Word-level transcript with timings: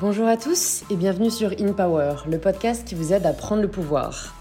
Bonjour 0.00 0.26
à 0.26 0.36
tous 0.36 0.82
et 0.90 0.96
bienvenue 0.96 1.30
sur 1.30 1.52
In 1.60 1.72
Power, 1.74 2.16
le 2.28 2.38
podcast 2.38 2.84
qui 2.84 2.96
vous 2.96 3.12
aide 3.12 3.24
à 3.24 3.32
prendre 3.32 3.62
le 3.62 3.70
pouvoir. 3.70 4.34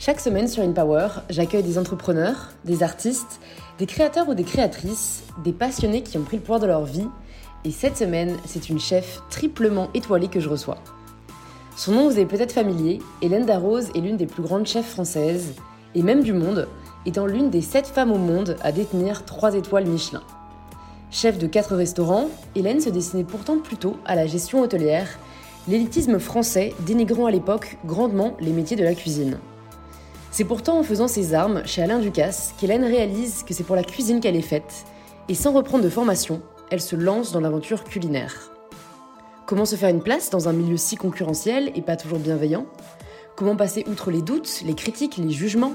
Chaque 0.00 0.18
semaine 0.18 0.48
sur 0.48 0.64
In 0.64 0.72
Power, 0.72 1.08
j'accueille 1.30 1.62
des 1.62 1.78
entrepreneurs, 1.78 2.50
des 2.64 2.82
artistes, 2.82 3.40
des 3.78 3.86
créateurs 3.86 4.28
ou 4.28 4.34
des 4.34 4.42
créatrices, 4.42 5.22
des 5.44 5.52
passionnés 5.52 6.02
qui 6.02 6.18
ont 6.18 6.24
pris 6.24 6.38
le 6.38 6.42
pouvoir 6.42 6.58
de 6.58 6.66
leur 6.66 6.84
vie. 6.84 7.06
Et 7.64 7.70
cette 7.70 7.96
semaine, 7.96 8.36
c'est 8.46 8.68
une 8.68 8.80
chef 8.80 9.20
triplement 9.30 9.90
étoilée 9.94 10.28
que 10.28 10.40
je 10.40 10.48
reçois. 10.48 10.78
Son 11.76 11.92
nom 11.92 12.08
vous 12.08 12.18
est 12.18 12.24
peut-être 12.24 12.52
familier, 12.52 13.00
Hélène 13.20 13.44
Darroze 13.44 13.90
est 13.94 14.00
l'une 14.00 14.16
des 14.16 14.24
plus 14.24 14.42
grandes 14.42 14.66
chefs 14.66 14.88
françaises, 14.88 15.52
et 15.94 16.02
même 16.02 16.22
du 16.22 16.32
monde, 16.32 16.68
étant 17.04 17.26
l'une 17.26 17.50
des 17.50 17.60
sept 17.60 17.86
femmes 17.86 18.12
au 18.12 18.16
monde 18.18 18.56
à 18.62 18.72
détenir 18.72 19.26
trois 19.26 19.54
étoiles 19.54 19.84
Michelin. 19.84 20.22
Chef 21.10 21.36
de 21.36 21.46
quatre 21.46 21.76
restaurants, 21.76 22.30
Hélène 22.54 22.80
se 22.80 22.88
destinait 22.88 23.24
pourtant 23.24 23.58
plutôt 23.58 23.98
à 24.06 24.14
la 24.14 24.26
gestion 24.26 24.62
hôtelière, 24.62 25.18
l'élitisme 25.68 26.18
français 26.18 26.72
dénigrant 26.86 27.26
à 27.26 27.30
l'époque 27.30 27.76
grandement 27.84 28.38
les 28.40 28.52
métiers 28.52 28.76
de 28.76 28.84
la 28.84 28.94
cuisine. 28.94 29.38
C'est 30.30 30.44
pourtant 30.44 30.78
en 30.78 30.82
faisant 30.82 31.08
ses 31.08 31.34
armes 31.34 31.60
chez 31.66 31.82
Alain 31.82 31.98
Ducasse 31.98 32.54
qu'Hélène 32.58 32.84
réalise 32.84 33.42
que 33.42 33.52
c'est 33.52 33.64
pour 33.64 33.76
la 33.76 33.84
cuisine 33.84 34.20
qu'elle 34.20 34.36
est 34.36 34.40
faite, 34.40 34.86
et 35.28 35.34
sans 35.34 35.52
reprendre 35.52 35.84
de 35.84 35.90
formation, 35.90 36.40
elle 36.70 36.80
se 36.80 36.96
lance 36.96 37.32
dans 37.32 37.40
l'aventure 37.40 37.84
culinaire. 37.84 38.55
Comment 39.46 39.64
se 39.64 39.76
faire 39.76 39.90
une 39.90 40.02
place 40.02 40.30
dans 40.30 40.48
un 40.48 40.52
milieu 40.52 40.76
si 40.76 40.96
concurrentiel 40.96 41.70
et 41.76 41.80
pas 41.80 41.94
toujours 41.94 42.18
bienveillant? 42.18 42.66
Comment 43.36 43.54
passer 43.54 43.84
outre 43.88 44.10
les 44.10 44.20
doutes, 44.20 44.62
les 44.66 44.74
critiques, 44.74 45.18
les 45.18 45.30
jugements? 45.30 45.74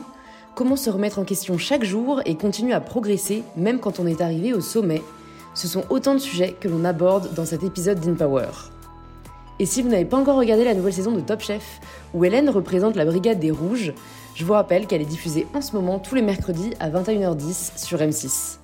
Comment 0.56 0.76
se 0.76 0.90
remettre 0.90 1.20
en 1.20 1.24
question 1.24 1.58
chaque 1.58 1.86
jour 1.86 2.22
et 2.26 2.36
continuer 2.36 2.74
à 2.74 2.82
progresser 2.82 3.44
même 3.56 3.80
quand 3.80 4.02
on 4.02 4.08
est 4.08 4.20
arrivé 4.20 4.54
au 4.54 4.60
sommet? 4.60 5.02
Ce 5.54 5.70
sont 5.70 5.86
autant 5.90 6.16
de 6.16 6.20
sujets 6.20 6.54
que 6.60 6.68
l'on 6.68 6.84
aborde 6.84 7.34
dans 7.34 7.46
cet 7.46 7.64
épisode 7.64 8.02
d'InPower. 8.02 8.50
Et 9.60 9.66
si 9.66 9.82
vous 9.82 9.88
n'avez 9.88 10.04
pas 10.04 10.18
encore 10.18 10.38
regardé 10.38 10.66
la 10.66 10.74
nouvelle 10.74 10.92
saison 10.92 11.14
de 11.14 11.22
Top 11.22 11.40
Chef, 11.40 11.80
où 12.14 12.26
Hélène 12.26 12.50
représente 12.50 12.98
la 12.98 13.06
Brigade 13.06 13.40
des 13.40 13.52
Rouges, 13.52 13.94
je 14.36 14.44
vous 14.44 14.52
rappelle 14.52 14.86
qu'elle 14.86 15.02
est 15.02 15.06
diffusée 15.06 15.48
en 15.54 15.62
ce 15.62 15.78
moment 15.78 15.98
tous 15.98 16.16
les 16.16 16.22
mercredis 16.22 16.72
à 16.82 16.90
21h10 16.90 17.78
sur 17.78 18.00
M6. 18.00 18.58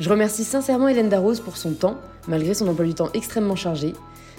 Je 0.00 0.10
remercie 0.10 0.42
sincèrement 0.42 0.88
Hélène 0.88 1.10
Darroze 1.10 1.38
pour 1.38 1.56
son 1.56 1.74
temps, 1.74 1.94
malgré 2.26 2.54
son 2.54 2.66
emploi 2.66 2.86
du 2.86 2.94
temps 2.94 3.08
extrêmement 3.14 3.54
chargé, 3.54 3.94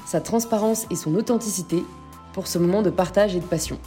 sa 0.08 0.22
transparence 0.22 0.88
et 0.89 0.95
son 0.95 1.16
authenticité, 1.16 1.83
pour 2.31 2.47
ce 2.47 2.58
moment 2.58 2.81
de 2.81 2.89
partage 2.89 3.36
et 3.36 3.39
de 3.39 3.45
passion. 3.45 3.77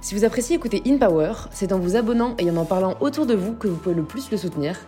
Si 0.00 0.14
vous 0.14 0.24
appréciez 0.24 0.54
écouter 0.54 0.80
In 0.86 0.96
Power, 0.96 1.32
c'est 1.50 1.72
en 1.72 1.80
vous 1.80 1.96
abonnant 1.96 2.36
et 2.38 2.48
en 2.50 2.56
en 2.56 2.64
parlant 2.64 2.94
autour 3.00 3.26
de 3.26 3.34
vous 3.34 3.54
que 3.54 3.66
vous 3.66 3.76
pouvez 3.76 3.96
le 3.96 4.04
plus 4.04 4.30
le 4.30 4.36
soutenir. 4.36 4.78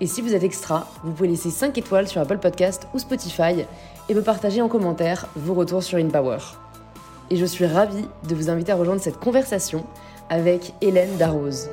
Et 0.00 0.06
si 0.06 0.20
vous 0.20 0.32
êtes 0.32 0.44
extra, 0.44 0.86
vous 1.02 1.10
pouvez 1.10 1.28
laisser 1.28 1.50
5 1.50 1.76
étoiles 1.76 2.06
sur 2.06 2.20
Apple 2.20 2.38
Podcast 2.38 2.86
ou 2.94 3.00
Spotify 3.00 3.64
et 4.08 4.14
me 4.14 4.22
partager 4.22 4.62
en 4.62 4.68
commentaire 4.68 5.26
vos 5.34 5.54
retours 5.54 5.82
sur 5.82 5.98
In 5.98 6.08
Power. 6.08 6.38
Et 7.30 7.36
je 7.36 7.46
suis 7.46 7.66
ravie 7.66 8.06
de 8.28 8.34
vous 8.34 8.48
inviter 8.48 8.70
à 8.70 8.76
rejoindre 8.76 9.00
cette 9.00 9.18
conversation 9.18 9.84
avec 10.28 10.72
Hélène 10.82 11.16
Darroze. 11.16 11.68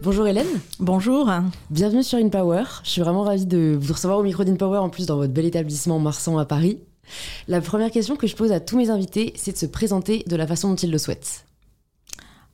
Bonjour 0.00 0.28
Hélène. 0.28 0.46
Bonjour. 0.78 1.28
Bienvenue 1.70 2.04
sur 2.04 2.18
In 2.18 2.28
Power. 2.28 2.62
Je 2.84 2.90
suis 2.90 3.00
vraiment 3.00 3.24
ravie 3.24 3.46
de 3.46 3.76
vous 3.80 3.92
recevoir 3.92 4.20
au 4.20 4.22
micro 4.22 4.44
d'In 4.44 4.54
Power 4.54 4.78
en 4.78 4.90
plus 4.90 5.06
dans 5.06 5.16
votre 5.16 5.32
bel 5.32 5.44
établissement 5.44 5.98
Marsan 5.98 6.38
à 6.38 6.44
Paris. 6.44 6.78
La 7.48 7.60
première 7.60 7.90
question 7.90 8.14
que 8.14 8.28
je 8.28 8.36
pose 8.36 8.52
à 8.52 8.60
tous 8.60 8.76
mes 8.76 8.90
invités, 8.90 9.32
c'est 9.34 9.50
de 9.50 9.56
se 9.56 9.66
présenter 9.66 10.22
de 10.28 10.36
la 10.36 10.46
façon 10.46 10.70
dont 10.70 10.76
ils 10.76 10.92
le 10.92 10.98
souhaitent. 10.98 11.44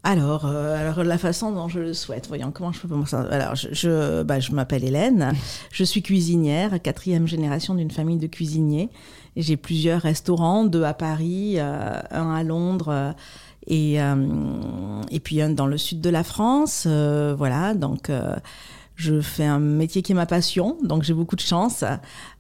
Alors, 0.05 0.47
euh, 0.47 0.79
alors 0.79 1.05
la 1.05 1.19
façon 1.19 1.53
dont 1.53 1.69
je 1.69 1.81
le 1.81 1.93
souhaite, 1.93 2.29
voyons 2.29 2.51
comment 2.51 2.73
je 2.73 2.81
peux 2.81 2.89
commencer. 2.89 3.17
Alors, 3.17 3.55
je, 3.57 3.69
je, 3.73 4.23
bah, 4.23 4.41
je 4.41 4.53
m'appelle 4.53 4.85
Hélène, 4.85 5.33
je 5.71 5.85
suis 5.85 6.03
cuisinière, 6.03 6.81
quatrième 6.81 7.27
génération 7.27 7.75
d'une 7.75 7.91
famille 7.91 8.19
de 8.19 8.27
cuisiniers. 8.27 8.89
J'ai 9.37 9.59
plusieurs 9.59 10.01
restaurants, 10.01 10.65
deux 10.65 10.85
à 10.85 10.95
Paris, 10.95 11.55
euh, 11.59 12.01
un 12.11 12.35
à 12.35 12.43
Londres. 12.43 13.15
Euh, 13.71 15.03
et, 15.11 15.17
et 15.17 15.21
puis 15.21 15.41
un 15.41 15.51
dans 15.51 15.67
le 15.67 15.79
sud 15.79 16.01
de 16.01 16.11
la 16.11 16.25
France, 16.25 16.87
voilà. 16.87 17.75
Donc, 17.75 18.11
je 18.97 19.21
fais 19.21 19.45
un 19.45 19.59
métier 19.59 20.03
qui 20.03 20.13
est 20.13 20.15
ma 20.15 20.27
passion, 20.27 20.77
donc 20.83 21.03
j'ai 21.03 21.15
beaucoup 21.15 21.37
de 21.37 21.41
chance. 21.41 21.85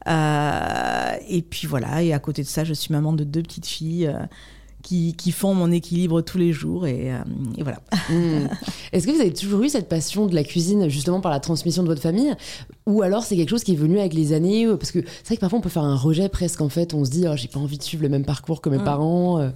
Euh, 0.06 1.12
et 1.28 1.42
puis 1.42 1.66
voilà, 1.66 2.02
et 2.02 2.12
à 2.12 2.18
côté 2.18 2.42
de 2.42 2.48
ça, 2.48 2.64
je 2.64 2.74
suis 2.74 2.92
maman 2.92 3.12
de 3.12 3.24
deux 3.24 3.42
petites 3.42 3.66
filles. 3.66 4.06
Euh, 4.06 4.24
qui, 4.82 5.14
qui, 5.14 5.32
font 5.32 5.54
mon 5.54 5.72
équilibre 5.72 6.20
tous 6.20 6.36
les 6.36 6.52
jours 6.52 6.86
et, 6.86 7.10
euh, 7.10 7.16
et 7.56 7.62
voilà. 7.62 7.78
Hmm. 8.10 8.48
Est-ce 8.92 9.06
que 9.06 9.12
vous 9.12 9.20
avez 9.22 9.32
toujours 9.32 9.62
eu 9.62 9.70
cette 9.70 9.88
passion 9.88 10.26
de 10.26 10.34
la 10.34 10.44
cuisine 10.44 10.90
justement 10.90 11.22
par 11.22 11.32
la 11.32 11.40
transmission 11.40 11.82
de 11.82 11.88
votre 11.88 12.02
famille? 12.02 12.34
Ou 12.84 13.00
alors 13.00 13.22
c'est 13.22 13.34
quelque 13.34 13.48
chose 13.48 13.64
qui 13.64 13.72
est 13.72 13.76
venu 13.76 13.98
avec 13.98 14.12
les 14.12 14.34
années 14.34 14.66
parce 14.78 14.90
que 14.90 14.98
c'est 15.02 15.28
vrai 15.28 15.36
que 15.36 15.40
parfois 15.40 15.60
on 15.60 15.62
peut 15.62 15.70
faire 15.70 15.84
un 15.84 15.96
rejet 15.96 16.28
presque 16.28 16.60
en 16.60 16.68
fait 16.68 16.92
on 16.92 17.02
se 17.06 17.10
dit 17.10 17.24
oh, 17.26 17.34
j'ai 17.34 17.48
pas 17.48 17.60
envie 17.60 17.78
de 17.78 17.82
suivre 17.82 18.02
le 18.02 18.10
même 18.10 18.26
parcours 18.26 18.60
que 18.60 18.68
mes 18.68 18.76
hmm. 18.76 18.84
parents 18.84 19.50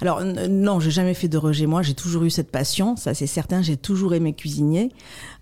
alors 0.00 0.22
non, 0.24 0.78
j'ai 0.78 0.90
jamais 0.90 1.14
fait 1.14 1.28
de 1.28 1.38
rejet. 1.38 1.66
Moi, 1.66 1.82
j'ai 1.82 1.94
toujours 1.94 2.22
eu 2.24 2.30
cette 2.30 2.50
passion, 2.50 2.96
ça 2.96 3.14
c'est 3.14 3.26
certain. 3.26 3.62
J'ai 3.62 3.76
toujours 3.76 4.14
aimé 4.14 4.32
cuisiner 4.32 4.90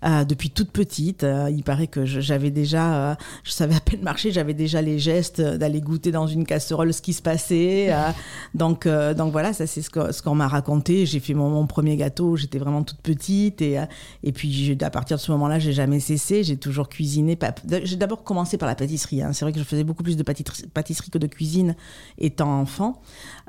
euh, 0.03 0.23
depuis 0.23 0.49
toute 0.49 0.71
petite. 0.71 1.23
Euh, 1.23 1.49
il 1.51 1.63
paraît 1.63 1.87
que 1.87 2.05
j'avais 2.05 2.49
déjà, 2.49 3.11
euh, 3.11 3.15
je 3.43 3.51
savais 3.51 3.75
à 3.75 3.79
peine 3.79 4.01
marcher, 4.01 4.31
j'avais 4.31 4.53
déjà 4.53 4.81
les 4.81 4.97
gestes 4.97 5.41
d'aller 5.41 5.81
goûter 5.81 6.11
dans 6.11 6.27
une 6.27 6.45
casserole 6.45 6.93
ce 6.93 7.01
qui 7.01 7.13
se 7.13 7.21
passait. 7.21 7.93
donc 8.55 8.87
donc 8.87 9.31
voilà, 9.31 9.53
ça 9.53 9.67
c'est 9.67 9.81
ce 9.81 9.89
qu'on 9.89 10.11
ce 10.11 10.29
m'a 10.29 10.47
raconté. 10.47 11.05
J'ai 11.05 11.19
fait 11.19 11.33
mon, 11.33 11.49
mon, 11.49 11.67
premier 11.67 11.95
gâteau, 11.95 12.35
j'étais 12.35 12.57
vraiment 12.57 12.83
toute 12.83 13.01
petite 13.01 13.61
et 13.61 13.79
et 14.23 14.31
puis 14.31 14.75
à 14.81 14.89
partir 14.89 15.17
de 15.17 15.21
ce 15.21 15.31
moment-là, 15.33 15.59
j'ai 15.59 15.73
jamais 15.73 15.99
cessé. 15.99 16.43
J'ai 16.43 16.57
toujours 16.57 16.89
cuisiné. 16.89 17.37
J'ai 17.83 17.95
d'abord 17.95 18.23
commencé 18.23 18.57
par 18.57 18.67
la 18.67 18.75
pâtisserie. 18.75 19.21
Hein. 19.21 19.33
C'est 19.33 19.45
vrai 19.45 19.51
que 19.51 19.59
je 19.59 19.63
faisais 19.63 19.83
beaucoup 19.83 20.03
plus 20.03 20.17
de 20.17 20.23
pâtisserie 20.23 21.11
que 21.11 21.17
de 21.17 21.27
cuisine 21.27 21.75
étant 22.17 22.59
enfant, 22.59 23.01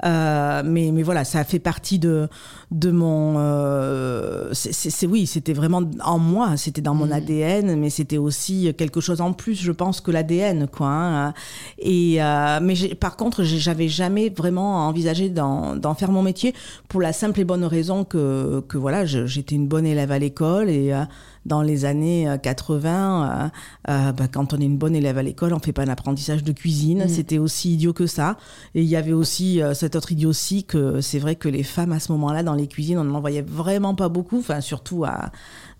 mais 0.02 0.90
mais 0.98 1.04
voilà, 1.04 1.22
ça 1.22 1.38
a 1.38 1.44
fait 1.44 1.60
partie 1.60 2.00
de, 2.00 2.28
de 2.72 2.90
mon. 2.90 3.36
Euh, 3.38 4.48
c'est 4.52 5.06
oui, 5.06 5.28
c'était 5.28 5.52
vraiment 5.52 5.82
en 6.04 6.18
moi, 6.18 6.56
c'était 6.56 6.80
dans 6.80 6.96
mon 6.96 7.06
mm. 7.06 7.12
ADN, 7.12 7.76
mais 7.78 7.88
c'était 7.88 8.18
aussi 8.18 8.74
quelque 8.76 9.00
chose 9.00 9.20
en 9.20 9.32
plus, 9.32 9.54
je 9.54 9.70
pense, 9.70 10.00
que 10.00 10.10
l'ADN, 10.10 10.66
quoi. 10.66 10.88
Hein. 10.88 11.34
Et 11.78 12.20
euh, 12.20 12.58
mais 12.60 12.74
par 12.96 13.16
contre, 13.16 13.44
j'avais 13.44 13.86
jamais 13.86 14.28
vraiment 14.28 14.88
envisagé 14.88 15.30
d'en 15.30 15.94
faire 15.94 16.10
mon 16.10 16.22
métier 16.22 16.52
pour 16.88 17.00
la 17.00 17.12
simple 17.12 17.38
et 17.38 17.44
bonne 17.44 17.64
raison 17.64 18.02
que 18.02 18.60
que 18.66 18.76
voilà, 18.76 19.04
j'étais 19.04 19.54
une 19.54 19.68
bonne 19.68 19.86
élève 19.86 20.10
à 20.10 20.18
l'école 20.18 20.68
et 20.68 20.92
euh, 20.92 21.04
dans 21.46 21.62
les 21.62 21.84
années 21.84 22.28
80, 22.42 23.50
euh, 23.88 23.90
euh, 23.90 24.12
bah, 24.12 24.28
quand 24.28 24.52
on 24.52 24.60
est 24.60 24.64
une 24.64 24.76
bonne 24.76 24.94
élève 24.94 25.18
à 25.18 25.22
l'école, 25.22 25.52
on 25.54 25.58
fait 25.58 25.72
pas 25.72 25.82
un 25.82 25.88
apprentissage 25.88 26.44
de 26.44 26.52
cuisine. 26.52 27.04
Mm. 27.04 27.08
C'était 27.08 27.38
aussi 27.38 27.74
idiot 27.74 27.92
que 27.92 28.06
ça. 28.06 28.36
Et 28.74 28.82
il 28.82 28.88
y 28.88 28.96
avait 28.96 29.12
aussi 29.12 29.62
euh, 29.62 29.74
cette 29.74 29.96
autre 29.96 30.12
idiotie 30.12 30.64
que 30.64 31.00
c'est 31.00 31.18
vrai 31.18 31.36
que 31.36 31.48
les 31.48 31.62
femmes 31.62 31.92
à 31.92 32.00
ce 32.00 32.12
moment-là 32.12 32.42
dans 32.42 32.54
les 32.54 32.66
cuisines, 32.66 32.98
on 32.98 33.04
n'en 33.04 33.20
voyait 33.20 33.42
vraiment 33.42 33.94
pas 33.94 34.08
beaucoup, 34.08 34.38
enfin 34.38 34.60
surtout 34.60 35.04
à, 35.04 35.30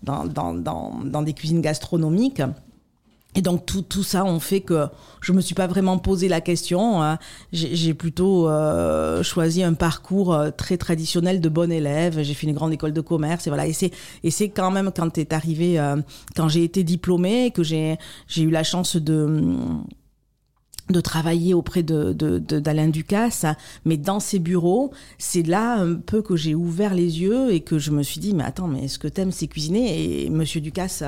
dans, 0.03 0.25
dans, 0.25 0.53
dans, 0.53 0.99
dans 1.03 1.21
des 1.21 1.33
cuisines 1.33 1.61
gastronomiques. 1.61 2.41
Et 3.35 3.43
donc 3.43 3.65
tout, 3.67 3.83
tout 3.83 4.01
ça 4.01 4.25
on 4.25 4.39
fait 4.39 4.61
que 4.61 4.87
je 5.21 5.33
me 5.33 5.41
suis 5.41 5.53
pas 5.53 5.67
vraiment 5.67 5.99
posé 5.99 6.27
la 6.27 6.41
question. 6.41 7.03
Hein. 7.03 7.19
J'ai 7.53 7.93
plutôt 7.93 8.49
euh, 8.49 9.21
choisi 9.21 9.61
un 9.61 9.73
parcours 9.73 10.33
euh, 10.33 10.49
très 10.49 10.77
traditionnel 10.77 11.39
de 11.39 11.49
bon 11.49 11.71
élève. 11.71 12.23
J'ai 12.23 12.33
fait 12.33 12.47
une 12.47 12.55
grande 12.55 12.73
école 12.73 12.91
de 12.91 13.01
commerce 13.01 13.45
et 13.45 13.51
voilà. 13.51 13.67
Et 13.67 13.73
c'est 13.73 13.91
et 14.23 14.31
c'est 14.31 14.49
quand 14.49 14.71
même 14.71 14.91
quand 14.95 15.17
est 15.19 15.31
arrivé, 15.31 15.79
euh, 15.79 15.97
quand 16.35 16.49
j'ai 16.49 16.63
été 16.63 16.83
diplômée, 16.83 17.51
que 17.51 17.61
j'ai 17.61 17.97
j'ai 18.27 18.41
eu 18.41 18.49
la 18.49 18.63
chance 18.63 18.95
de 18.95 19.43
de 20.89 21.01
travailler 21.01 21.53
auprès 21.53 21.83
de 21.83 22.13
d'Alain 22.13 22.87
de, 22.87 22.91
Ducasse, 22.91 23.45
mais 23.85 23.97
dans 23.97 24.19
ses 24.19 24.39
bureaux, 24.39 24.91
c'est 25.19 25.43
là 25.43 25.75
un 25.75 25.95
peu 25.95 26.23
que 26.23 26.35
j'ai 26.35 26.55
ouvert 26.55 26.95
les 26.95 27.21
yeux 27.21 27.53
et 27.53 27.59
que 27.59 27.77
je 27.77 27.91
me 27.91 28.01
suis 28.01 28.19
dit 28.19 28.33
mais 28.33 28.43
attends 28.43 28.67
mais 28.67 28.85
est-ce 28.85 28.97
que 28.97 29.07
t'aimes 29.07 29.31
c'est 29.31 29.47
cuisiner 29.47 30.23
et 30.23 30.29
Monsieur 30.31 30.61
Ducasse 30.61 31.03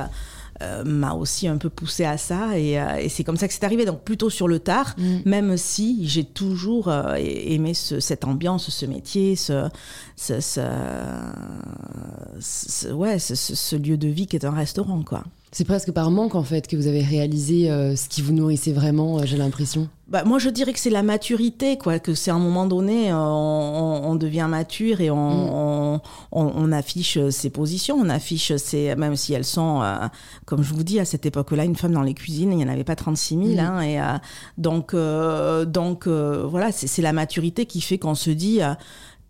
euh, 0.62 0.84
m'a 0.84 1.14
aussi 1.14 1.48
un 1.48 1.58
peu 1.58 1.70
poussé 1.70 2.06
à 2.06 2.18
ça 2.18 2.58
et, 2.58 2.80
euh, 2.80 2.98
et 2.98 3.10
c'est 3.10 3.24
comme 3.24 3.38
ça 3.38 3.48
que 3.48 3.54
c'est 3.54 3.64
arrivé. 3.64 3.86
Donc 3.86 4.04
plutôt 4.04 4.30
sur 4.30 4.48
le 4.48 4.60
tard 4.60 4.96
mm. 4.98 5.18
même 5.26 5.58
si 5.58 6.08
j'ai 6.08 6.24
toujours 6.24 6.88
euh, 6.88 7.16
aimé 7.18 7.74
ce, 7.74 8.00
cette 8.00 8.26
ambiance 8.26 8.70
ce 8.70 8.86
métier 8.86 9.36
ce, 9.36 9.68
ce, 10.16 10.40
ce 10.40 10.62
ouais 12.92 13.20
ce, 13.20 13.76
lieu 13.76 13.98
de 13.98 14.08
vie 14.08 14.28
qui 14.28 14.36
est 14.36 14.46
un 14.46 14.52
restaurant 14.52 15.02
quoi. 15.04 15.24
C'est 15.52 15.66
presque 15.66 15.92
par 15.92 16.12
manque 16.12 16.36
en 16.36 16.44
fait 16.44 16.68
que 16.68 16.76
vous 16.76 16.88
avez 16.88 17.02
réalisé 17.02 17.68
ce 17.68 18.08
qui 18.08 18.22
vous 18.22 18.32
nourrissait 18.32 18.72
vraiment 18.72 19.26
j'ai 19.26 19.38
l'impression 19.38 19.90
bah, 20.12 20.26
moi, 20.26 20.40
je 20.40 20.50
dirais 20.50 20.74
que 20.74 20.80
c'est 20.80 20.90
la 20.90 21.04
maturité, 21.04 21.78
quoi. 21.78 21.98
Que 21.98 22.14
c'est 22.16 22.32
à 22.32 22.36
un 22.36 22.40
moment 22.40 22.66
donné, 22.66 23.14
on, 23.14 24.10
on, 24.10 24.16
devient 24.16 24.48
mature 24.50 25.00
et 25.00 25.10
on, 25.10 25.96
mm. 25.96 26.02
on, 26.34 26.52
on, 26.54 26.72
affiche 26.74 27.18
ses 27.30 27.50
positions, 27.50 27.96
on 27.96 28.10
affiche 28.10 28.54
ses, 28.58 28.94
même 28.96 29.16
si 29.16 29.32
elles 29.32 29.46
sont, 29.46 29.82
euh, 29.82 29.96
comme 30.46 30.64
je 30.64 30.74
vous 30.74 30.84
dis, 30.84 31.00
à 31.00 31.06
cette 31.06 31.26
époque-là, 31.26 31.64
une 31.64 31.78
femme 31.78 31.94
dans 31.94 32.02
les 32.02 32.14
cuisines, 32.14 32.52
il 32.52 32.58
n'y 32.58 32.66
en 32.66 32.68
avait 32.68 32.84
pas 32.84 32.98
36 32.98 33.38
000. 33.38 33.48
Mm. 33.54 33.60
Hein, 33.60 33.82
et 33.82 34.02
euh, 34.02 34.18
donc, 34.58 34.94
euh, 34.94 35.64
donc 35.64 36.08
voilà, 36.08 36.74
c'est 36.74 37.02
la 37.02 37.14
maturité 37.14 37.66
qui 37.66 37.80
fait 37.80 37.98
qu'on 37.98 38.16
se 38.16 38.32
dit 38.32 38.60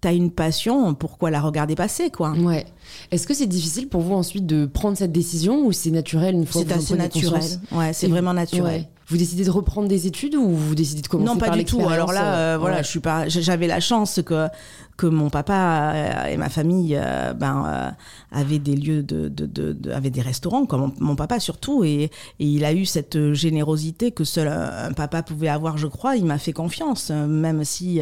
as 0.03 0.13
une 0.13 0.31
passion, 0.31 0.95
pourquoi 0.95 1.29
la 1.29 1.41
regarder 1.41 1.75
passer, 1.75 2.09
quoi? 2.09 2.31
Ouais. 2.31 2.65
Est-ce 3.11 3.27
que 3.27 3.35
c'est 3.35 3.45
difficile 3.45 3.87
pour 3.87 4.01
vous 4.01 4.15
ensuite 4.15 4.47
de 4.47 4.65
prendre 4.65 4.97
cette 4.97 5.11
décision 5.11 5.63
ou 5.63 5.71
c'est 5.71 5.91
naturel 5.91 6.33
une 6.33 6.47
fois 6.47 6.63
que 6.63 6.69
C'est 6.69 6.75
vous 6.75 6.93
en 6.95 6.99
assez 6.99 7.19
naturel. 7.19 7.43
Ouais, 7.71 7.93
c'est 7.93 8.07
vraiment 8.07 8.33
naturel. 8.33 8.81
Ouais. 8.81 8.89
Vous 9.11 9.17
décidez 9.17 9.43
de 9.43 9.51
reprendre 9.51 9.89
des 9.89 10.07
études 10.07 10.35
ou 10.35 10.47
vous 10.47 10.73
décidez 10.73 11.01
de 11.01 11.07
commencer 11.09 11.29
Non, 11.33 11.37
pas 11.37 11.47
par 11.47 11.57
du 11.57 11.65
tout. 11.65 11.85
Alors 11.87 12.13
là, 12.13 12.33
euh, 12.33 12.55
euh, 12.55 12.57
voilà, 12.57 12.77
ouais. 12.77 12.83
je 12.83 12.87
suis 12.87 13.01
pas. 13.01 13.27
J'avais 13.27 13.67
la 13.67 13.81
chance 13.81 14.21
que 14.25 14.47
que 14.95 15.05
mon 15.05 15.29
papa 15.29 15.91
euh, 15.93 16.25
et 16.27 16.37
ma 16.37 16.47
famille, 16.47 16.95
euh, 16.95 17.33
ben, 17.33 17.65
euh, 17.67 17.89
avaient 18.31 18.59
des 18.59 18.75
lieux 18.75 19.03
de, 19.03 19.27
de, 19.29 19.45
de, 19.45 19.73
de- 19.73 19.91
avaient 19.91 20.11
des 20.11 20.21
restaurants, 20.21 20.65
comme 20.65 20.81
mon, 20.81 20.93
mon 20.99 21.15
papa 21.15 21.39
surtout, 21.39 21.83
et, 21.83 22.03
et 22.03 22.09
il 22.39 22.63
a 22.63 22.71
eu 22.71 22.85
cette 22.85 23.33
générosité 23.33 24.11
que 24.11 24.23
seul 24.23 24.47
un, 24.47 24.93
papa 24.93 25.23
pouvait 25.23 25.49
avoir, 25.49 25.77
je 25.77 25.87
crois. 25.87 26.15
Il 26.15 26.25
m'a 26.25 26.37
fait 26.37 26.53
confiance, 26.53 27.09
même 27.11 27.65
si. 27.65 27.99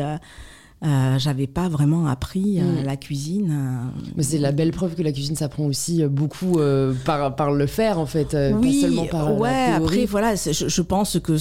Euh, 0.85 1.19
j'avais 1.19 1.47
pas 1.47 1.67
vraiment 1.67 2.07
appris 2.07 2.61
euh, 2.61 2.63
Mm. 2.81 2.85
la 2.85 2.95
cuisine. 2.95 3.51
euh, 3.51 4.01
Mais 4.15 4.23
c'est 4.23 4.37
la 4.37 4.53
belle 4.53 4.71
preuve 4.71 4.95
que 4.95 5.01
la 5.03 5.11
cuisine 5.11 5.35
s'apprend 5.35 5.65
aussi 5.65 6.05
beaucoup 6.05 6.57
par, 7.05 7.35
par 7.35 7.51
le 7.51 7.67
faire 7.67 7.99
en 7.99 8.05
fait, 8.05 8.33
oui, 8.61 8.75
pas 8.81 8.87
seulement 8.87 9.05
par 9.05 9.37
ouais. 9.37 9.49
la 9.49 9.77
théorie. 9.77 9.83
Après, 9.83 10.05
voilà, 10.05 10.35
je, 10.35 10.67
je 10.69 10.81
pense 10.81 11.19
que 11.19 11.33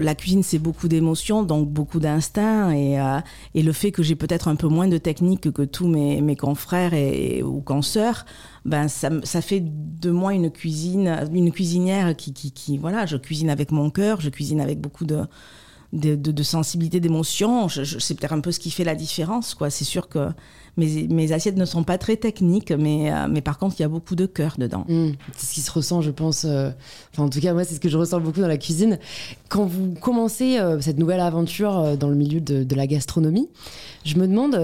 la 0.00 0.14
cuisine 0.14 0.42
c'est 0.42 0.58
beaucoup 0.58 0.88
d'émotions, 0.88 1.42
donc 1.42 1.68
beaucoup 1.68 2.00
d'instinct, 2.00 2.72
et, 2.72 2.98
et 3.54 3.62
le 3.62 3.72
fait 3.72 3.90
que 3.90 4.02
j'ai 4.02 4.16
peut-être 4.16 4.48
un 4.48 4.56
peu 4.56 4.68
moins 4.68 4.88
de 4.88 4.96
technique 4.98 5.50
que 5.52 5.62
tous 5.62 5.86
mes, 5.88 6.22
mes 6.22 6.36
confrères 6.36 6.94
et, 6.94 7.42
ou 7.42 7.60
consoeurs, 7.60 8.24
ben 8.64 8.88
ça, 8.88 9.10
ça 9.22 9.42
fait 9.42 9.62
de 9.62 10.10
moi 10.10 10.32
une 10.32 10.50
cuisine, 10.50 11.14
une 11.32 11.50
cuisinière 11.52 12.16
qui, 12.16 12.32
qui, 12.32 12.52
qui, 12.52 12.78
voilà, 12.78 13.04
je 13.04 13.16
cuisine 13.18 13.50
avec 13.50 13.70
mon 13.70 13.90
cœur, 13.90 14.20
je 14.20 14.30
cuisine 14.30 14.60
avec 14.62 14.80
beaucoup 14.80 15.04
de 15.04 15.20
de, 15.92 16.42
sensibilité, 16.42 17.00
d'émotion. 17.00 17.68
C'est 17.68 18.14
peut-être 18.14 18.32
un 18.32 18.40
peu 18.40 18.52
ce 18.52 18.60
qui 18.60 18.70
fait 18.70 18.84
la 18.84 18.94
différence, 18.94 19.54
quoi. 19.54 19.70
C'est 19.70 19.84
sûr 19.84 20.08
que 20.08 20.28
mes, 20.76 21.32
assiettes 21.32 21.56
ne 21.56 21.64
sont 21.64 21.84
pas 21.84 21.98
très 21.98 22.16
techniques, 22.16 22.70
mais, 22.72 23.12
euh, 23.12 23.26
mais 23.30 23.40
par 23.40 23.58
contre, 23.58 23.76
il 23.78 23.82
y 23.82 23.84
a 23.84 23.88
beaucoup 23.88 24.16
de 24.16 24.26
cœur 24.26 24.54
dedans. 24.58 24.84
Mm. 24.88 25.10
c'est 25.36 25.46
ce 25.46 25.52
qui 25.52 25.60
se 25.60 25.70
ressent, 25.70 26.00
je 26.02 26.10
pense. 26.10 26.44
euh, 26.44 26.70
Enfin, 27.12 27.24
en 27.24 27.28
tout 27.28 27.40
cas, 27.40 27.52
moi, 27.52 27.64
c'est 27.64 27.74
ce 27.74 27.80
que 27.80 27.88
je 27.88 27.98
ressens 27.98 28.20
beaucoup 28.20 28.40
dans 28.40 28.48
la 28.48 28.56
cuisine. 28.56 28.98
Quand 29.48 29.64
vous 29.64 29.94
commencez 30.00 30.58
euh, 30.58 30.80
cette 30.80 30.98
nouvelle 30.98 31.20
aventure 31.20 31.96
dans 31.96 32.08
le 32.08 32.14
milieu 32.14 32.40
de, 32.40 32.62
de 32.62 32.74
la 32.74 32.86
gastronomie, 32.86 33.48
je 34.04 34.16
me 34.16 34.26
demande 34.26 34.58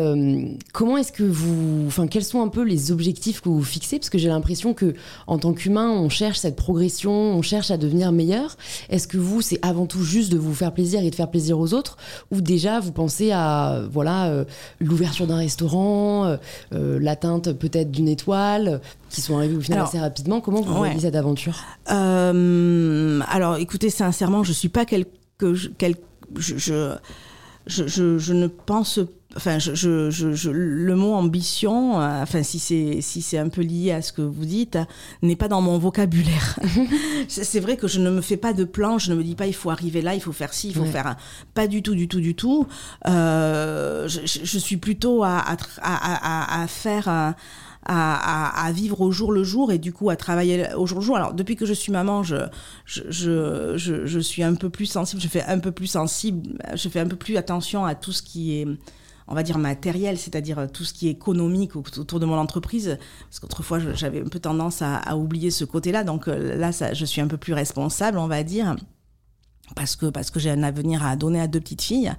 comment 0.72 0.96
est-ce 0.96 1.12
que 1.12 1.22
vous, 1.24 1.84
enfin, 1.86 2.06
quels 2.06 2.24
sont 2.24 2.42
un 2.42 2.48
peu 2.48 2.62
les 2.62 2.90
objectifs 2.92 3.40
que 3.40 3.48
vous 3.48 3.62
fixez, 3.62 3.98
parce 3.98 4.08
que 4.08 4.16
j'ai 4.18 4.28
l'impression 4.28 4.72
que 4.72 4.94
en 5.26 5.38
tant 5.38 5.52
qu'humain, 5.52 5.90
on 5.90 6.08
cherche 6.08 6.38
cette 6.38 6.56
progression, 6.56 7.12
on 7.12 7.42
cherche 7.42 7.70
à 7.70 7.76
devenir 7.76 8.12
meilleur. 8.12 8.56
Est-ce 8.88 9.06
que 9.06 9.18
vous, 9.18 9.42
c'est 9.42 9.58
avant 9.62 9.86
tout 9.86 10.02
juste 10.02 10.32
de 10.32 10.38
vous 10.38 10.54
faire 10.54 10.72
plaisir 10.72 11.02
et 11.02 11.10
de 11.10 11.14
faire 11.14 11.30
plaisir 11.30 11.58
aux 11.58 11.74
autres, 11.74 11.98
ou 12.30 12.40
déjà 12.40 12.80
vous 12.80 12.92
pensez 12.92 13.30
à, 13.32 13.82
voilà, 13.90 14.44
l'ouverture 14.80 15.26
d'un 15.26 15.36
restaurant, 15.36 15.95
euh, 16.24 16.36
euh, 16.74 16.98
l'atteinte 17.00 17.52
peut-être 17.52 17.90
d'une 17.90 18.08
étoile, 18.08 18.68
euh, 18.68 18.78
qui 19.10 19.20
sont 19.20 19.36
arrivés 19.36 19.56
au 19.56 19.60
final 19.60 19.78
Alors, 19.78 19.88
assez 19.88 19.98
rapidement. 20.00 20.40
Comment 20.40 20.60
vous 20.60 20.74
voyez 20.74 21.00
cette 21.00 21.16
aventure? 21.16 21.54
Alors, 21.86 23.56
écoutez, 23.56 23.90
sincèrement, 23.90 24.42
je 24.44 24.52
suis 24.52 24.68
pas 24.68 24.84
quelque, 24.84 25.06
quel- 25.78 25.96
je, 26.36 26.56
je, 26.56 26.94
je, 27.66 27.86
je- 27.86 28.18
je 28.18 28.32
ne 28.32 28.46
pense, 28.46 29.00
enfin, 29.36 29.58
je, 29.58 29.74
je, 29.74 30.10
je- 30.10 30.32
je- 30.32 30.50
le 30.50 30.94
mot 30.96 31.14
ambition, 31.14 32.00
euh, 32.00 32.22
enfin, 32.22 32.42
si 32.42 32.58
c'est 32.58 33.00
si 33.00 33.22
c'est 33.22 33.38
un 33.38 33.48
peu 33.48 33.62
lié 33.62 33.92
à 33.92 34.02
ce 34.02 34.12
que 34.12 34.22
vous 34.22 34.44
dites, 34.44 34.78
n'est 35.22 35.36
pas 35.36 35.48
dans 35.48 35.60
mon 35.60 35.78
vocabulaire. 35.78 36.58
c'est 37.28 37.60
vrai 37.60 37.76
que 37.76 37.88
je 37.88 38.00
ne 38.00 38.10
me 38.10 38.20
fais 38.20 38.36
pas 38.36 38.52
de 38.52 38.64
plan, 38.64 38.98
je 38.98 39.10
ne 39.10 39.16
me 39.16 39.24
dis 39.24 39.34
pas 39.34 39.46
il 39.46 39.54
faut 39.54 39.70
arriver 39.70 40.00
là, 40.02 40.14
il 40.14 40.20
faut 40.20 40.32
faire 40.32 40.54
ci, 40.54 40.68
il 40.68 40.74
faut 40.74 40.82
Ouais. 40.82 40.90
faire 40.92 41.06
un. 41.08 41.16
Pas 41.54 41.66
du 41.66 41.82
tout, 41.82 41.94
du 41.94 42.06
tout, 42.08 42.20
du 42.20 42.34
tout. 42.34 42.66
Euh, 43.06 44.06
je, 44.08 44.58
suis 44.58 44.76
plutôt 44.76 45.24
à, 45.24 45.38
à, 45.38 45.56
à, 45.82 46.60
à, 46.60 46.62
à 46.62 46.66
faire. 46.66 47.34
À, 47.88 48.70
vivre 48.72 49.00
au 49.00 49.10
jour 49.10 49.32
le 49.32 49.44
jour 49.44 49.72
et 49.72 49.78
du 49.78 49.92
coup 49.92 50.10
à 50.10 50.16
travailler 50.16 50.66
au 50.74 50.86
jour 50.86 50.98
le 50.98 51.04
jour. 51.04 51.16
Alors 51.16 51.34
depuis 51.34 51.56
que 51.56 51.66
je 51.66 51.72
suis 51.72 51.92
maman, 51.92 52.22
je, 52.22 52.36
je, 52.84 53.10
je, 53.76 54.06
je, 54.06 54.18
suis 54.18 54.42
un 54.42 54.54
peu 54.54 54.70
plus 54.70 54.86
sensible, 54.86 55.22
je 55.22 55.28
fais 55.28 55.44
un 55.44 55.58
peu 55.58 55.72
plus 55.72 55.86
sensible, 55.86 56.58
je 56.74 56.88
fais 56.88 57.00
un 57.00 57.06
peu 57.06 57.16
plus 57.16 57.36
attention 57.36 57.84
à 57.84 57.94
tout 57.94 58.12
ce 58.12 58.22
qui 58.22 58.60
est 58.60 58.66
on 59.28 59.34
va 59.34 59.42
dire 59.42 59.58
matériel, 59.58 60.18
c'est-à-dire 60.18 60.68
tout 60.72 60.84
ce 60.84 60.92
qui 60.92 61.08
est 61.08 61.10
économique 61.10 61.74
au- 61.74 61.82
autour 61.98 62.20
de 62.20 62.26
mon 62.26 62.36
entreprise, 62.38 62.96
parce 63.28 63.40
qu'autrefois 63.40 63.80
j'avais 63.94 64.20
un 64.20 64.28
peu 64.28 64.38
tendance 64.38 64.82
à, 64.82 64.96
à 64.96 65.16
oublier 65.16 65.50
ce 65.50 65.64
côté-là, 65.64 66.04
donc 66.04 66.28
euh, 66.28 66.56
là 66.56 66.70
ça, 66.70 66.94
je 66.94 67.04
suis 67.04 67.20
un 67.20 67.26
peu 67.26 67.36
plus 67.36 67.52
responsable, 67.52 68.18
on 68.18 68.28
va 68.28 68.44
dire, 68.44 68.76
parce 69.74 69.96
que 69.96 70.06
parce 70.06 70.30
que 70.30 70.38
j'ai 70.38 70.50
un 70.50 70.62
avenir 70.62 71.04
à 71.04 71.16
donner 71.16 71.40
à 71.40 71.48
deux 71.48 71.60
petites 71.60 71.82
filles. 71.82 72.12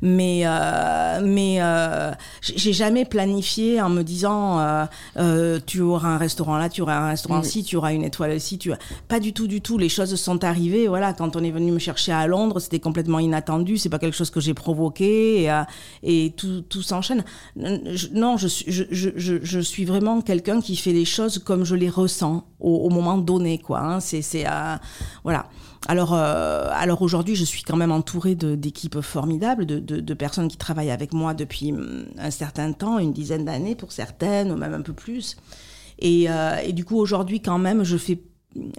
Mais 0.00 0.42
euh, 0.44 1.20
mais 1.24 1.56
euh, 1.60 2.12
j'ai 2.40 2.72
jamais 2.72 3.04
planifié 3.04 3.80
en 3.80 3.88
me 3.88 4.02
disant 4.02 4.60
euh, 4.60 4.84
euh, 5.16 5.60
tu 5.64 5.80
auras 5.80 6.08
un 6.08 6.18
restaurant 6.18 6.56
là, 6.56 6.68
tu 6.68 6.82
auras 6.82 6.98
un 6.98 7.08
restaurant 7.08 7.38
Mm. 7.40 7.44
ci, 7.44 7.64
tu 7.64 7.76
auras 7.76 7.92
une 7.92 8.04
étoile 8.04 8.34
ici, 8.34 8.58
tu 8.58 8.72
as... 8.72 8.78
pas 9.08 9.20
du 9.20 9.32
tout 9.32 9.46
du 9.46 9.60
tout. 9.60 9.78
Les 9.78 9.88
choses 9.88 10.14
sont 10.16 10.44
arrivées. 10.44 10.88
Voilà, 10.88 11.12
quand 11.12 11.36
on 11.36 11.42
est 11.42 11.50
venu 11.50 11.72
me 11.72 11.78
chercher 11.78 12.12
à 12.12 12.26
Londres, 12.26 12.60
c'était 12.60 12.80
complètement 12.80 13.18
inattendu. 13.18 13.76
C'est 13.76 13.88
pas 13.88 13.98
quelque 13.98 14.16
chose 14.16 14.30
que 14.30 14.40
j'ai 14.40 14.54
provoqué 14.54 15.42
et, 15.42 15.50
euh, 15.50 15.62
et 16.02 16.32
tout 16.36 16.62
tout 16.62 16.82
s'enchaîne. 16.82 17.24
Non, 17.56 18.36
je 18.36 18.46
suis 18.48 18.70
je, 18.70 18.84
je, 18.90 19.38
je, 19.42 19.60
suis 19.60 19.84
vraiment 19.84 20.20
quelqu'un 20.20 20.60
qui 20.60 20.76
fait 20.76 20.92
les 20.92 21.04
choses 21.04 21.38
comme 21.38 21.64
je 21.64 21.74
les 21.74 21.88
ressens 21.90 22.44
au, 22.60 22.76
au 22.86 22.90
moment 22.90 23.18
donné 23.18 23.58
quoi. 23.58 23.80
Hein. 23.80 24.00
C'est 24.00 24.22
c'est 24.22 24.46
euh, 24.46 24.76
voilà. 25.24 25.46
Alors, 25.86 26.12
euh, 26.12 26.68
alors 26.72 27.02
aujourd'hui, 27.02 27.36
je 27.36 27.44
suis 27.44 27.62
quand 27.62 27.76
même 27.76 27.92
entourée 27.92 28.34
d'équipes 28.34 29.00
formidables, 29.00 29.64
de, 29.64 29.78
de, 29.78 30.00
de 30.00 30.14
personnes 30.14 30.48
qui 30.48 30.56
travaillent 30.56 30.90
avec 30.90 31.12
moi 31.12 31.34
depuis 31.34 31.72
hum, 31.72 32.06
un 32.18 32.30
certain 32.30 32.72
temps, 32.72 32.98
une 32.98 33.12
dizaine 33.12 33.44
d'années 33.44 33.74
pour 33.76 33.92
certaines, 33.92 34.50
ou 34.50 34.56
même 34.56 34.74
un 34.74 34.82
peu 34.82 34.92
plus. 34.92 35.36
Et, 36.00 36.28
euh, 36.28 36.56
et 36.64 36.72
du 36.72 36.84
coup, 36.84 36.98
aujourd'hui, 36.98 37.40
quand 37.40 37.58
même, 37.58 37.84
je 37.84 37.96
fais 37.96 38.20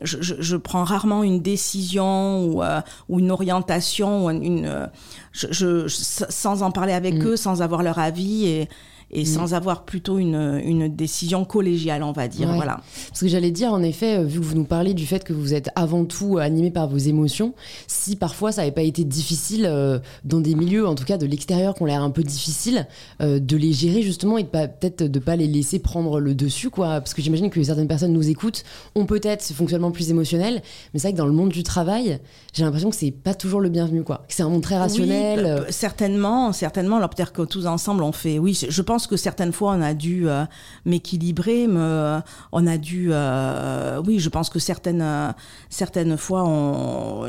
je, 0.02 0.18
je, 0.20 0.34
je 0.40 0.58
prends 0.58 0.84
rarement 0.84 1.24
une 1.24 1.42
décision 1.42 2.46
ou, 2.46 2.64
euh, 2.64 2.82
ou 3.08 3.20
une 3.20 3.32
orientation 3.32 4.26
ou 4.26 4.30
une 4.32 4.90
je, 5.32 5.88
sans 5.88 6.64
en 6.64 6.72
parler 6.72 6.92
avec 6.92 7.14
Mm. 7.16 7.28
eux, 7.28 7.38
sans 7.38 7.62
avoir 7.62 7.84
leur 7.84 8.00
avis 8.00 8.48
et, 8.48 8.68
et 9.12 9.24
Mm. 9.24 9.26
sans 9.26 9.54
avoir 9.54 9.86
plutôt 9.86 10.18
une, 10.20 10.62
une 10.64 10.88
décision 10.88 11.46
collégiale, 11.46 12.04
on 12.04 12.12
va 12.12 12.28
dire. 12.28 12.50
Ouais. 12.50 12.56
Voilà. 12.56 12.82
Parce 13.10 13.22
que 13.22 13.28
j'allais 13.28 13.52
dire, 13.52 13.74
en 13.74 13.82
effet, 13.82 14.18
euh, 14.20 14.24
vu 14.24 14.40
que 14.40 14.46
vous 14.46 14.56
nous 14.56 14.64
parlez 14.66 14.94
du 14.94 15.06
fait 15.06 15.24
que 15.24 15.34
vous 15.34 15.54
êtes 15.54 15.70
avant 15.76 16.06
tout 16.06 16.38
animé 16.38 16.70
par 16.72 16.88
vos 16.88 16.98
émotions, 16.98 17.54
si 17.88 18.16
parfois 18.16 18.52
ça 18.52 18.62
n'avait 18.62 18.72
pas 18.74 18.82
été 18.84 19.04
difficile 19.04 19.66
euh, 19.66 20.00
dans 20.26 20.40
des 20.40 20.56
milieux, 20.56 20.88
en 20.88 20.96
tout 20.96 21.06
cas 21.06 21.18
de 21.18 21.26
l'extérieur, 21.26 21.74
qui 21.76 21.82
ont 21.82 21.86
l'air 21.86 22.04
un 22.04 22.12
peu 22.12 22.24
difficiles, 22.24 22.88
euh, 23.22 23.40
de 23.40 23.58
les 23.58 23.74
gérer 23.74 24.02
justement 24.02 24.38
et 24.38 24.44
peut-être 24.44 25.04
de 25.04 25.20
pas 25.20 25.36
les 25.36 25.48
laisser 25.48 25.80
prendre 25.80 26.20
le 26.20 26.36
dessus, 26.36 26.70
quoi. 26.70 27.00
Parce 27.02 27.14
que 27.14 27.22
j'imagine 27.22 27.50
que 27.50 27.62
certaines 27.64 27.88
personnes 27.88 28.14
nous 28.14 28.30
écoutent, 28.30 28.64
ont 28.96 29.06
peut-être 29.06 29.42
ce 29.44 29.54
fonctionnement 29.54 29.92
plus 29.92 30.10
émotionnel, 30.12 30.62
mais 30.94 31.00
c'est 31.00 31.08
vrai 31.08 31.14
que 31.14 31.18
dans 31.18 31.26
le 31.26 31.32
monde 31.34 31.50
du 31.50 31.64
travail, 31.64 32.20
j'ai 32.54 32.64
l'impression 32.64 32.90
que 32.90 32.96
c'est 32.96 33.12
pas 33.12 33.34
toujours 33.34 33.60
le 33.60 33.70
bienvenu, 33.70 34.04
quoi. 34.04 34.24
Que 34.28 34.34
c'est 34.34 34.44
un 34.44 34.50
monde 34.50 34.62
très 34.64 34.78
rationnel. 34.78 35.56
Oui, 35.60 35.66
pe- 35.68 35.72
certainement, 35.72 36.52
certainement. 36.54 36.98
Alors 36.98 37.10
peut-être 37.10 37.32
que 37.34 37.42
tous 37.42 37.66
ensemble 37.66 38.04
on 38.04 38.12
fait. 38.12 38.38
Oui, 38.40 38.60
je 38.70 38.82
pense 38.82 38.99
que 39.08 39.18
certaines 39.18 39.52
fois 39.52 39.74
on 39.74 39.82
a 39.82 39.94
dû 39.94 40.28
euh, 40.28 40.46
m'équilibrer, 40.86 41.68
me, 41.68 42.20
on 42.52 42.68
a 42.68 42.78
dû. 42.78 43.10
euh, 43.12 44.02
oui, 44.06 44.20
je 44.20 44.30
pense 44.30 44.50
que 44.50 44.60
certaines 44.60 45.02
euh, 45.02 45.32
certaines 45.70 46.18
fois 46.18 46.44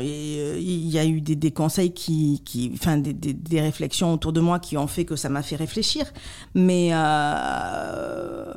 il 0.01 0.89
y 0.89 0.99
a 0.99 1.05
eu 1.05 1.21
des, 1.21 1.51
conseils 1.51 1.93
qui, 1.93 2.71
enfin 2.73 2.97
des, 2.97 3.61
réflexions 3.61 4.13
autour 4.13 4.33
de 4.33 4.41
moi 4.41 4.59
qui 4.59 4.77
ont 4.77 4.87
fait 4.87 5.05
que 5.05 5.15
ça 5.15 5.29
m'a 5.29 5.41
fait 5.41 5.55
réfléchir, 5.55 6.05
mais. 6.53 6.89
Euh, 6.93 8.53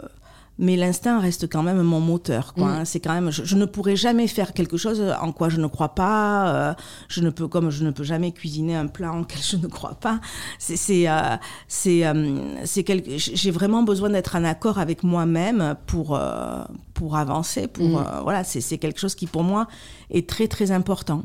mais 0.59 0.77
l'instinct 0.77 1.19
reste 1.19 1.51
quand 1.51 1.63
même 1.63 1.83
mon 1.83 2.01
moteur. 2.01 2.55
Quoi, 2.55 2.67
Mm. 2.69 2.71
hein. 2.71 2.85
C'est 2.85 3.01
quand 3.01 3.13
même, 3.13 3.31
je, 3.31 3.43
je 3.45 3.57
ne 3.57 3.65
pourrais 3.65 3.97
jamais 3.97 4.27
faire 4.29 4.53
quelque 4.53 4.77
chose 4.77 5.03
en 5.21 5.33
quoi 5.33 5.49
je 5.49 5.61
ne 5.61 5.67
crois 5.67 5.95
pas. 5.95 6.49
euh, 6.55 6.75
je 7.09 7.21
ne 7.23 7.31
peux, 7.31 7.49
comme 7.49 7.71
je 7.71 7.85
ne 7.85 7.91
peux 7.91 8.05
jamais 8.05 8.31
cuisiner 8.33 8.77
un 8.77 8.87
plat 8.87 9.13
en 9.13 9.25
quel 9.29 9.43
je 9.43 9.57
ne 9.57 9.67
crois 9.67 9.95
pas. 9.95 10.21
C'est, 10.59 10.77
c'est, 10.77 11.09
euh, 11.09 11.37
c'est, 11.69 12.07
euh, 12.07 12.39
c'est 12.65 12.85
quelque- 12.85 13.11
j'ai 13.17 13.51
vraiment 13.51 13.83
besoin 13.83 14.11
d'être 14.11 14.37
en 14.37 14.45
accord 14.45 14.79
avec 14.79 15.03
moi-même 15.03 15.75
pour 15.87 16.19
pour 16.95 17.17
avancer. 17.17 17.67
Pour 17.67 17.85
Mm. 17.85 18.21
voilà, 18.23 18.45
c'est, 18.45 18.61
c'est 18.61 18.79
quelque 18.79 19.01
chose 19.01 19.15
qui 19.17 19.27
pour 19.27 19.43
moi 19.43 19.67
est 20.11 20.29
très 20.29 20.47
très 20.47 20.71
important. 20.71 21.25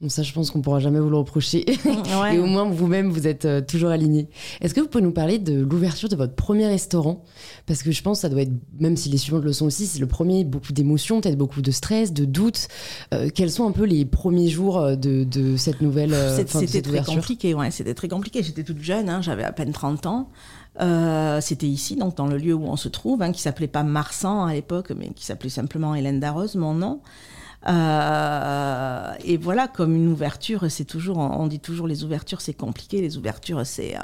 Donc 0.00 0.12
ça, 0.12 0.22
je 0.22 0.32
pense 0.32 0.50
qu'on 0.52 0.60
pourra 0.60 0.78
jamais 0.78 1.00
vous 1.00 1.10
le 1.10 1.16
reprocher. 1.16 1.64
Ouais. 2.20 2.36
Et 2.36 2.38
au 2.38 2.46
moins, 2.46 2.64
vous-même, 2.64 3.10
vous 3.10 3.26
êtes 3.26 3.44
euh, 3.44 3.60
toujours 3.60 3.90
aligné. 3.90 4.28
Est-ce 4.60 4.74
que 4.74 4.80
vous 4.80 4.88
pouvez 4.88 5.02
nous 5.02 5.12
parler 5.12 5.38
de 5.38 5.60
l'ouverture 5.60 6.08
de 6.08 6.16
votre 6.16 6.34
premier 6.34 6.66
restaurant? 6.66 7.24
Parce 7.66 7.82
que 7.82 7.90
je 7.90 8.02
pense 8.02 8.18
que 8.18 8.22
ça 8.22 8.28
doit 8.28 8.42
être, 8.42 8.52
même 8.78 8.96
si 8.96 9.08
les 9.08 9.18
suivantes 9.18 9.44
le 9.44 9.52
sont 9.52 9.66
aussi, 9.66 9.86
c'est 9.86 9.98
le 9.98 10.06
premier, 10.06 10.44
beaucoup 10.44 10.72
d'émotions, 10.72 11.20
peut-être 11.20 11.36
beaucoup 11.36 11.62
de 11.62 11.70
stress, 11.70 12.12
de 12.12 12.24
doutes. 12.24 12.68
Euh, 13.12 13.28
quels 13.32 13.50
sont 13.50 13.66
un 13.66 13.72
peu 13.72 13.84
les 13.84 14.04
premiers 14.04 14.48
jours 14.48 14.78
euh, 14.78 14.96
de, 14.96 15.24
de 15.24 15.56
cette 15.56 15.80
nouvelle 15.80 16.14
euh, 16.14 16.44
C'était 16.46 16.82
très 16.82 17.02
compliqué, 17.02 17.54
ouais, 17.54 17.70
c'était 17.70 17.94
très 17.94 18.08
compliqué. 18.08 18.42
J'étais 18.42 18.64
toute 18.64 18.80
jeune, 18.80 19.08
hein, 19.08 19.20
j'avais 19.20 19.44
à 19.44 19.52
peine 19.52 19.72
30 19.72 20.06
ans. 20.06 20.30
Euh, 20.80 21.40
c'était 21.40 21.66
ici, 21.66 21.96
donc 21.96 22.16
dans 22.16 22.26
le 22.26 22.36
lieu 22.36 22.54
où 22.54 22.64
on 22.64 22.76
se 22.76 22.88
trouve, 22.88 23.22
hein, 23.22 23.32
qui 23.32 23.40
s'appelait 23.40 23.66
pas 23.66 23.82
Marsan 23.82 24.46
à 24.46 24.54
l'époque, 24.54 24.92
mais 24.96 25.08
qui 25.08 25.24
s'appelait 25.24 25.50
simplement 25.50 25.94
Hélène 25.94 26.20
Darroze, 26.20 26.54
mon 26.54 26.74
nom. 26.74 27.00
Euh, 27.66 29.12
et 29.24 29.36
voilà, 29.36 29.68
comme 29.68 29.96
une 29.96 30.08
ouverture, 30.08 30.70
c'est 30.70 30.84
toujours, 30.84 31.18
on 31.18 31.46
dit 31.46 31.60
toujours 31.60 31.86
les 31.86 32.04
ouvertures, 32.04 32.40
c'est 32.40 32.54
compliqué. 32.54 33.00
Les 33.00 33.16
ouvertures, 33.16 33.66
c'est 33.66 33.96
euh, 33.96 34.00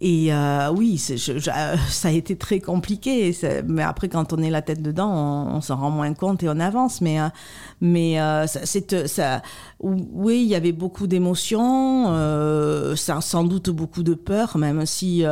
Et 0.00 0.32
euh, 0.32 0.70
oui, 0.70 0.98
ça 0.98 2.08
a 2.08 2.10
été 2.10 2.36
très 2.36 2.60
compliqué. 2.60 3.34
Mais 3.66 3.82
après, 3.82 4.08
quand 4.08 4.32
on 4.32 4.38
est 4.42 4.50
la 4.50 4.62
tête 4.62 4.82
dedans, 4.82 5.48
on, 5.54 5.60
s'en 5.60 5.76
rend 5.76 5.90
moins 5.90 6.12
compte 6.14 6.42
et 6.42 6.48
on 6.48 6.60
avance. 6.60 7.00
Mais, 7.00 7.18
mais 7.80 8.18
c'est 8.46 9.06
ça. 9.06 9.42
Oui, 9.80 10.42
il 10.42 10.48
y 10.48 10.54
avait 10.54 10.72
beaucoup 10.72 11.06
d'émotions, 11.06 12.06
sans 12.96 13.44
doute 13.44 13.70
beaucoup 13.70 14.02
de 14.02 14.14
peur, 14.14 14.58
même 14.58 14.84
si. 14.86 15.24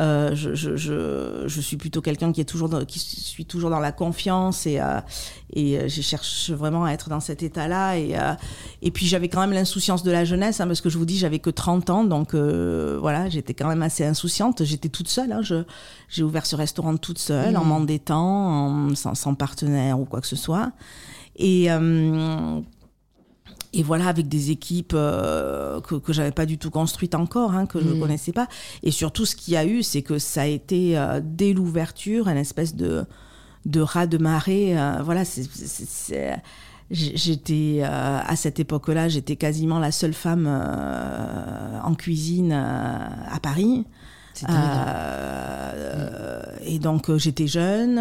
Euh, 0.00 0.34
je, 0.34 0.54
je, 0.54 0.76
je, 0.76 1.44
je, 1.46 1.60
suis 1.60 1.76
plutôt 1.76 2.00
quelqu'un 2.00 2.32
qui 2.32 2.40
est 2.40 2.44
toujours 2.44 2.68
dans, 2.68 2.84
qui 2.84 2.98
suis 2.98 3.44
toujours 3.44 3.70
dans 3.70 3.78
la 3.78 3.92
confiance 3.92 4.66
et 4.66 4.80
euh, 4.80 5.00
et 5.52 5.78
euh, 5.78 5.88
je 5.88 6.02
cherche 6.02 6.50
vraiment 6.50 6.84
à 6.84 6.90
être 6.90 7.08
dans 7.08 7.20
cet 7.20 7.44
état-là 7.44 7.96
et 7.96 8.16
et 8.82 8.90
puis 8.90 9.06
j'avais 9.06 9.28
quand 9.28 9.40
même 9.40 9.52
l'insouciance 9.52 10.02
de 10.02 10.10
la 10.10 10.24
jeunesse 10.24 10.60
hein, 10.60 10.66
parce 10.66 10.80
que 10.80 10.90
je 10.90 10.98
vous 10.98 11.04
dis 11.04 11.16
j'avais 11.16 11.38
que 11.38 11.50
30 11.50 11.90
ans 11.90 12.04
donc 12.04 12.34
voilà 12.34 13.28
j'étais 13.28 13.54
quand 13.54 13.68
même 13.68 13.82
assez 13.82 14.04
insouciante 14.04 14.64
j'étais 14.64 14.88
toute 14.88 15.08
seule 15.08 15.30
hein, 15.30 15.42
je 15.42 15.62
j'ai 16.08 16.24
ouvert 16.24 16.44
ce 16.44 16.56
restaurant 16.56 16.96
toute 16.96 17.20
seule 17.20 17.56
en 17.56 17.64
mmh. 17.64 17.68
m'endettant 17.68 18.94
sans, 18.96 19.14
sans 19.14 19.34
partenaire 19.34 20.00
ou 20.00 20.06
quoi 20.06 20.20
que 20.20 20.26
ce 20.26 20.36
soit 20.36 20.72
et 21.36 21.68
et 23.74 23.82
voilà, 23.82 24.06
avec 24.06 24.28
des 24.28 24.50
équipes 24.50 24.92
euh, 24.94 25.80
que, 25.80 25.96
que 25.96 26.12
j'avais 26.12 26.30
pas 26.30 26.46
du 26.46 26.58
tout 26.58 26.70
construites 26.70 27.14
encore, 27.14 27.52
hein, 27.52 27.66
que 27.66 27.80
je 27.80 27.88
ne 27.88 27.94
mmh. 27.94 28.00
connaissais 28.00 28.32
pas. 28.32 28.48
Et 28.82 28.90
surtout, 28.90 29.26
ce 29.26 29.34
qu'il 29.34 29.54
y 29.54 29.56
a 29.56 29.66
eu, 29.66 29.82
c'est 29.82 30.02
que 30.02 30.18
ça 30.18 30.42
a 30.42 30.46
été, 30.46 30.96
euh, 30.96 31.20
dès 31.22 31.52
l'ouverture, 31.52 32.28
une 32.28 32.36
espèce 32.36 32.76
de, 32.76 33.04
de 33.66 33.80
raz 33.80 34.06
de 34.06 34.18
marée. 34.18 34.78
Euh, 34.78 35.02
voilà, 35.02 35.24
c'est 35.24 35.42
j'étais 36.90 37.82
à 37.82 38.36
cette 38.36 38.60
époque-là, 38.60 39.08
j'étais 39.08 39.36
quasiment 39.36 39.78
la 39.78 39.90
seule 39.90 40.12
femme 40.12 40.46
en 40.46 41.94
cuisine 41.94 42.52
à 42.52 43.40
Paris. 43.42 43.86
Euh, 44.48 46.42
et 46.66 46.78
donc 46.78 47.14
j'étais 47.16 47.46
jeune. 47.46 47.98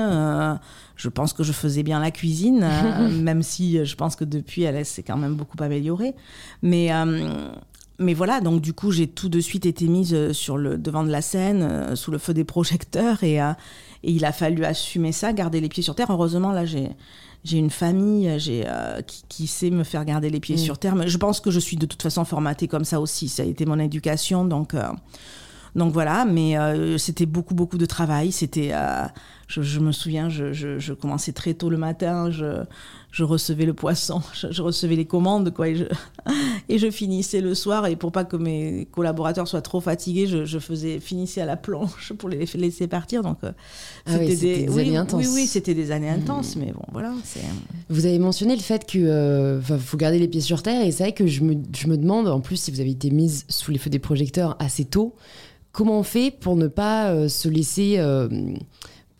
Je 0.96 1.10
pense 1.10 1.34
que 1.34 1.44
je 1.44 1.52
faisais 1.52 1.84
bien 1.84 2.00
la 2.00 2.12
cuisine, 2.12 2.62
euh, 2.64 3.10
même 3.22 3.44
si 3.44 3.84
je 3.84 3.96
pense 3.96 4.16
que 4.16 4.24
depuis, 4.24 4.64
elle 4.64 4.86
s'est 4.86 5.04
quand 5.04 5.18
même 5.18 5.36
beaucoup 5.36 5.58
améliorée. 5.62 6.14
Mais, 6.62 6.94
euh, 6.94 7.50
mais 8.00 8.14
voilà, 8.14 8.42
donc 8.42 8.62
du 8.62 8.74
coup, 8.74 8.92
j'ai 8.92 9.08
tout 9.08 9.30
de 9.30 9.40
suite 9.40 9.66
été 9.66 9.88
mise 9.88 10.32
sur 10.34 10.58
le 10.58 10.78
devant 10.78 11.04
de 11.04 11.12
la 11.12 11.22
scène, 11.22 11.64
euh, 11.64 11.96
sous 11.96 12.12
le 12.12 12.18
feu 12.18 12.34
des 12.34 12.44
projecteurs, 12.44 13.24
et, 13.24 13.38
et, 13.38 13.42
il 14.04 14.24
a 14.26 14.32
fallu 14.32 14.66
assumer 14.66 15.12
ça, 15.12 15.34
garder 15.34 15.62
les 15.62 15.70
pieds 15.70 15.84
sur 15.84 15.96
terre. 15.96 16.08
Heureusement, 16.10 16.52
là, 16.52 16.66
j'ai 16.66 16.90
j'ai 17.44 17.58
une 17.58 17.72
famille 17.72 18.40
j'ai 18.40 18.66
qui, 19.06 19.24
qui, 19.28 19.48
sait 19.48 19.70
me 19.70 19.84
faire 19.84 20.06
garder 20.06 20.30
les 20.30 20.40
pieds 20.40 20.56
mm. 20.56 20.60
sur 20.60 20.78
terre. 20.78 20.96
Mais 20.96 21.10
je 21.10 21.18
pense 21.18 21.42
que 21.42 21.52
je 21.52 21.60
suis 21.60 21.76
de 21.76 21.86
toute 21.86 22.02
façon 22.02 22.24
formatée 22.24 22.70
comme 22.70 22.86
ça 22.86 23.02
aussi. 23.02 23.28
Ça 23.28 23.44
a 23.44 23.46
été 23.46 23.66
mon 23.66 23.80
éducation, 23.80 24.46
donc 24.46 24.74
donc 25.76 25.94
voilà. 25.94 26.26
Mais 26.26 26.56
c'était 26.98 27.26
beaucoup 27.26 27.56
beaucoup 27.56 27.78
de 27.78 27.86
travail. 27.86 28.32
C'était 28.32 28.74
je, 29.62 29.80
me 29.80 29.92
souviens, 29.92 30.30
je, 30.30 30.94
commençais 30.94 31.32
très 31.32 31.54
tôt 31.54 31.70
le 31.70 31.78
matin, 31.78 32.32
je, 32.32 33.24
recevais 33.24 33.66
le 33.66 33.74
poisson, 33.74 34.22
je, 34.34 34.62
recevais 34.62 34.96
les 34.96 35.06
commandes, 35.06 35.54
quoi, 35.54 35.70
et 35.70 35.76
je, 35.76 35.86
et 36.70 36.78
je 36.78 36.90
finissais 36.90 37.42
le 37.42 37.54
soir. 37.54 37.88
Et 37.88 37.96
pour 37.96 38.12
pas 38.12 38.24
que 38.24 38.36
mes 38.36 38.88
collaborateurs 38.92 39.48
soient 39.48 39.62
trop 39.62 39.82
fatigués, 39.82 40.28
je, 40.28 40.60
faisais 40.60 41.00
finissais 41.00 41.42
à 41.42 41.46
la 41.46 41.58
planche 41.58 42.14
pour 42.14 42.30
les 42.30 42.46
laisser 42.56 42.88
partir. 42.88 43.22
Donc, 43.22 43.38
euh, 43.44 43.52
ah 44.06 44.18
c'était 44.18 44.66
des, 44.66 44.80
années 44.80 44.98
intenses. 44.98 45.26
Oui, 45.26 45.32
oui, 45.34 45.48
c'était 45.48 45.74
des 45.74 45.92
années 45.92 46.12
mmh. 46.12 46.22
intenses, 46.22 46.56
mais 46.56 46.72
bon, 46.72 46.86
voilà. 46.92 47.14
Vous 47.90 48.06
avez 48.06 48.20
mentionné 48.20 48.56
le 48.56 48.62
fait 48.62 48.88
euh, 48.96 49.62
faut 49.62 49.98
garder 49.98 50.20
les 50.20 50.28
pieds 50.28 50.42
sur 50.42 50.64
terre, 50.64 50.86
et 50.86 50.92
c'est 50.92 51.04
vrai 51.04 51.14
que 51.14 51.28
je 51.28 51.44
me, 51.44 51.56
je 51.76 51.88
me 51.88 51.98
demande, 51.98 52.28
en 52.28 52.40
plus, 52.40 52.58
si 52.58 52.72
vous 52.72 52.80
avez 52.80 52.92
été 52.92 53.10
mise 53.12 53.46
sous 53.50 53.72
les 53.72 53.78
feux 53.78 53.90
des 53.90 54.00
projecteurs 54.00 54.56
assez 54.60 54.86
tôt, 54.86 55.16
comment 55.74 56.00
on 56.00 56.04
fait 56.04 56.32
pour 56.32 56.56
ne 56.56 56.68
pas 56.68 57.10
euh, 57.10 57.28
se 57.28 57.50
laisser 57.50 58.00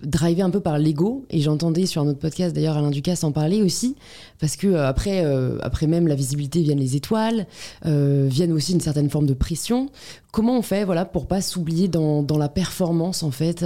drivé 0.06 0.42
un 0.42 0.50
peu 0.50 0.60
par 0.60 0.78
l'ego? 0.78 1.26
Et 1.30 1.42
j'entendais 1.42 1.86
sur 1.86 2.02
un 2.02 2.08
autre 2.08 2.20
podcast 2.20 2.54
d'ailleurs 2.54 2.78
Alain 2.78 2.92
Ducasse 2.92 3.24
en 3.24 3.32
parler 3.32 3.62
aussi 3.62 3.96
parce 4.40 4.56
que 4.56 4.68
euh, 4.68 4.88
après 4.88 5.26
euh, 5.26 5.58
après 5.62 5.88
même 5.88 6.08
la 6.08 6.16
visibilité 6.16 6.62
viennent 6.62 6.80
les 6.80 6.96
étoiles 6.96 7.48
euh, 7.86 8.28
viennent 8.30 8.52
aussi 8.52 8.74
une 8.74 8.82
certaine 8.82 9.10
forme 9.10 9.26
de 9.26 9.34
pression. 9.34 9.90
Comment 10.32 10.58
on 10.58 10.62
fait 10.62 10.84
voilà 10.84 11.06
pour 11.06 11.28
pas 11.28 11.42
s'oublier 11.42 11.88
dans, 11.88 12.24
dans 12.24 12.38
la 12.38 12.50
performance 12.50 13.24
en 13.24 13.32
fait 13.32 13.66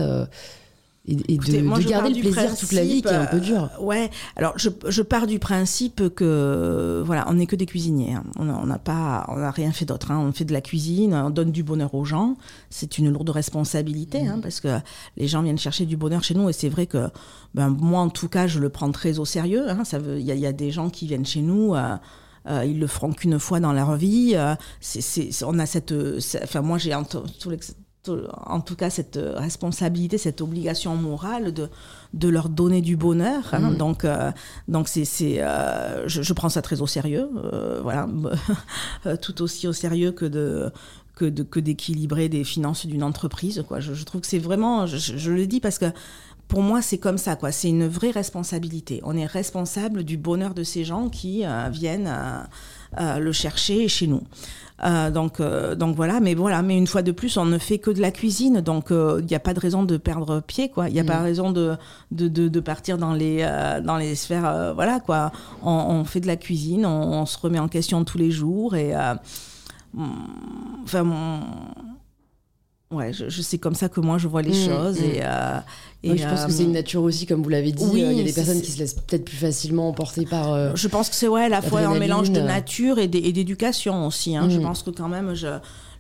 et, 1.08 1.16
de, 1.38 1.88
garder 1.88 2.14
le 2.14 2.20
plaisir 2.20 2.56
toute 2.58 2.74
la 2.74 2.84
vie 2.84 3.02
qui 3.02 3.08
est 3.08 3.16
un 3.16 3.26
peu 3.26 3.40
dur. 3.40 3.70
Euh, 3.80 3.84
ouais, 3.84 4.10
alors 4.36 4.54
je, 4.58 4.70
je, 4.88 5.02
pars 5.02 5.26
du 5.26 5.40
principe 5.40 6.10
que 6.14 7.02
voilà, 7.06 7.26
on 7.30 7.36
n'est 7.36 7.46
que 7.46 7.56
des 7.56 7.66
cuisiniers. 7.66 8.14
Hein. 8.14 8.24
On 8.38 8.66
n'a 8.66 8.78
pas, 8.78 9.26
on 9.30 9.38
n'a 9.38 9.52
rien 9.52 9.72
fait 9.72 9.86
d'autre. 9.86 10.12
Hein. 10.12 10.20
On 10.20 10.34
fait 10.34 10.46
de 10.46 10.54
la 10.54 10.62
cuisine, 10.62 11.14
on 11.14 11.30
donne 11.30 11.52
du 11.52 11.64
bonheur 11.64 11.94
aux 11.94 12.06
gens. 12.06 12.36
C'est 12.70 12.98
une 12.98 13.10
lourde 13.10 13.30
responsabilité 13.30 14.28
hein, 14.28 14.38
mmh. 14.38 14.42
parce 14.42 14.60
que 14.60 14.80
les 15.16 15.28
gens 15.28 15.42
viennent 15.42 15.58
chercher 15.58 15.86
du 15.86 15.96
bonheur 15.96 16.24
chez 16.24 16.34
nous 16.34 16.50
et 16.50 16.54
c'est 16.54 16.70
vrai 16.70 16.88
que 16.88 17.08
ben, 17.54 17.70
moi 17.70 18.02
en 18.02 18.10
tout 18.10 18.28
cas 18.28 18.48
je 18.48 18.60
le 18.60 18.70
prends 18.70 18.92
très 18.92 19.20
au 19.20 19.26
sérieux. 19.26 19.66
Ça 19.86 20.00
veut, 20.00 20.20
il 20.20 20.26
y, 20.26 20.38
y, 20.38 20.46
a 20.46 20.54
des 20.54 20.72
gens 20.72 20.90
qui 20.90 21.08
viennent 21.08 21.26
chez 21.26 21.42
nous. 21.42 21.74
Euh, 21.76 21.96
euh, 22.50 22.64
ils 22.66 22.80
le 22.80 22.88
feront 22.88 23.12
qu'une 23.12 23.40
fois 23.40 23.60
dans 23.60 23.74
leur 23.74 23.96
vie. 23.96 24.34
Euh, 24.36 24.56
c'est, 24.80 25.30
on 25.44 25.60
a 25.60 25.66
cette, 25.66 25.94
enfin 26.44 26.62
moi 26.62 26.78
j'ai 26.78 26.94
tous 27.40 27.50
les 27.50 27.58
en 28.46 28.62
tout 28.62 28.76
cas 28.76 28.90
cette 28.90 29.20
responsabilité, 29.22 30.18
cette 30.18 30.42
obligation 30.42 30.96
morale 30.96 31.54
de, 31.54 31.70
de 32.14 32.28
leur 32.28 32.50
donner 32.50 32.82
du 32.82 32.96
bonheur. 32.96 33.44
Hein. 33.54 33.72
Mm. 33.72 33.78
Donc, 33.78 34.06
euh, 34.06 34.32
donc 34.68 34.88
c'est, 34.88 35.06
euh, 35.42 36.08
je, 36.08 36.34
prends 36.34 36.50
ça 36.50 36.62
très 36.62 36.82
au 36.82 36.88
sérieux, 36.88 37.30
euh, 37.54 37.80
voilà, 37.82 38.08
tout 39.22 39.42
aussi 39.42 39.68
au 39.68 39.74
sérieux 39.74 40.12
que 40.12 40.26
de 40.26 40.72
que, 41.16 41.26
de, 41.26 41.42
que 41.42 41.60
d'équilibrer 41.60 42.30
des 42.30 42.44
finances 42.44 42.86
d'une 42.86 43.02
entreprise. 43.02 43.64
Quoi. 43.68 43.80
Je, 43.80 44.04
trouve 44.04 44.22
que 44.22 44.28
c'est 44.28 44.38
vraiment, 44.38 44.86
je, 44.86 45.32
le 45.32 45.48
dis 45.48 45.60
parce 45.60 45.80
que 45.80 45.88
pour 46.48 46.62
moi, 46.62 46.84
c'est 46.84 47.00
comme 47.00 47.18
ça, 47.18 47.36
quoi. 47.36 47.52
C'est 47.52 47.70
une 47.70 47.88
vraie 47.88 48.12
responsabilité. 48.12 49.02
On 49.04 49.18
est 49.18 49.26
responsable 49.26 50.04
du 50.04 50.16
bonheur 50.16 50.54
de 50.54 50.62
ces 50.62 50.84
gens 50.84 51.10
qui 51.10 51.44
viennent 51.72 52.14
le 52.98 53.32
chercher 53.32 53.88
chez 53.88 54.08
nous. 54.08 54.24
Euh, 54.84 55.10
donc, 55.10 55.40
euh, 55.40 55.76
donc 55.76 55.96
voilà, 55.96 56.20
mais 56.20 56.36
voilà, 56.36 56.62
mais 56.62 56.78
une 56.78 56.86
fois 56.86 57.02
de 57.02 57.12
plus, 57.12 57.38
on 57.38 57.46
ne 57.46 57.58
fait 57.58 57.80
que 57.80 57.90
de 57.90 58.00
la 58.00 58.12
cuisine, 58.12 58.62
donc 58.62 58.92
euh, 58.92 59.20
il 59.22 59.26
n'y 59.26 59.36
a 59.36 59.40
pas 59.40 59.54
de 59.54 59.60
raison 59.60 59.84
de 59.84 59.98
perdre 59.98 60.40
pied, 60.40 60.70
quoi. 60.70 60.88
Il 60.88 60.94
n'y 60.94 61.00
a 61.00 61.04
pas 61.04 61.20
mm. 61.20 61.24
raison 61.24 61.52
de, 61.52 61.76
de, 62.12 62.28
de, 62.28 62.60
partir 62.60 62.98
dans 62.98 63.14
les, 63.14 63.48
dans 63.84 63.98
les 63.98 64.14
sphères, 64.16 64.74
voilà, 64.76 65.00
quoi. 65.00 65.32
On, 65.64 66.04
fait 66.04 66.20
de 66.20 66.28
la 66.28 66.36
cuisine, 66.36 66.86
on, 66.86 67.26
se 67.26 67.38
remet 67.40 67.60
en 67.60 67.68
question 67.68 68.04
tous 68.04 68.18
les 68.18 68.30
jours 68.30 68.76
et, 68.76 68.94
enfin, 69.96 71.04
mon 71.04 71.40
Ouais, 72.90 73.12
je, 73.12 73.28
je 73.28 73.42
c'est 73.42 73.58
comme 73.58 73.76
ça 73.76 73.90
que 73.90 74.00
moi 74.00 74.18
je 74.18 74.30
vois 74.30 74.42
les 74.42 74.52
mm, 74.52 74.66
choses. 74.66 75.02
Mm. 75.02 75.04
Et, 75.04 75.20
euh, 75.22 75.60
et 76.04 76.18
je 76.18 76.26
pense 76.26 76.46
que 76.46 76.52
c'est 76.52 76.64
une 76.64 76.72
nature 76.72 77.04
aussi, 77.04 77.26
comme 77.26 77.44
vous 77.44 77.50
l'avez 77.50 77.74
dit. 77.74 77.84
Euh, 77.84 78.12
il 78.12 78.18
y 78.18 78.22
a 78.22 78.24
des 78.24 78.32
personnes 78.32 78.62
qui 78.62 78.72
se 78.72 78.80
laissent 78.80 78.94
peut-être 78.94 79.26
plus 79.26 79.36
facilement 79.36 79.90
emporter 79.90 80.26
par. 80.26 80.54
Euh, 80.54 80.72
je 80.76 80.88
pense 80.88 81.10
que 81.10 81.16
c'est 81.16 81.28
ouais, 81.28 81.44
à 81.44 81.50
la 81.50 81.62
fois 81.62 81.82
un 81.82 82.00
mélange 82.00 82.32
de 82.32 82.40
nature 82.40 82.98
et 82.98 83.08
d'éducation 83.08 84.08
aussi. 84.08 84.38
Hein. 84.38 84.50
Je 84.50 84.60
mm. 84.60 84.62
pense 84.62 84.84
que 84.84 84.92
quand 84.92 85.10
même, 85.10 85.34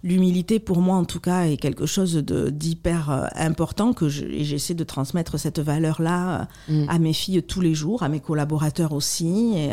l'humilité 0.01 0.59
pour 0.59 0.79
moi 0.79 0.95
en 0.95 1.03
tout 1.03 1.19
cas 1.19 1.47
est 1.47 1.57
quelque 1.57 1.85
chose 1.85 2.13
de 2.13 2.49
d'hyper 2.49 3.29
important 3.35 3.91
que 3.91 4.07
je, 4.07 4.25
j'essaie 4.39 4.75
de 4.75 4.83
transmettre 4.85 5.37
cette 5.37 5.59
valeur 5.59 6.01
là 6.01 6.47
à 6.87 6.99
mes 6.99 7.13
filles 7.13 7.43
tous 7.43 7.59
les 7.59 7.73
jours, 7.73 8.01
à 8.01 8.07
mes 8.07 8.21
collaborateurs 8.21 8.93
aussi. 8.93 9.55
Et, 9.57 9.71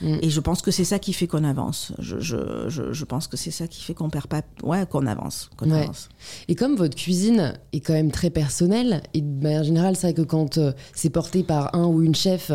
Mm. 0.00 0.18
Et 0.22 0.30
je 0.30 0.40
pense 0.40 0.62
que 0.62 0.70
c'est 0.70 0.84
ça 0.84 0.98
qui 0.98 1.12
fait 1.12 1.26
qu'on 1.26 1.44
avance. 1.44 1.92
Je, 1.98 2.18
je, 2.18 2.68
je, 2.68 2.92
je, 2.92 3.04
pense 3.04 3.26
que 3.28 3.36
c'est 3.36 3.50
ça 3.50 3.66
qui 3.68 3.82
fait 3.82 3.94
qu'on 3.94 4.10
perd 4.10 4.26
pas, 4.26 4.42
ouais, 4.62 4.86
qu'on 4.86 5.06
avance, 5.06 5.50
qu'on 5.56 5.70
avance. 5.70 6.08
Et 6.48 6.54
comme 6.54 6.76
votre 6.76 6.96
cuisine 6.96 7.54
est 7.72 7.80
quand 7.80 7.92
même 7.92 8.10
très 8.10 8.30
personnelle, 8.30 9.02
et 9.14 9.20
de 9.20 9.42
manière 9.42 9.64
générale, 9.64 9.96
c'est 9.96 10.08
vrai 10.08 10.14
que 10.14 10.22
quand 10.22 10.58
euh, 10.58 10.72
c'est 10.94 11.10
porté 11.10 11.42
par 11.42 11.74
un 11.74 11.86
ou 11.86 12.02
une 12.02 12.14
chef, 12.14 12.50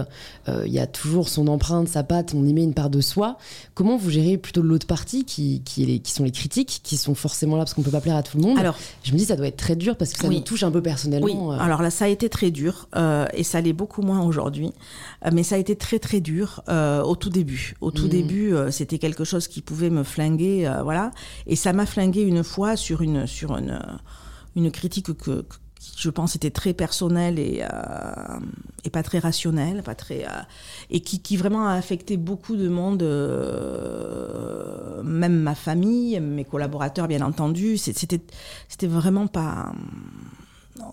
euh, 0.48 0.64
il 0.66 0.74
y 0.74 0.80
a 0.80 0.88
toujours 0.88 1.30
son 1.30 1.48
empreinte, 1.48 1.88
sa 1.88 2.04
patte, 2.04 2.34
on 2.34 2.46
y 2.46 2.54
met 2.54 2.64
une 2.64 2.74
part 2.74 2.90
de 2.90 3.02
soi. 3.02 3.38
Comment 3.74 3.98
vous 3.98 4.10
gérez 4.10 4.38
plutôt 4.38 4.62
l'autre 4.62 4.88
partie, 4.88 5.24
qui, 5.24 5.62
qui, 5.64 6.02
qui, 6.02 6.12
sont 6.12 6.24
les 6.24 6.32
critiques, 6.32 6.82
qui 6.84 6.98
sont 6.98 7.16
forcément 7.16 7.56
là 7.56 7.64
parce 7.64 7.74
qu'on 7.74 7.84
peut 7.84 7.92
pas 7.92 8.02
plaire 8.02 8.18
à 8.18 8.24
tout 8.24 8.38
le 8.38 8.44
monde? 8.44 8.60
Alors, 8.60 8.78
je 9.04 9.14
me 9.14 9.18
dis 9.18 9.26
ça 9.26 9.36
doit 9.36 9.48
être 9.48 9.58
très 9.58 9.76
dur 9.76 9.96
parce 9.96 10.12
que 10.14 10.20
ça 10.20 10.28
nous 10.28 10.40
touche 10.42 10.64
un 10.64 10.72
peu 10.72 10.82
personnellement. 10.82 11.50
Oui. 11.50 11.58
Euh. 11.58 11.64
Alors 11.64 11.82
là, 11.82 11.90
ça 11.90 12.06
a 12.06 12.08
été 12.10 12.30
très 12.30 12.52
dur 12.52 12.90
et 13.34 13.44
ça 13.44 13.62
l'est 13.62 13.74
beaucoup 13.74 14.02
moins 14.02 14.22
aujourd'hui, 14.22 14.72
mais 15.32 15.44
ça 15.44 15.56
a 15.56 15.58
été 15.58 15.76
très 15.76 16.00
très 16.00 16.20
dur 16.20 16.62
au 16.68 17.16
tout 17.16 17.29
début. 17.30 17.76
Au 17.82 17.92
tout 17.92 18.06
mm. 18.06 18.10
début, 18.10 18.54
euh, 18.54 18.72
c'était 18.72 19.00
quelque 19.00 19.24
chose 19.24 19.48
qui 19.48 19.62
pouvait 19.62 19.90
me 19.90 20.04
flinguer, 20.04 20.68
euh, 20.68 20.84
voilà. 20.84 21.12
Et 21.48 21.56
ça 21.56 21.74
m'a 21.74 21.86
flingué 21.86 22.22
une 22.22 22.44
fois 22.44 22.76
sur 22.76 23.02
une 23.02 23.28
sur 23.28 23.58
une 23.58 23.72
euh, 23.72 23.98
une 24.56 24.72
critique 24.72 25.14
que, 25.14 25.46
qui, 25.80 25.94
je 25.98 26.10
pense 26.10 26.36
était 26.36 26.50
très 26.50 26.74
personnelle 26.74 27.40
et 27.40 27.64
et 28.84 28.90
pas 28.90 29.04
très 29.04 29.20
rationnelle, 29.20 29.84
pas 29.84 29.96
très 29.96 30.26
et 30.90 31.00
qui, 31.00 31.22
qui 31.22 31.38
vraiment 31.38 31.68
a 31.68 31.74
affecté 31.74 32.18
beaucoup 32.18 32.58
de 32.58 32.68
monde, 32.68 33.04
même 35.04 35.40
ma 35.40 35.56
famille, 35.56 36.20
mes 36.20 36.44
collaborateurs 36.44 37.08
bien 37.08 37.22
entendu. 37.22 37.78
C'était 37.78 38.22
c'était 38.68 38.88
vraiment 38.88 39.28
pas 39.28 39.72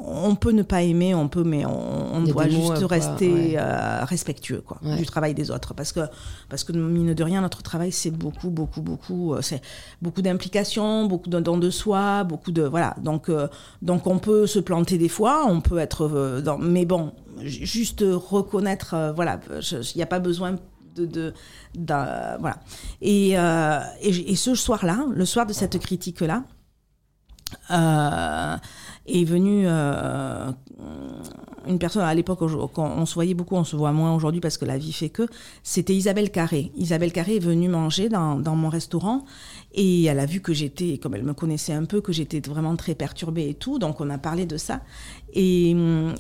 on 0.00 0.34
peut 0.34 0.52
ne 0.52 0.62
pas 0.62 0.82
aimer, 0.82 1.14
on 1.14 1.28
peut, 1.28 1.44
mais 1.44 1.64
on, 1.66 2.22
doit 2.22 2.48
juste 2.48 2.84
rester 2.84 3.58
euh, 3.58 4.04
respectueux 4.04 4.60
quoi, 4.60 4.78
du 4.82 5.06
travail 5.06 5.34
des 5.34 5.50
autres. 5.50 5.74
Parce 5.74 5.92
que, 5.92 6.00
parce 6.48 6.64
que, 6.64 6.72
mine 6.72 7.14
de 7.14 7.24
rien, 7.24 7.40
notre 7.40 7.62
travail, 7.62 7.92
c'est 7.92 8.10
beaucoup, 8.10 8.50
beaucoup, 8.50 8.82
beaucoup, 8.82 9.34
euh, 9.34 9.42
c'est 9.42 9.60
beaucoup 10.02 10.22
d'implication, 10.22 11.06
beaucoup 11.06 11.30
de 11.30 11.40
dons 11.40 11.58
de 11.58 11.70
soi, 11.70 12.24
beaucoup 12.24 12.52
de. 12.52 12.62
Voilà. 12.62 12.94
Donc, 13.02 13.28
euh, 13.28 13.48
donc, 13.82 14.06
on 14.06 14.18
peut 14.18 14.46
se 14.46 14.58
planter 14.58 14.98
des 14.98 15.08
fois, 15.08 15.44
on 15.46 15.60
peut 15.60 15.78
être. 15.78 16.40
dans, 16.44 16.58
mais 16.58 16.84
bon, 16.84 17.12
juste 17.40 18.04
reconnaître, 18.06 19.12
voilà, 19.14 19.40
il 19.72 19.96
n'y 19.96 20.02
a 20.02 20.06
pas 20.06 20.20
besoin 20.20 20.56
de, 20.96 21.04
de, 21.04 21.34
voilà. 22.40 22.56
Et, 23.00 23.30
et, 23.30 24.30
et, 24.32 24.36
ce 24.36 24.54
soir-là, 24.54 25.06
le 25.12 25.24
soir 25.24 25.46
de 25.46 25.52
cette 25.52 25.78
critique-là, 25.78 26.44
euh, 27.70 28.56
est 29.06 29.24
venue 29.24 29.64
euh, 29.66 30.50
une 31.66 31.78
personne 31.78 32.02
à 32.02 32.14
l'époque 32.14 32.40
quand 32.72 32.94
on 32.96 33.06
se 33.06 33.14
voyait 33.14 33.34
beaucoup, 33.34 33.56
on 33.56 33.64
se 33.64 33.76
voit 33.76 33.92
moins 33.92 34.14
aujourd'hui 34.14 34.40
parce 34.40 34.56
que 34.56 34.64
la 34.64 34.78
vie 34.78 34.92
fait 34.92 35.08
que. 35.08 35.26
C'était 35.62 35.94
Isabelle 35.94 36.30
Carré. 36.30 36.72
Isabelle 36.76 37.12
Carré 37.12 37.36
est 37.36 37.40
venue 37.40 37.68
manger 37.68 38.08
dans, 38.08 38.36
dans 38.36 38.56
mon 38.56 38.68
restaurant 38.68 39.24
et 39.74 40.04
elle 40.04 40.18
a 40.18 40.26
vu 40.26 40.40
que 40.40 40.52
j'étais, 40.52 40.98
comme 40.98 41.14
elle 41.14 41.24
me 41.24 41.34
connaissait 41.34 41.72
un 41.72 41.84
peu, 41.84 42.00
que 42.00 42.12
j'étais 42.12 42.40
vraiment 42.40 42.76
très 42.76 42.94
perturbée 42.94 43.48
et 43.48 43.54
tout. 43.54 43.78
Donc 43.78 44.00
on 44.00 44.10
a 44.10 44.18
parlé 44.18 44.46
de 44.46 44.56
ça 44.56 44.80
et, 45.32 45.70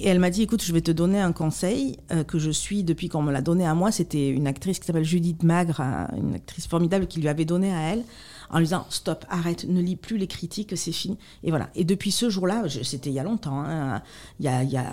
elle 0.04 0.18
m'a 0.18 0.30
dit 0.30 0.42
écoute, 0.42 0.62
je 0.62 0.72
vais 0.72 0.80
te 0.80 0.90
donner 0.90 1.20
un 1.20 1.32
conseil 1.32 1.98
euh, 2.12 2.24
que 2.24 2.38
je 2.38 2.50
suis 2.50 2.84
depuis 2.84 3.08
qu'on 3.08 3.22
me 3.22 3.32
l'a 3.32 3.42
donné 3.42 3.66
à 3.66 3.74
moi. 3.74 3.90
C'était 3.92 4.28
une 4.28 4.46
actrice 4.46 4.78
qui 4.78 4.86
s'appelle 4.86 5.04
Judith 5.04 5.42
Magre, 5.42 5.80
une 6.16 6.34
actrice 6.34 6.66
formidable 6.66 7.06
qui 7.06 7.20
lui 7.20 7.28
avait 7.28 7.44
donné 7.44 7.72
à 7.72 7.92
elle 7.92 8.04
en 8.50 8.58
lui 8.58 8.66
disant 8.66 8.86
stop, 8.90 9.24
arrête, 9.28 9.64
ne 9.68 9.80
lis 9.80 9.96
plus 9.96 10.18
les 10.18 10.26
critiques, 10.26 10.76
c'est 10.76 10.92
fini. 10.92 11.18
Et 11.42 11.50
voilà. 11.50 11.70
Et 11.74 11.84
depuis 11.84 12.10
ce 12.10 12.30
jour-là, 12.30 12.66
c'était 12.82 13.10
il 13.10 13.14
y 13.14 13.18
a 13.18 13.22
longtemps, 13.22 13.60
hein, 13.60 14.02
il, 14.40 14.46
y 14.46 14.48
a, 14.48 14.62
il, 14.62 14.70
y 14.70 14.76
a, 14.76 14.90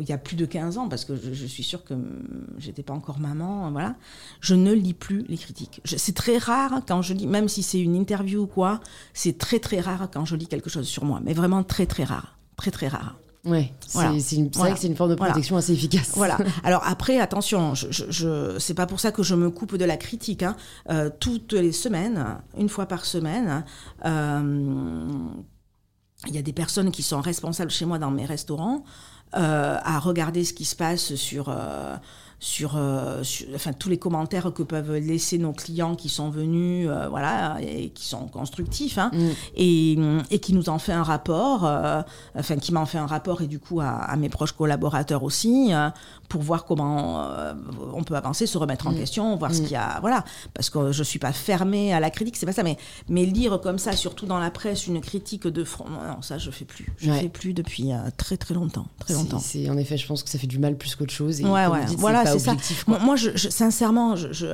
il 0.00 0.08
y 0.08 0.12
a 0.12 0.18
plus 0.18 0.36
de 0.36 0.46
15 0.46 0.78
ans, 0.78 0.88
parce 0.88 1.04
que 1.04 1.14
je, 1.16 1.46
suis 1.46 1.62
sûre 1.62 1.84
que 1.84 1.94
j'étais 2.58 2.82
pas 2.82 2.94
encore 2.94 3.18
maman, 3.18 3.70
voilà. 3.70 3.96
Je 4.40 4.54
ne 4.54 4.72
lis 4.72 4.94
plus 4.94 5.24
les 5.28 5.36
critiques. 5.36 5.80
C'est 5.84 6.14
très 6.14 6.38
rare 6.38 6.82
quand 6.86 7.02
je 7.02 7.14
lis, 7.14 7.26
même 7.26 7.48
si 7.48 7.62
c'est 7.62 7.80
une 7.80 7.94
interview 7.94 8.42
ou 8.42 8.46
quoi, 8.46 8.80
c'est 9.14 9.38
très 9.38 9.58
très 9.58 9.80
rare 9.80 10.08
quand 10.12 10.24
je 10.24 10.36
lis 10.36 10.46
quelque 10.46 10.70
chose 10.70 10.86
sur 10.86 11.04
moi, 11.04 11.20
mais 11.22 11.34
vraiment 11.34 11.62
très 11.62 11.86
très 11.86 12.04
rare, 12.04 12.38
très 12.56 12.70
très 12.70 12.88
rare. 12.88 13.16
Ouais, 13.44 13.72
c'est 13.86 13.98
vrai 13.98 14.72
que 14.74 14.78
c'est 14.78 14.88
une 14.88 14.96
forme 14.96 15.10
de 15.10 15.14
protection 15.14 15.56
assez 15.56 15.72
efficace. 15.72 16.12
Voilà. 16.14 16.38
Alors 16.64 16.82
après, 16.86 17.18
attention, 17.20 17.74
je, 17.74 17.86
je, 17.90 18.58
c'est 18.58 18.74
pas 18.74 18.86
pour 18.86 19.00
ça 19.00 19.12
que 19.12 19.22
je 19.22 19.34
me 19.34 19.50
coupe 19.50 19.76
de 19.76 19.84
la 19.84 19.96
critique. 19.96 20.42
Hein. 20.42 20.56
Euh, 20.90 21.08
toutes 21.20 21.52
les 21.52 21.72
semaines, 21.72 22.38
une 22.58 22.68
fois 22.68 22.86
par 22.86 23.04
semaine, 23.04 23.64
euh, 24.04 25.08
il 26.26 26.34
y 26.34 26.38
a 26.38 26.42
des 26.42 26.52
personnes 26.52 26.90
qui 26.90 27.02
sont 27.02 27.20
responsables 27.20 27.70
chez 27.70 27.84
moi 27.84 27.98
dans 27.98 28.10
mes 28.10 28.26
restaurants 28.26 28.84
euh, 29.36 29.76
à 29.82 29.98
regarder 29.98 30.44
ce 30.44 30.52
qui 30.52 30.64
se 30.64 30.74
passe 30.74 31.14
sur 31.14 31.50
sur, 32.40 32.76
euh, 32.76 33.22
enfin, 33.54 33.72
tous 33.72 33.88
les 33.88 33.98
commentaires 33.98 34.52
que 34.52 34.62
peuvent 34.62 34.94
laisser 34.94 35.38
nos 35.38 35.52
clients 35.52 35.96
qui 35.96 36.08
sont 36.08 36.30
venus, 36.30 36.88
euh, 36.88 37.08
voilà, 37.08 37.56
et 37.60 37.88
qui 37.88 38.04
sont 38.06 38.28
constructifs, 38.28 38.98
hein, 38.98 39.10
mm. 39.12 39.28
et, 39.56 39.98
et, 40.30 40.38
qui 40.38 40.52
nous 40.52 40.68
en 40.68 40.78
fait 40.78 40.92
un 40.92 41.02
rapport, 41.02 41.64
euh, 41.64 42.00
enfin, 42.36 42.56
qui 42.56 42.72
m'en 42.72 42.86
fait 42.86 42.98
un 42.98 43.06
rapport 43.06 43.42
et 43.42 43.48
du 43.48 43.58
coup 43.58 43.80
à, 43.80 43.90
à 43.90 44.16
mes 44.16 44.28
proches 44.28 44.52
collaborateurs 44.52 45.24
aussi, 45.24 45.72
pour 46.28 46.42
voir 46.42 46.64
comment 46.64 47.28
on 47.94 48.02
peut 48.04 48.14
avancer, 48.14 48.46
se 48.46 48.58
remettre 48.58 48.86
en 48.86 48.92
mm. 48.92 48.98
question, 48.98 49.36
voir 49.36 49.54
ce 49.54 49.60
mm. 49.60 49.64
qu'il 49.64 49.72
y 49.72 49.76
a, 49.76 49.98
voilà, 50.00 50.24
parce 50.54 50.70
que 50.70 50.92
je 50.92 51.02
suis 51.02 51.18
pas 51.18 51.32
fermée 51.32 51.92
à 51.92 52.00
la 52.00 52.10
critique, 52.10 52.36
c'est 52.36 52.46
pas 52.46 52.52
ça, 52.52 52.62
mais, 52.62 52.76
mais 53.08 53.24
lire 53.24 53.60
comme 53.60 53.78
ça, 53.78 53.92
surtout 53.92 54.26
dans 54.26 54.38
la 54.38 54.50
presse, 54.50 54.86
une 54.86 55.00
critique 55.00 55.46
de 55.46 55.64
front, 55.64 55.88
non, 55.88 56.22
ça 56.22 56.38
je 56.38 56.50
fais 56.50 56.64
plus, 56.64 56.92
je 56.98 57.10
fais 57.10 57.28
plus 57.28 57.54
depuis 57.54 57.90
très 58.16 58.36
très 58.36 58.54
longtemps, 58.54 58.86
très 58.98 59.14
longtemps. 59.14 59.38
C'est 59.38 59.68
en 59.70 59.76
effet, 59.76 59.96
je 59.96 60.06
pense 60.06 60.22
que 60.22 60.30
ça 60.30 60.38
fait 60.38 60.46
du 60.46 60.58
mal 60.58 60.76
plus 60.76 60.94
qu'autre 60.94 61.12
chose. 61.12 61.40
Et 61.40 61.44
ouais, 61.44 61.66
ouais, 61.66 61.84
voilà, 61.96 62.26
c'est 62.26 62.38
ça. 62.38 62.56
Moi, 62.86 63.16
je, 63.16 63.30
sincèrement, 63.36 64.16
je, 64.16 64.46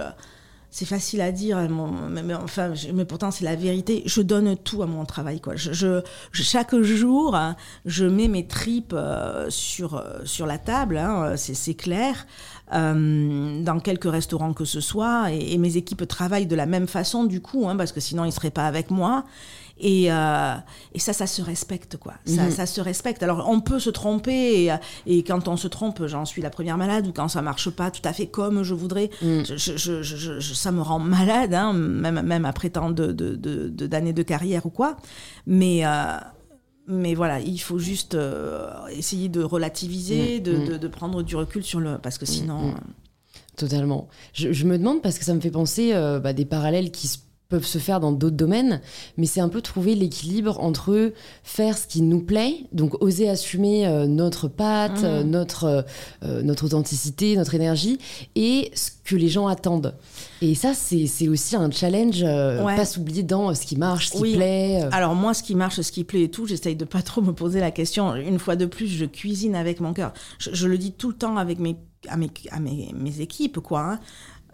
c'est 0.74 0.86
facile 0.86 1.20
à 1.20 1.30
dire, 1.30 1.68
mais, 2.10 2.34
enfin, 2.34 2.72
mais 2.92 3.04
pourtant 3.04 3.30
c'est 3.30 3.44
la 3.44 3.54
vérité. 3.54 4.02
Je 4.06 4.20
donne 4.20 4.56
tout 4.56 4.82
à 4.82 4.86
mon 4.86 5.04
travail, 5.04 5.40
quoi. 5.40 5.54
Je, 5.54 6.02
chaque 6.32 6.74
jour, 6.80 7.38
je 7.86 8.04
mets 8.04 8.26
mes 8.26 8.48
tripes 8.48 8.92
euh, 8.92 9.46
sur 9.50 9.94
euh, 9.94 10.24
sur 10.24 10.46
la 10.46 10.58
table, 10.58 10.96
hein, 10.96 11.36
c'est 11.36 11.74
clair. 11.74 12.26
Euh, 12.72 13.62
dans 13.62 13.78
quelques 13.78 14.10
restaurants 14.10 14.52
que 14.52 14.64
ce 14.64 14.80
soit, 14.80 15.30
et, 15.30 15.58
mes 15.58 15.76
équipes 15.76 16.08
travaillent 16.08 16.46
de 16.46 16.56
la 16.56 16.66
même 16.66 16.88
façon 16.88 17.22
du 17.22 17.40
coup, 17.40 17.68
hein, 17.68 17.76
parce 17.76 17.92
que 17.92 18.00
sinon 18.00 18.24
ils 18.24 18.32
seraient 18.32 18.50
pas 18.50 18.66
avec 18.66 18.90
moi. 18.90 19.24
Et, 19.78 20.10
euh, 20.10 20.54
et 20.92 20.98
ça, 20.98 21.12
ça 21.12 21.26
se 21.26 21.42
respecte, 21.42 21.96
quoi. 21.96 22.14
Ça, 22.26 22.44
mhm. 22.44 22.50
ça, 22.50 22.66
se 22.66 22.80
respecte. 22.80 23.22
Alors, 23.22 23.48
on 23.48 23.60
peut 23.60 23.80
se 23.80 23.90
tromper, 23.90 24.66
et, 24.66 24.72
et 25.06 25.22
quand 25.24 25.48
on 25.48 25.56
se 25.56 25.66
trompe, 25.66 26.06
j'en 26.06 26.24
suis 26.24 26.42
la 26.42 26.50
première 26.50 26.78
malade, 26.78 27.06
ou 27.08 27.12
quand 27.12 27.28
ça 27.28 27.42
marche 27.42 27.70
pas 27.70 27.90
tout 27.90 28.02
à 28.04 28.12
fait 28.12 28.26
comme 28.26 28.62
je 28.62 28.74
voudrais, 28.74 29.10
je, 29.20 29.54
je, 29.56 30.02
je, 30.02 30.54
ça 30.54 30.70
me 30.70 30.80
rend 30.80 31.00
malade, 31.00 31.54
hein, 31.54 31.72
même, 31.72 32.22
même 32.22 32.44
après 32.44 32.70
tant 32.70 32.90
d'années 32.90 33.12
de, 33.14 33.36
de, 33.36 33.68
de, 33.86 34.12
de, 34.12 34.22
carrière 34.22 34.66
ou 34.66 34.70
quoi. 34.70 34.96
Mais. 35.46 35.84
Euh, 35.84 36.18
mais 36.86 37.14
voilà, 37.14 37.40
il 37.40 37.56
faut 37.56 37.78
juste 37.78 38.14
euh, 38.14 38.70
essayer 38.88 39.30
de 39.30 39.42
relativiser, 39.42 40.36
mhm. 40.36 40.42
de, 40.42 40.76
de, 40.76 40.88
prendre 40.88 41.22
du 41.22 41.34
recul 41.34 41.64
sur 41.64 41.80
le. 41.80 41.96
Parce 41.96 42.18
que 42.18 42.26
sinon. 42.26 42.74
Totalement. 43.56 44.08
Je, 44.34 44.52
je, 44.52 44.66
me 44.66 44.76
demande 44.76 45.00
parce 45.00 45.18
que 45.18 45.24
ça 45.24 45.32
me 45.32 45.40
fait 45.40 45.50
penser 45.50 45.92
bah, 46.22 46.34
des 46.34 46.44
parallèles 46.44 46.90
qui 46.90 47.08
se 47.08 47.16
peuvent 47.48 47.66
se 47.66 47.78
faire 47.78 48.00
dans 48.00 48.12
d'autres 48.12 48.36
domaines, 48.36 48.80
mais 49.16 49.26
c'est 49.26 49.40
un 49.40 49.48
peu 49.48 49.60
trouver 49.60 49.94
l'équilibre 49.94 50.60
entre 50.60 51.12
faire 51.42 51.76
ce 51.76 51.86
qui 51.86 52.00
nous 52.00 52.20
plaît, 52.20 52.64
donc 52.72 53.02
oser 53.02 53.28
assumer 53.28 53.86
euh, 53.86 54.06
notre 54.06 54.48
patte, 54.48 55.02
mmh. 55.02 55.04
euh, 55.04 55.22
notre, 55.24 55.84
euh, 56.24 56.42
notre 56.42 56.64
authenticité, 56.64 57.36
notre 57.36 57.54
énergie, 57.54 57.98
et 58.34 58.70
ce 58.74 58.90
que 59.04 59.14
les 59.14 59.28
gens 59.28 59.46
attendent. 59.46 59.94
Et 60.40 60.54
ça, 60.54 60.72
c'est 60.74 61.28
aussi 61.28 61.56
un 61.56 61.70
challenge, 61.70 62.24
pas 62.24 62.84
s'oublier 62.84 63.22
dans 63.22 63.54
ce 63.54 63.66
qui 63.66 63.76
marche, 63.76 64.08
ce 64.08 64.22
qui 64.22 64.34
plaît. 64.34 64.88
Alors 64.92 65.14
moi, 65.14 65.34
ce 65.34 65.42
qui 65.42 65.54
marche, 65.54 65.80
ce 65.80 65.92
qui 65.92 66.04
plaît 66.04 66.22
et 66.22 66.30
tout, 66.30 66.46
j'essaye 66.46 66.76
de 66.76 66.84
pas 66.84 67.02
trop 67.02 67.20
me 67.20 67.32
poser 67.32 67.60
la 67.60 67.70
question. 67.70 68.14
Une 68.14 68.38
fois 68.38 68.56
de 68.56 68.66
plus, 68.66 68.86
je 68.86 69.04
cuisine 69.04 69.54
avec 69.54 69.80
mon 69.80 69.92
cœur. 69.92 70.12
Je, 70.38 70.66
le 70.66 70.78
dis 70.78 70.92
tout 70.92 71.08
le 71.08 71.14
temps 71.14 71.36
avec 71.36 71.58
mes, 71.58 71.76
à 72.08 72.16
mes, 72.16 72.30
à 72.50 72.60
mes, 72.60 72.90
mes 72.94 73.20
équipes, 73.20 73.60
quoi. 73.60 73.80
Hein. 73.80 74.00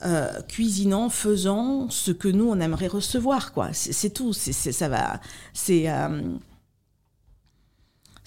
Euh, 0.02 0.40
cuisinant, 0.48 1.10
faisant 1.10 1.90
ce 1.90 2.10
que 2.10 2.28
nous 2.28 2.48
on 2.48 2.58
aimerait 2.58 2.86
recevoir, 2.86 3.52
quoi. 3.52 3.68
C'est 3.72 4.08
tout. 4.08 4.32
C'est 4.32 4.52
ça 4.52 4.88
va. 4.88 5.20
C'est 5.52 5.90
euh, 5.90 6.22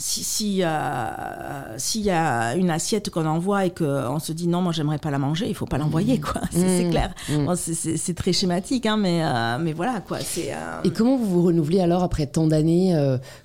si 0.05 0.63
euh, 0.63 1.77
s'il 1.77 2.01
y 2.01 2.09
a 2.09 2.55
une 2.55 2.69
assiette 2.69 3.09
qu'on 3.09 3.25
envoie 3.25 3.65
et 3.65 3.69
qu'on 3.69 4.19
se 4.19 4.33
dit 4.33 4.47
non 4.47 4.61
moi 4.61 4.73
j'aimerais 4.73 4.97
pas 4.97 5.11
la 5.11 5.17
manger 5.17 5.47
il 5.47 5.55
faut 5.55 5.65
pas 5.65 5.77
l'envoyer 5.77 6.19
quoi 6.19 6.41
c'est 6.51 6.85
mmh. 6.85 6.89
clair 6.89 7.13
mmh. 7.29 7.53
c'est 7.55 8.13
très 8.13 8.33
schématique 8.33 8.85
hein, 8.85 8.97
mais 8.97 9.21
mais 9.59 9.71
voilà 9.71 10.01
quoi 10.01 10.19
c'est 10.19 10.51
et 10.83 10.89
comment 10.91 11.15
vous 11.15 11.25
vous 11.25 11.43
renouvelez 11.43 11.79
alors 11.79 12.03
après 12.03 12.27
tant 12.27 12.47
d'années 12.47 12.93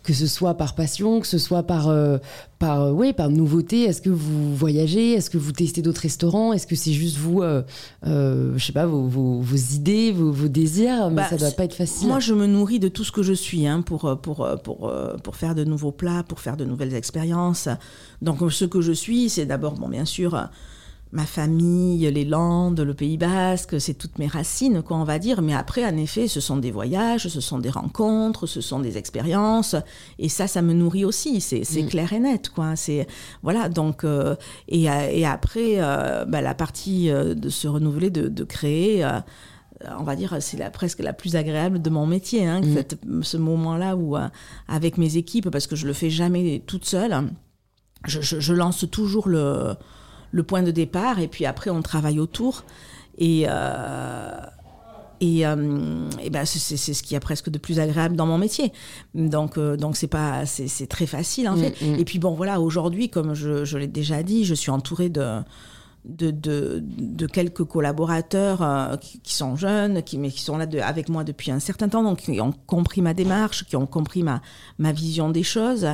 que 0.02 0.12
ce 0.12 0.26
soit 0.26 0.54
par 0.54 0.74
passion 0.74 1.20
que 1.20 1.26
ce 1.26 1.38
soit 1.38 1.62
par 1.62 1.88
par, 2.58 2.82
euh, 2.82 2.90
oui, 2.90 3.12
par 3.12 3.30
nouveauté? 3.30 3.84
Est-ce 3.84 4.02
que 4.02 4.10
vous 4.10 4.54
voyagez? 4.54 5.12
Est-ce 5.12 5.30
que 5.30 5.38
vous 5.38 5.52
testez 5.52 5.82
d'autres 5.82 6.00
restaurants? 6.00 6.52
Est-ce 6.52 6.66
que 6.66 6.74
c'est 6.74 6.92
juste 6.92 7.16
vous, 7.16 7.42
euh, 7.42 7.62
euh, 8.06 8.54
je 8.56 8.64
sais 8.64 8.72
pas, 8.72 8.86
vos, 8.86 9.06
vos, 9.06 9.40
vos 9.40 9.56
idées, 9.56 10.12
vos, 10.12 10.32
vos, 10.32 10.48
désirs 10.48 11.10
Mais 11.10 11.16
bah, 11.16 11.28
ça 11.28 11.36
doit 11.36 11.50
pas 11.50 11.64
être 11.64 11.74
facile? 11.74 12.08
Moi, 12.08 12.20
je 12.20 12.34
me 12.34 12.46
nourris 12.46 12.80
de 12.80 12.88
tout 12.88 13.04
ce 13.04 13.12
que 13.12 13.22
je 13.22 13.32
suis 13.32 13.66
hein, 13.66 13.82
pour, 13.82 14.18
pour, 14.20 14.48
pour, 14.64 14.92
pour 15.22 15.36
faire 15.36 15.54
de 15.54 15.64
nouveaux 15.64 15.92
plats, 15.92 16.24
pour 16.24 16.40
faire 16.40 16.47
de 16.56 16.64
nouvelles 16.64 16.94
expériences. 16.94 17.68
Donc, 18.22 18.38
ce 18.50 18.64
que 18.64 18.80
je 18.80 18.92
suis, 18.92 19.28
c'est 19.28 19.46
d'abord, 19.46 19.74
bon, 19.74 19.88
bien 19.88 20.04
sûr, 20.04 20.48
ma 21.12 21.24
famille, 21.24 22.10
les 22.10 22.24
Landes, 22.24 22.80
le 22.80 22.94
Pays 22.94 23.16
Basque, 23.16 23.80
c'est 23.80 23.94
toutes 23.94 24.18
mes 24.18 24.26
racines, 24.26 24.82
quoi, 24.82 24.96
on 24.98 25.04
va 25.04 25.18
dire. 25.18 25.40
Mais 25.42 25.54
après, 25.54 25.84
en 25.84 25.96
effet, 25.96 26.28
ce 26.28 26.40
sont 26.40 26.56
des 26.56 26.70
voyages, 26.70 27.28
ce 27.28 27.40
sont 27.40 27.58
des 27.58 27.70
rencontres, 27.70 28.46
ce 28.46 28.60
sont 28.60 28.80
des 28.80 28.98
expériences, 28.98 29.74
et 30.18 30.28
ça, 30.28 30.46
ça 30.46 30.62
me 30.62 30.74
nourrit 30.74 31.04
aussi. 31.04 31.40
C'est 31.40 31.82
mm. 31.82 31.88
clair 31.88 32.12
et 32.12 32.20
net, 32.20 32.50
quoi. 32.50 32.76
C'est 32.76 33.06
voilà. 33.42 33.68
Donc, 33.68 34.04
euh, 34.04 34.36
et, 34.68 34.84
et, 34.84 35.26
après, 35.26 35.76
euh, 35.78 36.24
bah, 36.26 36.42
la 36.42 36.54
partie 36.54 37.10
euh, 37.10 37.34
de 37.34 37.48
se 37.48 37.68
renouveler, 37.68 38.10
de, 38.10 38.28
de 38.28 38.44
créer. 38.44 39.06
On 39.98 40.02
va 40.02 40.16
dire, 40.16 40.36
c'est 40.40 40.56
la, 40.56 40.70
presque 40.70 41.00
la 41.00 41.12
plus 41.12 41.36
agréable 41.36 41.80
de 41.80 41.90
mon 41.90 42.06
métier, 42.06 42.46
hein, 42.46 42.60
mm. 42.60 43.22
ce 43.22 43.36
moment-là 43.36 43.96
où, 43.96 44.16
avec 44.66 44.98
mes 44.98 45.16
équipes, 45.16 45.50
parce 45.50 45.66
que 45.66 45.76
je 45.76 45.86
le 45.86 45.92
fais 45.92 46.10
jamais 46.10 46.62
toute 46.66 46.84
seule, 46.84 47.30
je, 48.06 48.20
je, 48.20 48.40
je 48.40 48.54
lance 48.54 48.84
toujours 48.90 49.28
le, 49.28 49.74
le 50.30 50.42
point 50.42 50.62
de 50.62 50.70
départ 50.70 51.18
et 51.18 51.28
puis 51.28 51.46
après 51.46 51.70
on 51.70 51.82
travaille 51.82 52.18
autour 52.18 52.64
et 53.16 53.44
euh, 53.48 54.30
et, 55.20 55.44
euh, 55.44 56.08
et 56.22 56.30
ben 56.30 56.44
c'est 56.44 56.76
ce 56.76 57.02
qui 57.02 57.16
est 57.16 57.20
presque 57.20 57.50
de 57.50 57.58
plus 57.58 57.80
agréable 57.80 58.14
dans 58.14 58.26
mon 58.26 58.38
métier 58.38 58.72
donc 59.14 59.58
euh, 59.58 59.76
donc 59.76 59.96
c'est 59.96 60.06
pas 60.06 60.46
c'est 60.46 60.86
très 60.86 61.06
facile 61.06 61.48
en 61.48 61.56
mm, 61.56 61.60
fait 61.60 61.84
mm. 61.84 61.98
et 61.98 62.04
puis 62.04 62.18
bon 62.20 62.34
voilà 62.34 62.60
aujourd'hui 62.60 63.08
comme 63.08 63.34
je, 63.34 63.64
je 63.64 63.78
l'ai 63.78 63.88
déjà 63.88 64.22
dit 64.22 64.44
je 64.44 64.54
suis 64.54 64.70
entourée 64.70 65.08
de 65.08 65.40
de, 66.08 66.30
de, 66.30 67.26
quelques 67.26 67.64
collaborateurs 67.64 68.62
euh, 68.62 68.96
qui, 68.96 69.20
qui, 69.20 69.34
sont 69.34 69.56
jeunes, 69.56 70.02
qui, 70.02 70.18
mais 70.18 70.30
qui 70.30 70.40
sont 70.40 70.56
là 70.56 70.66
de, 70.66 70.78
avec 70.78 71.08
moi 71.08 71.22
depuis 71.22 71.50
un 71.50 71.60
certain 71.60 71.88
temps, 71.88 72.02
donc 72.02 72.20
qui 72.20 72.40
ont 72.40 72.54
compris 72.66 73.02
ma 73.02 73.12
démarche, 73.12 73.64
qui 73.66 73.76
ont 73.76 73.86
compris 73.86 74.22
ma, 74.22 74.40
ma 74.78 74.92
vision 74.92 75.28
des 75.28 75.42
choses 75.42 75.86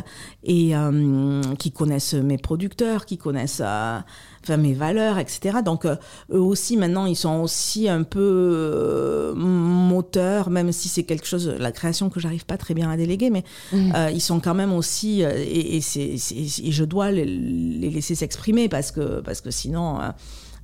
et 0.45 0.77
euh, 0.77 1.43
qui 1.59 1.73
connaissent 1.73 2.15
mes 2.15 2.39
producteurs, 2.39 3.07
qui 3.07 3.19
connaissent 3.19 3.63
euh, 3.65 3.99
enfin, 4.45 4.57
mes 4.57 4.75
valeurs, 4.75 5.19
etc. 5.19 5.59
Donc 5.65 5.87
eux 5.87 5.99
aussi 6.31 6.77
maintenant 6.77 7.07
ils 7.07 7.17
sont 7.17 7.41
aussi 7.41 7.89
un 7.89 8.03
peu 8.03 9.33
moteurs, 9.37 10.51
même 10.51 10.73
si 10.73 10.89
c'est 10.89 11.05
quelque 11.05 11.27
chose, 11.27 11.49
la 11.59 11.73
création 11.73 12.11
que 12.11 12.21
j'arrive 12.21 12.47
pas 12.47 12.57
très 12.57 12.75
bien 12.75 12.91
à 12.91 12.97
déléguer, 12.97 13.31
mais 13.31 13.45
mmh. 13.73 13.93
ils 14.13 14.21
sont 14.21 14.41
quand 14.41 14.55
même 14.55 14.73
aussi 14.73 15.23
et, 15.23 15.77
et, 15.77 16.15
et 16.15 16.73
je 16.73 16.85
dois 16.85 17.11
les, 17.11 17.25
les 17.25 17.91
laisser 17.91 18.15
s'exprimer 18.15 18.69
parce 18.69 18.93
que 18.93 19.21
parce 19.21 19.41
que 19.41 19.51
sinon 19.51 19.99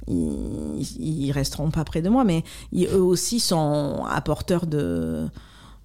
ils, 0.09 1.27
ils, 1.27 1.33
resteront 1.33 1.71
pas 1.71 1.85
près 1.85 2.03
de 2.03 2.09
moi, 2.09 2.25
mais 2.25 2.43
eux 2.75 3.03
aussi 3.03 3.41
sont 3.41 4.05
apporteurs 4.09 4.67
de 4.67 5.29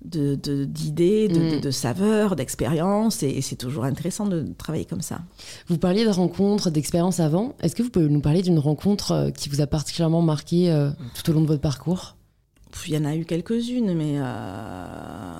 d'idées, 0.06 1.28
de, 1.28 1.60
de, 1.60 1.68
mm. 1.68 1.72
saveurs, 1.72 2.36
d'expériences, 2.36 3.24
et, 3.24 3.42
c'est 3.42 3.56
toujours 3.56 3.86
intéressant 3.86 4.26
de 4.26 4.46
travailler 4.58 4.86
comme 4.86 5.02
ça. 5.02 5.22
Vous 5.68 5.78
parliez 5.78 6.06
de 6.06 6.10
rencontres, 6.10 6.70
d'expériences 6.70 7.20
avant. 7.20 7.56
Est-ce 7.62 7.76
que 7.76 7.84
vous 7.84 7.90
pouvez 7.90 8.08
nous 8.08 8.22
parler 8.22 8.42
d'une 8.42 8.60
rencontre 8.60 9.12
euh, 9.12 9.32
qui 9.32 9.50
vous 9.50 9.62
a 9.62 9.68
particulièrement 9.68 10.22
marqué 10.22 10.72
euh, 10.72 10.90
tout 11.14 11.30
au 11.30 11.34
long 11.34 11.42
de 11.42 11.48
votre 11.48 11.62
parcours? 11.62 12.16
Il 12.88 12.94
y 12.94 12.98
en 12.98 13.06
a 13.06 13.16
eu 13.16 13.26
quelques-unes, 13.26 13.94
mais 13.94 14.16
euh, 14.18 15.38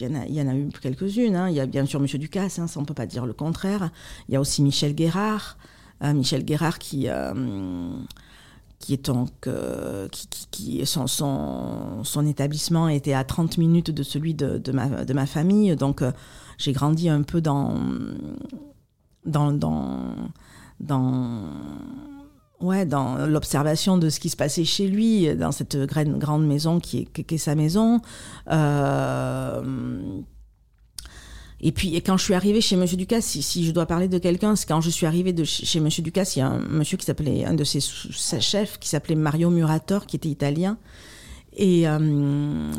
il, 0.00 0.06
y 0.06 0.10
en 0.10 0.20
a, 0.20 0.26
il 0.26 0.34
y 0.34 0.40
en 0.40 0.48
a 0.48 0.54
eu 0.54 0.68
quelques-unes. 0.80 1.36
Hein. 1.36 1.50
Il 1.50 1.56
y 1.56 1.60
a 1.60 1.66
bien 1.66 1.84
sûr 1.84 2.00
Monsieur 2.00 2.18
Ducasse, 2.18 2.58
hein, 2.58 2.66
ça 2.66 2.80
on 2.80 2.84
peut 2.84 2.94
pas 2.94 3.06
dire 3.06 3.26
le 3.26 3.34
contraire. 3.34 3.90
Il 4.28 4.32
y 4.32 4.36
a 4.36 4.40
aussi 4.40 4.62
Michel 4.62 4.94
Guérard. 4.94 5.58
Michel 6.02 6.44
Guérard 6.44 6.78
qui 6.78 7.08
euh, 7.08 7.34
qui 8.80 8.94
est 8.94 9.10
donc 9.10 9.30
qui, 10.50 10.84
son, 10.86 11.06
son, 11.06 12.02
son, 12.02 12.26
établissement 12.26 12.88
était 12.88 13.12
à 13.12 13.24
30 13.24 13.58
minutes 13.58 13.90
de 13.90 14.02
celui 14.02 14.34
de, 14.34 14.58
de, 14.58 14.72
ma, 14.72 15.04
de 15.04 15.12
ma 15.12 15.26
famille. 15.26 15.76
Donc 15.76 16.02
euh, 16.02 16.10
j'ai 16.58 16.72
grandi 16.72 17.08
un 17.08 17.22
peu 17.22 17.40
dans 17.40 17.74
dans 19.26 19.52
dans, 19.52 20.16
dans 20.80 21.42
ouais 22.60 22.86
dans 22.86 23.26
l'observation 23.26 23.98
de 23.98 24.08
ce 24.08 24.18
qui 24.18 24.30
se 24.30 24.36
passait 24.36 24.64
chez 24.64 24.88
lui 24.88 25.34
dans 25.36 25.52
cette 25.52 25.76
grande, 25.76 26.18
grande 26.18 26.46
maison 26.46 26.80
qui 26.80 27.00
est, 27.00 27.22
qui 27.22 27.34
est 27.34 27.38
sa 27.38 27.54
maison. 27.54 28.00
Euh, 28.50 29.62
et 31.62 31.72
puis, 31.72 31.94
quand 32.02 32.16
je 32.16 32.24
suis 32.24 32.34
arrivée 32.34 32.60
chez 32.60 32.76
Monsieur 32.76 32.96
Ducasse, 32.96 33.26
si, 33.26 33.42
si 33.42 33.66
je 33.66 33.72
dois 33.72 33.86
parler 33.86 34.08
de 34.08 34.18
quelqu'un, 34.18 34.56
c'est 34.56 34.66
quand 34.66 34.80
je 34.80 34.88
suis 34.88 35.06
arrivée 35.06 35.32
de 35.32 35.44
chez 35.44 35.80
Monsieur 35.80 36.02
Ducasse, 36.02 36.36
il 36.36 36.38
y 36.38 36.42
a 36.42 36.48
un 36.48 36.58
monsieur 36.58 36.96
qui 36.96 37.04
s'appelait, 37.04 37.44
un 37.44 37.54
de 37.54 37.64
ses, 37.64 37.80
ses, 37.80 38.40
chefs, 38.40 38.78
qui 38.78 38.88
s'appelait 38.88 39.14
Mario 39.14 39.50
Murator, 39.50 40.06
qui 40.06 40.16
était 40.16 40.30
italien. 40.30 40.78
Et, 41.54 41.86
euh, 41.86 42.72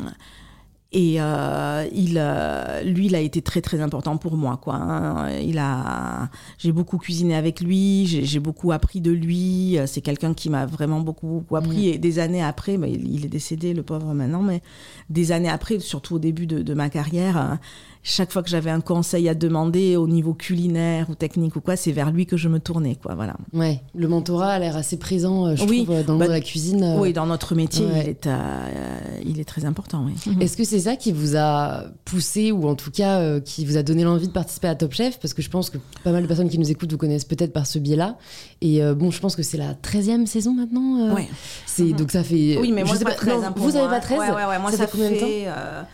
et 0.93 1.21
euh, 1.21 1.85
il, 1.93 2.15
euh, 2.17 2.81
lui, 2.81 3.05
il 3.05 3.15
a 3.15 3.19
été 3.19 3.43
très 3.43 3.61
très 3.61 3.81
important 3.81 4.17
pour 4.17 4.35
moi, 4.35 4.59
quoi. 4.59 4.75
Hein. 4.75 5.29
Il 5.41 5.59
a, 5.59 6.29
j'ai 6.57 6.71
beaucoup 6.71 6.97
cuisiné 6.97 7.35
avec 7.35 7.61
lui, 7.61 8.07
j'ai 8.07 8.39
beaucoup 8.39 8.71
appris 8.71 8.99
de 8.99 9.11
lui. 9.11 9.77
C'est 9.85 10.01
quelqu'un 10.01 10.33
qui 10.33 10.49
m'a 10.49 10.65
vraiment 10.65 11.01
beaucoup, 11.01 11.27
beaucoup 11.27 11.55
appris. 11.55 11.89
Mmh. 11.89 11.93
Et 11.93 11.97
des 11.99 12.17
années 12.17 12.43
après, 12.43 12.77
bah, 12.77 12.87
il, 12.87 13.07
il, 13.13 13.25
est 13.25 13.29
décédé, 13.29 13.75
le 13.75 13.83
pauvre 13.83 14.15
maintenant, 14.15 14.41
mais 14.41 14.63
des 15.11 15.31
années 15.31 15.49
après, 15.49 15.77
surtout 15.79 16.15
au 16.15 16.19
début 16.19 16.47
de, 16.47 16.63
de 16.63 16.73
ma 16.73 16.89
carrière 16.89 17.59
chaque 18.03 18.31
fois 18.31 18.41
que 18.41 18.49
j'avais 18.49 18.71
un 18.71 18.81
conseil 18.81 19.29
à 19.29 19.35
demander 19.35 19.95
au 19.95 20.07
niveau 20.07 20.33
culinaire 20.33 21.09
ou 21.09 21.15
technique 21.15 21.55
ou 21.55 21.61
quoi, 21.61 21.75
c'est 21.75 21.91
vers 21.91 22.11
lui 22.11 22.25
que 22.25 22.35
je 22.35 22.49
me 22.49 22.59
tournais, 22.59 22.97
quoi. 23.01 23.13
Voilà. 23.13 23.35
Ouais, 23.53 23.81
le 23.93 24.07
mentorat 24.07 24.53
a 24.53 24.59
l'air 24.59 24.75
assez 24.75 24.97
présent, 24.97 25.45
euh, 25.45 25.55
je 25.55 25.65
oui, 25.65 25.83
trouve, 25.83 26.03
dans 26.03 26.17
bah, 26.17 26.27
la 26.27 26.41
cuisine. 26.41 26.83
Euh. 26.83 26.99
Oui, 26.99 27.13
dans 27.13 27.27
notre 27.27 27.53
métier, 27.53 27.85
il, 27.85 28.09
est, 28.09 28.25
euh, 28.25 28.99
il 29.23 29.39
est 29.39 29.45
très 29.45 29.65
important. 29.65 30.05
Oui. 30.05 30.35
Est-ce 30.39 30.57
que 30.57 30.63
c'est 30.63 30.79
ça 30.79 30.95
qui 30.95 31.11
vous 31.11 31.35
a 31.35 31.85
poussé 32.05 32.51
ou 32.51 32.67
en 32.67 32.75
tout 32.75 32.91
cas 32.91 33.39
qui 33.41 33.65
vous 33.65 33.77
a 33.77 33.83
donné 33.83 34.03
l'envie 34.03 34.27
de 34.27 34.33
participer 34.33 34.67
à 34.67 34.75
Top 34.75 34.93
Chef? 34.93 35.19
Parce 35.19 35.35
que 35.35 35.43
je 35.43 35.49
pense 35.49 35.69
que 35.69 35.77
pas 36.03 36.11
mal 36.11 36.23
de 36.23 36.27
personnes 36.27 36.49
qui 36.49 36.57
nous 36.57 36.71
écoutent 36.71 36.91
vous 36.91 36.97
connaissent 36.97 37.25
peut-être 37.25 37.53
par 37.53 37.67
ce 37.67 37.77
biais-là. 37.77 38.17
Et 38.61 38.81
bon, 38.95 39.11
je 39.11 39.19
pense 39.19 39.35
que 39.35 39.43
c'est 39.43 39.57
la 39.57 39.73
13e 39.73 40.25
saison 40.25 40.53
maintenant. 40.53 41.13
Oui. 41.15 41.27
C'est 41.67 41.93
donc 41.93 42.11
ça 42.11 42.23
fait. 42.23 42.57
Oui, 42.59 42.71
mais 42.71 42.83
moi, 42.83 42.95
je 42.95 43.03
pas, 43.03 43.11
13, 43.11 43.43
hein, 43.43 43.53
vous 43.55 43.71
n'avez 43.71 43.87
pas 43.87 43.99
13 43.99 44.19
ouais, 44.19 44.29
ouais, 44.29 44.45
ouais, 44.45 44.59
moi, 44.59 44.71
ça, 44.71 44.77
ça 44.77 44.87
fait 44.87 44.91
combien 44.97 45.11
de 45.11 45.19
temps? 45.19 45.85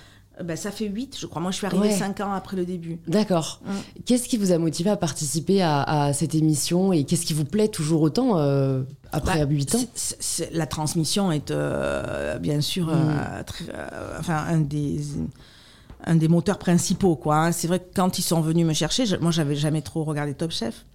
Ben, 0.44 0.56
ça 0.56 0.72
fait 0.72 0.88
8, 0.88 1.18
je 1.20 1.26
crois. 1.26 1.42
Moi, 1.42 1.52
je 1.52 1.58
suis 1.58 1.66
arrivée 1.66 1.88
ouais. 1.88 1.96
5 1.96 2.20
ans 2.22 2.32
après 2.32 2.56
le 2.58 2.66
début. 2.66 3.00
D'accord. 3.08 3.62
Mm. 3.66 3.72
Qu'est-ce 4.06 4.28
qui 4.28 4.38
vous 4.38 4.52
a 4.52 4.58
motivé 4.58 4.90
à 4.90 4.98
participer 4.98 5.62
à, 5.62 5.82
à 5.82 6.14
cette 6.14 6.36
émission 6.36 6.94
et 6.94 7.04
qu'est-ce 7.04 7.26
qui 7.26 7.34
vous 7.34 7.46
plaît 7.46 7.68
toujours 7.68 8.02
autant 8.02 8.38
euh, 8.38 8.84
après 9.12 9.46
bah, 9.46 9.52
8 9.52 9.76
ans? 9.76 9.80
c 9.80 10.16
est, 10.16 10.22
c 10.22 10.44
est, 10.44 10.56
La 10.56 10.68
transmission 10.68 11.32
est 11.32 11.52
euh, 11.52 12.38
bien 12.40 12.62
sûr 12.62 12.88
mm. 12.88 12.92
euh, 12.92 13.44
très, 13.44 13.66
enfin, 14.20 14.46
un 14.48 14.60
des 14.60 15.02
un 16.06 16.16
des 16.16 16.28
moteurs 16.28 16.60
principaux 16.60 17.16
quoi. 17.16 17.38
Hein. 17.38 17.52
C'est 17.52 17.68
vrai 17.68 17.80
que 17.80 17.94
quand 17.96 18.20
ils 18.20 18.24
sont 18.24 18.42
venus 18.42 18.66
me 18.66 18.74
chercher, 18.74 19.06
je, 19.06 19.16
moi 19.16 19.32
j'avais 19.32 19.56
jamais 19.56 19.82
trop 19.82 20.04
regardé 20.04 20.34
Top 20.36 20.52
Chef 20.52 20.86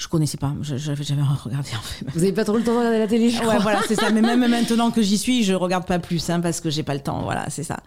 je 0.00 0.08
connaissais 0.08 0.38
pas. 0.38 0.54
J'avais 0.62 1.04
jamais 1.04 1.20
regardé 1.22 1.68
en 1.78 1.82
fait. 1.82 2.06
Vous 2.14 2.22
avez 2.22 2.32
pas 2.32 2.44
trop 2.44 2.56
le 2.56 2.64
temps 2.64 2.72
de 2.72 2.78
regarder 2.78 2.98
la 3.00 3.06
télé 3.06 3.28
je 3.28 3.38
Ouais, 3.44 3.58
voilà, 3.60 3.80
c'est 3.86 3.96
ça. 3.96 4.10
Mais 4.10 4.22
même 4.36 4.48
maintenant 4.48 4.90
que 4.90 5.02
j'y 5.02 5.18
suis, 5.18 5.44
je 5.44 5.52
regarde 5.52 5.84
pas 5.84 5.98
plus, 5.98 6.30
hein, 6.30 6.40
parce 6.40 6.62
que 6.62 6.70
j'ai 6.70 6.82
pas 6.82 6.94
le 6.94 7.00
temps. 7.00 7.20
Voilà, 7.22 7.50
c'est 7.50 7.64
ça. 7.64 7.80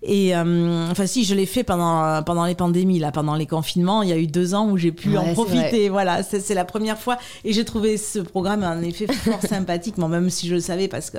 Et 0.00 0.36
euh, 0.36 0.88
enfin, 0.88 1.06
si 1.06 1.24
je 1.24 1.34
l'ai 1.34 1.44
fait 1.44 1.64
pendant 1.64 2.22
pendant 2.22 2.46
les 2.46 2.54
pandémies, 2.54 3.00
là, 3.00 3.10
pendant 3.10 3.34
les 3.34 3.46
confinements, 3.46 4.02
il 4.02 4.10
y 4.10 4.12
a 4.12 4.16
eu 4.16 4.28
deux 4.28 4.54
ans 4.54 4.70
où 4.70 4.76
j'ai 4.76 4.92
pu 4.92 5.08
ouais, 5.08 5.18
en 5.18 5.32
profiter. 5.32 5.88
Voilà, 5.88 6.22
c'est 6.22 6.54
la 6.54 6.64
première 6.64 6.98
fois. 6.98 7.18
Et 7.44 7.52
j'ai 7.52 7.64
trouvé 7.64 7.96
ce 7.96 8.20
programme 8.20 8.62
en 8.62 8.80
effet 8.82 9.12
fort 9.12 9.42
sympathique, 9.48 9.98
même 9.98 10.30
si 10.30 10.46
je 10.46 10.54
le 10.54 10.60
savais 10.60 10.86
parce 10.86 11.10
que 11.10 11.18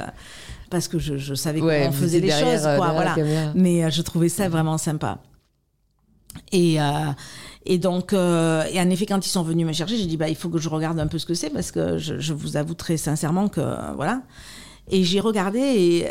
parce 0.70 0.88
que 0.88 0.98
je, 0.98 1.18
je 1.18 1.34
savais 1.34 1.60
ouais, 1.60 1.80
comment 1.80 1.90
on 1.90 1.92
faisait 1.92 2.22
les 2.22 2.32
choses, 2.32 2.62
quoi. 2.62 2.94
Voilà. 2.94 3.16
Mais 3.54 3.84
euh, 3.84 3.90
je 3.90 4.02
trouvais 4.02 4.30
ça 4.30 4.48
vraiment 4.48 4.78
sympa. 4.78 5.20
Et, 6.52 6.80
euh, 6.80 7.12
et 7.70 7.78
donc, 7.78 8.14
euh, 8.14 8.64
et 8.72 8.80
en 8.80 8.90
effet, 8.90 9.06
quand 9.06 9.26
ils 9.26 9.30
sont 9.30 9.44
venus 9.44 9.68
me 9.68 9.74
chercher, 9.74 9.98
j'ai 9.98 10.06
dit, 10.06 10.16
bah, 10.16 10.30
il 10.30 10.38
faut 10.38 10.48
que 10.48 10.58
je 10.58 10.70
regarde 10.70 10.98
un 11.02 11.08
peu 11.08 11.18
ce 11.18 11.26
que 11.26 11.34
c'est 11.34 11.50
parce 11.50 11.72
que 11.72 11.98
je, 11.98 12.34
vous 12.34 12.56
avoue 12.56 12.76
très 12.76 12.96
sincèrement 12.96 13.50
que, 13.50 13.60
euh, 13.60 13.92
voilà. 13.98 14.22
Et 14.90 15.04
j'ai 15.04 15.20
regardé 15.20 15.60
et, 15.60 16.08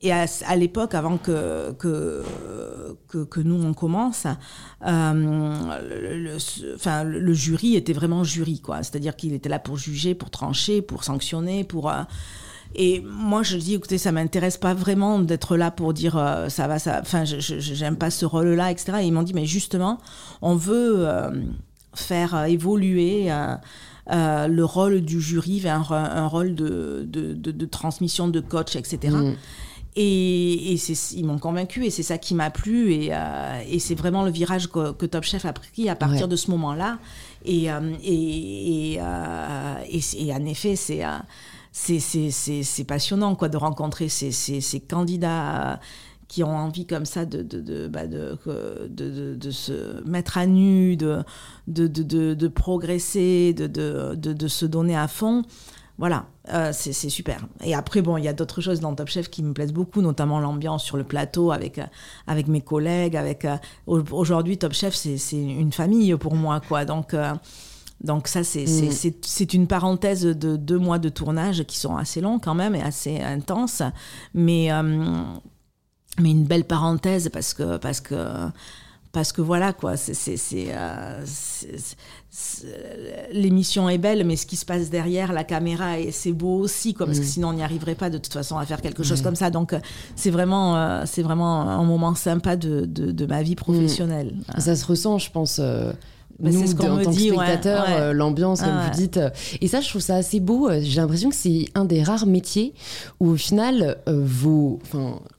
et 0.00 0.12
à, 0.12 0.56
l'époque, 0.56 0.94
avant 0.94 1.16
que, 1.16 1.70
que, 1.78 2.24
que, 3.08 3.40
nous 3.40 3.64
on 3.64 3.74
commence, 3.74 4.26
euh, 4.84 5.78
le, 5.88 6.36
enfin, 6.74 7.04
le, 7.04 7.32
jury 7.32 7.76
était 7.76 7.92
vraiment 7.92 8.24
jury, 8.24 8.60
quoi. 8.60 8.82
C'est-à-dire 8.82 9.14
qu'il 9.14 9.34
était 9.34 9.48
là 9.48 9.60
pour 9.60 9.76
juger, 9.78 10.16
pour 10.16 10.30
trancher, 10.30 10.82
pour 10.82 11.04
sanctionner, 11.04 11.62
pour. 11.62 11.90
Euh, 11.90 12.02
et 12.74 13.02
moi, 13.04 13.42
je 13.42 13.56
dis, 13.56 13.74
écoutez, 13.74 13.98
ça 13.98 14.12
m'intéresse 14.12 14.56
pas 14.56 14.74
vraiment 14.74 15.18
d'être 15.18 15.56
là 15.56 15.70
pour 15.70 15.92
dire 15.92 16.16
euh, 16.16 16.48
ça 16.48 16.68
va, 16.68 16.78
ça. 16.78 16.98
Enfin, 17.00 17.24
j'aime 17.24 17.96
pas 17.96 18.10
ce 18.10 18.26
rôle-là, 18.26 18.70
etc. 18.70 18.98
Et 19.00 19.06
ils 19.06 19.12
m'ont 19.12 19.22
dit, 19.22 19.34
mais 19.34 19.46
justement, 19.46 19.98
on 20.42 20.54
veut 20.54 21.06
euh, 21.08 21.30
faire 21.94 22.44
évoluer. 22.44 23.32
Euh, 23.32 23.54
euh, 24.10 24.48
le 24.48 24.64
rôle 24.64 25.02
du 25.02 25.20
jury 25.20 25.60
vers 25.60 25.92
un, 25.92 26.04
un 26.04 26.26
rôle 26.26 26.54
de, 26.54 27.04
de, 27.06 27.34
de, 27.34 27.50
de, 27.50 27.66
transmission 27.66 28.26
de 28.26 28.40
coach, 28.40 28.74
etc. 28.74 29.14
Mmh. 29.14 29.34
Et, 29.96 30.72
et 30.74 30.78
ils 31.14 31.26
m'ont 31.26 31.38
convaincu 31.38 31.84
et 31.84 31.90
c'est 31.90 32.02
ça 32.02 32.16
qui 32.16 32.34
m'a 32.34 32.50
plu 32.50 32.92
et, 32.94 33.08
euh, 33.10 33.62
et 33.68 33.78
c'est 33.78 33.94
vraiment 33.94 34.22
le 34.22 34.30
virage 34.30 34.68
que, 34.68 34.92
que, 34.92 35.04
Top 35.04 35.24
Chef 35.24 35.44
a 35.44 35.52
pris 35.52 35.90
à 35.90 35.96
partir 35.96 36.22
ouais. 36.22 36.28
de 36.28 36.36
ce 36.36 36.50
moment-là. 36.52 36.98
Et, 37.44 37.70
euh, 37.70 37.92
et, 38.02 38.94
et, 38.94 38.98
et, 38.98 40.34
en 40.34 40.44
effet, 40.46 40.76
c'est 40.76 41.02
c'est 41.72 42.84
passionnant 42.86 43.34
quoi 43.34 43.48
de 43.48 43.56
rencontrer 43.56 44.08
ces, 44.08 44.30
ces, 44.30 44.80
candidats 44.80 45.80
qui 46.28 46.44
ont 46.44 46.54
envie 46.54 46.86
comme 46.86 47.06
ça 47.06 47.24
de, 47.24 47.42
de, 47.42 47.60
de, 47.60 47.88
bah 47.88 48.06
de, 48.06 49.50
se 49.50 50.02
mettre 50.04 50.38
à 50.38 50.46
nu, 50.46 50.96
de, 50.96 51.24
de, 51.66 52.48
progresser, 52.48 53.54
de, 53.54 54.48
se 54.48 54.66
donner 54.66 54.96
à 54.96 55.08
fond. 55.08 55.42
Voilà, 55.98 56.26
euh, 56.52 56.70
c'est 56.72 56.92
super. 56.92 57.44
Et 57.64 57.74
après, 57.74 58.02
bon, 58.02 58.16
il 58.18 58.24
y 58.24 58.28
a 58.28 58.32
d'autres 58.32 58.60
choses 58.60 58.78
dans 58.78 58.94
Top 58.94 59.08
Chef 59.08 59.28
qui 59.30 59.42
me 59.42 59.52
plaisent 59.52 59.72
beaucoup, 59.72 60.00
notamment 60.00 60.38
l'ambiance 60.38 60.84
sur 60.84 60.96
le 60.96 61.02
plateau 61.02 61.50
avec, 61.50 61.80
avec 62.28 62.46
mes 62.46 62.60
collègues. 62.60 63.16
avec 63.16 63.44
euh, 63.44 63.56
Aujourd'hui, 63.88 64.58
Top 64.58 64.74
Chef, 64.74 64.94
c'est 64.94 65.16
une 65.32 65.72
famille 65.72 66.14
pour 66.14 66.36
moi, 66.36 66.60
quoi. 66.60 66.84
Donc, 66.84 67.14
euh, 67.14 67.34
donc 68.02 68.28
ça, 68.28 68.44
c'est 68.44 68.64
mmh. 68.64 69.46
une 69.54 69.66
parenthèse 69.66 70.22
de 70.22 70.56
deux 70.56 70.78
mois 70.78 70.98
de 70.98 71.08
tournage 71.08 71.64
qui 71.64 71.78
sont 71.78 71.96
assez 71.96 72.20
longs 72.20 72.38
quand 72.38 72.54
même 72.54 72.74
et 72.76 72.82
assez 72.82 73.20
intenses, 73.20 73.82
mais, 74.34 74.72
euh, 74.72 75.24
mais 76.20 76.30
une 76.30 76.44
belle 76.44 76.64
parenthèse 76.64 77.28
parce 77.32 77.54
que, 77.54 77.76
parce 77.76 78.00
que, 78.00 78.14
parce 79.10 79.32
que 79.32 79.40
voilà 79.40 79.72
quoi, 79.72 79.96
c'est 79.96 80.36
euh, 80.68 81.24
l'émission 83.32 83.88
est 83.88 83.98
belle, 83.98 84.24
mais 84.24 84.36
ce 84.36 84.46
qui 84.46 84.54
se 84.54 84.64
passe 84.64 84.90
derrière 84.90 85.32
la 85.32 85.42
caméra, 85.42 85.94
c'est 86.12 86.32
beau 86.32 86.60
aussi, 86.60 86.94
quoi, 86.94 87.04
parce 87.06 87.18
mmh. 87.18 87.22
que 87.22 87.26
sinon 87.26 87.48
on 87.48 87.54
n'y 87.54 87.64
arriverait 87.64 87.96
pas 87.96 88.10
de 88.10 88.18
toute 88.18 88.32
façon 88.32 88.58
à 88.58 88.64
faire 88.64 88.80
quelque 88.80 89.02
chose 89.02 89.22
mmh. 89.22 89.24
comme 89.24 89.34
ça. 89.34 89.50
Donc 89.50 89.74
c'est 90.14 90.30
vraiment, 90.30 90.76
euh, 90.76 91.02
c'est 91.04 91.22
vraiment 91.22 91.62
un 91.62 91.82
moment 91.82 92.14
sympa 92.14 92.54
de, 92.54 92.84
de, 92.84 93.10
de 93.10 93.26
ma 93.26 93.42
vie 93.42 93.56
professionnelle. 93.56 94.36
Ça 94.58 94.76
se 94.76 94.86
ressent, 94.86 95.18
je 95.18 95.32
pense. 95.32 95.58
Euh 95.58 95.90
Bah, 96.40 96.50
nous, 96.52 96.60
c'est 96.60 96.66
ce 96.68 96.74
qu'on 96.76 96.88
en 96.90 96.96
me 96.96 97.02
tant 97.04 97.10
dit, 97.10 97.30
que 97.30 97.34
ouais, 97.34 97.44
spectateurs, 97.46 97.84
ouais. 97.88 97.94
euh, 98.00 98.12
l'ambiance, 98.12 98.60
comme 98.60 98.70
Ah, 98.72 98.88
vous 98.92 98.96
dites. 99.00 99.16
euh, 99.16 99.30
Et 99.60 99.66
ça, 99.66 99.80
je 99.80 99.88
trouve 99.88 100.00
ça 100.02 100.14
assez 100.14 100.38
beau. 100.38 100.68
Euh, 100.68 100.78
J'ai 100.82 101.00
l'impression 101.00 101.30
que 101.30 101.34
c'est 101.34 101.64
un 101.74 101.84
des 101.84 102.02
rares 102.04 102.26
métiers 102.26 102.74
où, 103.18 103.30
au 103.30 103.36
final, 103.36 103.98
euh, 104.08 104.22
vos 104.24 104.78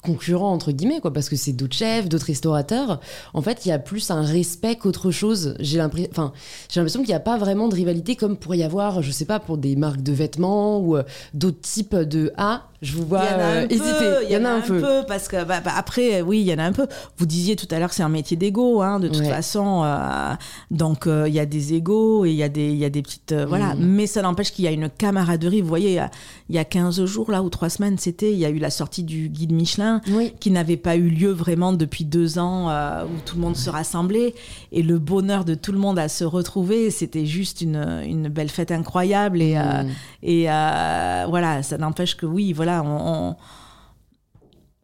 concurrents, 0.04 0.52
entre 0.52 0.72
guillemets, 0.74 1.00
quoi, 1.00 1.14
parce 1.14 1.30
que 1.30 1.36
c'est 1.38 1.54
d'autres 1.54 1.76
chefs, 1.76 2.10
d'autres 2.10 2.26
restaurateurs, 2.26 3.00
en 3.34 3.42
fait, 3.42 3.66
il 3.66 3.70
y 3.70 3.72
a 3.72 3.80
plus 3.80 4.12
un 4.12 4.22
respect 4.24 4.76
qu'autre 4.76 5.12
chose. 5.12 5.56
J'ai 5.60 5.78
l'impression 5.78 6.10
enfin, 6.12 6.34
j'ai 6.70 6.80
l'impression 6.82 7.00
qu'il 7.02 7.10
n'y 7.10 7.14
a 7.16 7.20
pas 7.22 7.38
vraiment 7.38 7.68
de 7.70 7.76
rivalité 7.76 8.16
comme 8.16 8.36
pourrait 8.38 8.58
y 8.60 8.64
avoir, 8.64 9.02
je 9.02 9.12
sais 9.12 9.26
pas, 9.26 9.40
pour 9.40 9.58
des 9.58 9.76
marques 9.76 10.02
de 10.04 10.12
vêtements 10.12 10.80
ou 10.80 10.98
euh, 10.98 11.04
d'autres 11.34 11.62
types 11.62 11.96
de 11.96 12.32
Ah, 12.38 12.66
je 12.82 12.96
vous 12.96 13.06
vois 13.06 13.24
Il 13.26 13.32
y 13.32 13.36
en 13.36 13.40
a 13.40 13.42
euh, 13.44 13.64
un 13.64 13.68
hésiter. 13.70 14.00
peu, 14.00 14.16
Il 14.26 14.32
y 14.32 14.38
en 14.38 14.46
a 14.46 14.50
un 14.50 14.62
peu. 14.62 14.82
parce 15.08 15.28
que 15.28 15.44
bah, 15.44 15.60
bah, 15.64 15.72
après, 15.76 16.22
oui, 16.22 16.42
il 16.42 16.48
y 16.48 16.54
en 16.54 16.60
a 16.60 16.64
un 16.64 16.72
peu. 16.72 16.88
Vous 17.18 17.26
disiez 17.26 17.56
tout 17.56 17.68
à 17.72 17.80
l'heure 17.80 17.92
c'est 17.94 18.04
un 18.04 18.10
métier 18.10 18.38
d'ego, 18.38 18.82
hein, 18.82 19.00
de 19.00 19.08
toute 19.08 19.20
Ouais. 19.20 19.30
façon. 19.30 19.82
euh, 19.84 20.34
donc 20.72 21.08
euh, 21.08 21.28
il 21.28 21.34
y 21.34 21.40
a 21.40 21.46
des 21.46 21.74
égos 21.74 22.26
et 22.26 22.30
il 22.30 22.36
y 22.36 22.44
a 22.44 22.50
des, 22.50 22.72
y 22.74 22.86
a 22.86 22.90
des 22.90 23.02
petites, 23.02 23.32
euh, 23.32 23.46
voilà. 23.46 23.76
Mm. 23.76 23.80
Mais 23.80 24.08
ça 24.08 24.22
n'empêche 24.22 24.52
qu'il 24.52 24.66
y 24.66 24.68
a 24.68 24.72
une 24.72 24.90
camaraderie. 24.90 25.62
Vous 25.62 25.68
voyez, 25.68 25.90
il 25.90 25.96
y 25.96 26.00
a- 26.00 26.12
il 26.50 26.56
y 26.56 26.58
a 26.60 26.66
15 26.66 27.04
jours 27.06 27.32
là 27.32 27.44
ou 27.44 27.50
3 27.50 27.70
semaines, 27.70 27.98
c'était, 27.98 28.32
il 28.32 28.40
y 28.40 28.46
a 28.46 28.50
eu 28.50 28.58
la 28.60 28.70
sortie 28.70 29.04
du 29.04 29.30
guide 29.30 29.52
Michelin 29.52 30.02
Oui. 30.12 30.34
qui 30.40 30.50
n'avait 30.52 30.78
pas 30.78 30.96
eu 30.96 31.10
lieu 31.10 31.32
vraiment 31.32 31.74
depuis 31.74 32.06
deux 32.06 32.40
ans, 32.40 32.70
euh, 32.70 33.04
où 33.06 33.20
tout 33.26 33.36
le 33.36 33.42
monde 33.42 33.56
se 33.56 33.70
rassemblait. 33.70 34.34
Et 34.72 34.82
le 34.84 34.98
bonheur 35.00 35.46
de 35.46 35.54
tout 35.56 35.72
le 35.72 35.80
monde 35.80 36.00
à 36.00 36.08
se 36.08 36.24
retrouver, 36.24 36.90
c'était 36.92 37.26
juste 37.26 37.62
une, 37.62 38.02
une 38.06 38.30
belle 38.30 38.50
fête 38.50 38.72
incroyable. 38.72 39.42
Et, 39.42 39.58
euh, 39.58 39.84
Mm. 39.84 39.88
et 40.24 40.46
euh, 40.52 41.26
voilà, 41.30 41.62
ça 41.64 41.78
n'empêche 41.78 42.16
que 42.18 42.26
oui, 42.26 42.54
voilà, 42.54 42.69
on, 42.84 43.30
on, 43.32 43.36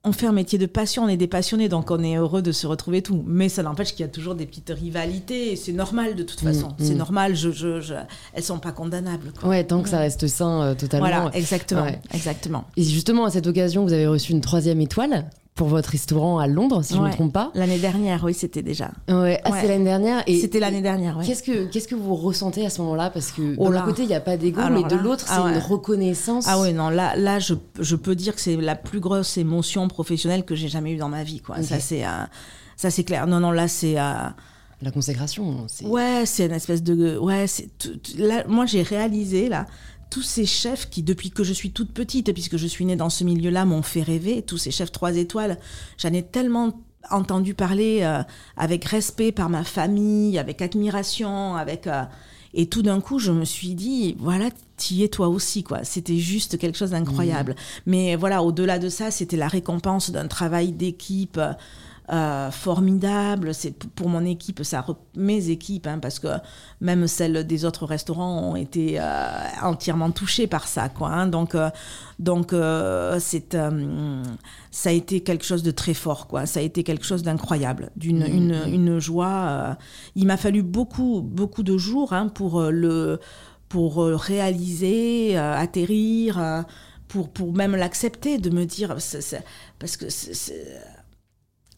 on 0.08 0.12
fait 0.12 0.28
un 0.28 0.32
métier 0.32 0.60
de 0.60 0.68
passion, 0.68 1.04
on 1.04 1.08
est 1.08 1.18
des 1.18 1.28
passionnés, 1.28 1.68
donc 1.68 1.90
on 1.90 2.04
est 2.04 2.16
heureux 2.16 2.42
de 2.44 2.52
se 2.52 2.68
retrouver 2.68 2.98
et 2.98 3.02
tout. 3.02 3.24
Mais 3.26 3.50
ça 3.50 3.64
n'empêche 3.64 3.92
qu'il 3.92 4.02
y 4.02 4.04
a 4.04 4.12
toujours 4.12 4.36
des 4.36 4.46
petites 4.46 4.70
rivalités, 4.70 5.54
et 5.54 5.56
c'est 5.56 5.72
normal 5.72 6.16
de 6.16 6.24
toute 6.24 6.40
façon. 6.42 6.68
Mm, 6.70 6.76
C'est 6.78 6.94
mm. 6.94 6.98
normal, 6.98 7.36
je, 7.36 7.52
je, 7.52 7.82
je- 7.82 7.94
elles 8.34 8.44
sont 8.44 8.60
pas 8.60 8.72
condamnables. 8.72 9.32
quoi. 9.40 9.50
Ouais, 9.50 9.64
tant 9.64 9.82
que 9.82 9.90
ça 9.90 9.98
reste 10.00 10.28
sain 10.28 10.62
euh, 10.62 10.76
totalement. 10.76 11.08
Voilà, 11.08 11.32
exactement, 11.34 11.84
Ouais. 11.84 12.00
exactement. 12.14 12.66
Et 12.78 12.84
justement, 12.84 13.26
à 13.26 13.32
cette 13.32 13.48
occasion, 13.48 13.84
vous 13.84 13.94
avez 13.94 14.06
reçu 14.08 14.32
une 14.32 14.42
troisième 14.42 14.80
étoile 14.82 15.26
pour 15.56 15.70
votre 15.70 15.90
restaurant 15.92 16.38
à 16.38 16.48
Londres, 16.48 16.84
si 16.84 16.94
je 16.94 17.00
ne 17.00 17.06
me 17.06 17.12
trompe 17.12 17.32
pas. 17.32 17.50
L'année 17.56 17.80
dernière, 17.80 18.22
oui, 18.26 18.34
c'était 18.34 18.62
déjà. 18.62 18.92
Ouais, 19.08 19.40
ah, 19.46 19.52
c'est 19.62 19.70
l'année 19.70 19.86
dernière. 19.86 20.22
Et 20.28 20.38
C'était 20.42 20.60
l'année 20.60 20.82
dernière. 20.82 21.18
Qu'est-ce 21.26 21.42
que 21.44 21.66
qu'est-ce 21.68 21.88
que 21.88 21.96
vous 21.96 22.14
ressentez 22.16 22.66
à 22.66 22.70
ce 22.70 22.82
moment-là? 22.82 23.10
Parce 23.10 23.32
que 23.32 23.56
Oh 23.58 23.72
d'un 23.72 23.82
côté, 23.84 24.04
il 24.04 24.10
n'y 24.10 24.16
a 24.16 24.20
pas 24.20 24.36
d'ego, 24.36 24.60
mais 24.70 24.84
de 24.84 24.96
l'autre, 24.96 25.24
c'est 25.26 25.34
ah 25.34 25.46
ouais. 25.46 25.54
une 25.54 25.60
reconnaissance. 25.60 26.46
Ah 26.50 26.60
oui, 26.60 26.74
non, 26.74 26.90
là, 26.90 27.16
là 27.16 27.40
je, 27.40 27.54
je 27.80 27.96
peux 27.96 28.16
dire 28.16 28.36
que 28.36 28.42
c'est 28.42 28.58
la 28.58 28.76
plus 28.76 29.00
grosse 29.00 29.38
émotion 29.38 29.88
professionnelle 29.88 30.44
que 30.44 30.56
j'ai 30.56 30.68
jamais 30.68 30.92
eue 30.92 30.98
dans 30.98 31.10
ma 31.10 31.24
vie. 31.24 31.40
Quoi. 31.40 31.62
Ça, 31.64 31.80
c'est 31.80 32.04
euh, 32.06 32.10
ça, 32.76 32.92
c'est 32.92 33.06
clair. 33.06 33.26
Non, 33.26 33.40
non, 33.40 33.52
là, 33.52 33.70
c'est... 33.70 33.98
euh, 33.98 34.14
La 34.82 34.92
consécration. 34.92 35.68
c'est- 35.70 35.86
Ouais, 35.86 36.24
c'est 36.26 36.48
une 36.48 36.52
espèce 36.52 36.84
de. 36.84 37.18
Ouais, 37.18 37.48
c'est. 37.48 37.70
Là, 38.18 38.44
moi, 38.50 38.66
j'ai 38.66 38.82
réalisé, 38.82 39.48
là, 39.48 39.68
tous 40.10 40.22
ces 40.22 40.46
chefs 40.46 40.90
qui, 40.90 41.04
depuis 41.04 41.32
que 41.32 41.44
je 41.44 41.54
suis 41.54 41.72
toute 41.72 41.92
petite, 41.92 42.32
puisque 42.34 42.58
je 42.58 42.68
suis 42.68 42.86
née 42.86 42.96
dans 42.96 43.10
ce 43.10 43.24
milieu-là, 43.24 43.66
m'ont 43.66 43.82
fait 43.82 44.02
rêver. 44.02 44.42
Tous 44.42 44.58
ces 44.58 44.72
chefs 44.72 44.92
trois 44.92 45.16
étoiles, 45.16 45.58
j'en 45.98 46.14
ai 46.14 46.24
tellement 46.24 46.80
entendu 47.12 47.54
parler 47.54 48.00
euh, 48.02 48.24
avec 48.58 48.86
respect 48.86 49.32
par 49.32 49.50
ma 49.50 49.64
famille, 49.64 50.38
avec 50.40 50.62
admiration, 50.62 51.56
avec. 51.56 51.88
euh, 51.88 52.04
et 52.58 52.68
tout 52.68 52.82
d'un 52.82 53.02
coup, 53.02 53.20
je 53.20 53.34
me 53.34 53.44
suis 53.44 53.76
dit, 53.76 54.16
voilà, 54.18 54.50
t'y 54.78 55.04
es 55.04 55.10
toi 55.10 55.28
aussi, 55.28 55.62
quoi. 55.64 55.84
C'était 55.84 56.18
juste 56.18 56.58
quelque 56.58 56.78
chose 56.78 56.92
d'incroyable. 56.92 57.54
Mais 57.86 58.16
voilà, 58.16 58.44
au-delà 58.44 58.80
de 58.80 58.88
ça, 58.88 59.12
c'était 59.12 59.36
la 59.36 59.50
récompense 59.50 60.10
d'un 60.10 60.28
travail 60.28 60.72
d'équipe 60.72 61.38
euh, 62.12 62.52
formidable. 62.52 63.54
C'est 63.54 63.84
pour 63.84 64.10
mon 64.10 64.24
équipe, 64.26 64.64
ça 64.64 64.86
mes 65.16 65.50
équipes, 65.50 65.88
hein, 65.88 66.00
parce 66.00 66.20
que 66.20 66.28
même 66.82 67.08
celles 67.08 67.46
des 67.48 67.66
autres 67.66 67.86
restaurants 67.86 68.40
ont 68.52 68.56
été 68.56 69.00
euh, 69.00 69.04
entièrement 69.64 70.12
touchées 70.12 70.46
par 70.48 70.68
ça, 70.68 70.90
quoi. 70.90 71.10
hein. 71.10 71.28
donc, 71.28 71.56
euh, 71.56 71.70
donc 72.20 72.54
c'est, 73.20 73.58
ça 74.72 74.90
a 74.90 74.92
été 74.92 75.22
quelque 75.22 75.46
chose 75.46 75.64
de 75.64 75.72
très 75.72 75.94
fort, 75.94 76.28
quoi. 76.28 76.46
Ça 76.46 76.60
a 76.60 76.64
été 76.64 76.84
quelque 76.84 77.06
chose 77.06 77.24
d'incroyable, 77.24 77.90
d'une 77.96 78.22
une, 78.26 78.62
une 78.68 79.00
joie. 79.00 79.78
Il 80.16 80.28
m'a 80.28 80.38
fallu 80.38 80.62
beaucoup, 80.64 81.22
beaucoup 81.22 81.64
de 81.64 81.78
jours 81.78 82.14
hein, 82.14 82.28
pour 82.28 82.62
le, 82.62 83.20
pour 83.70 83.98
réaliser, 84.06 85.38
atterrir. 85.38 86.66
pour, 87.08 87.30
pour 87.30 87.54
même 87.54 87.76
l'accepter, 87.76 88.38
de 88.40 88.50
me 88.50 88.66
dire, 88.66 88.90
parce 89.80 89.98
que 89.98 90.10
c'est- 90.10 90.34
c'est- 90.34 90.82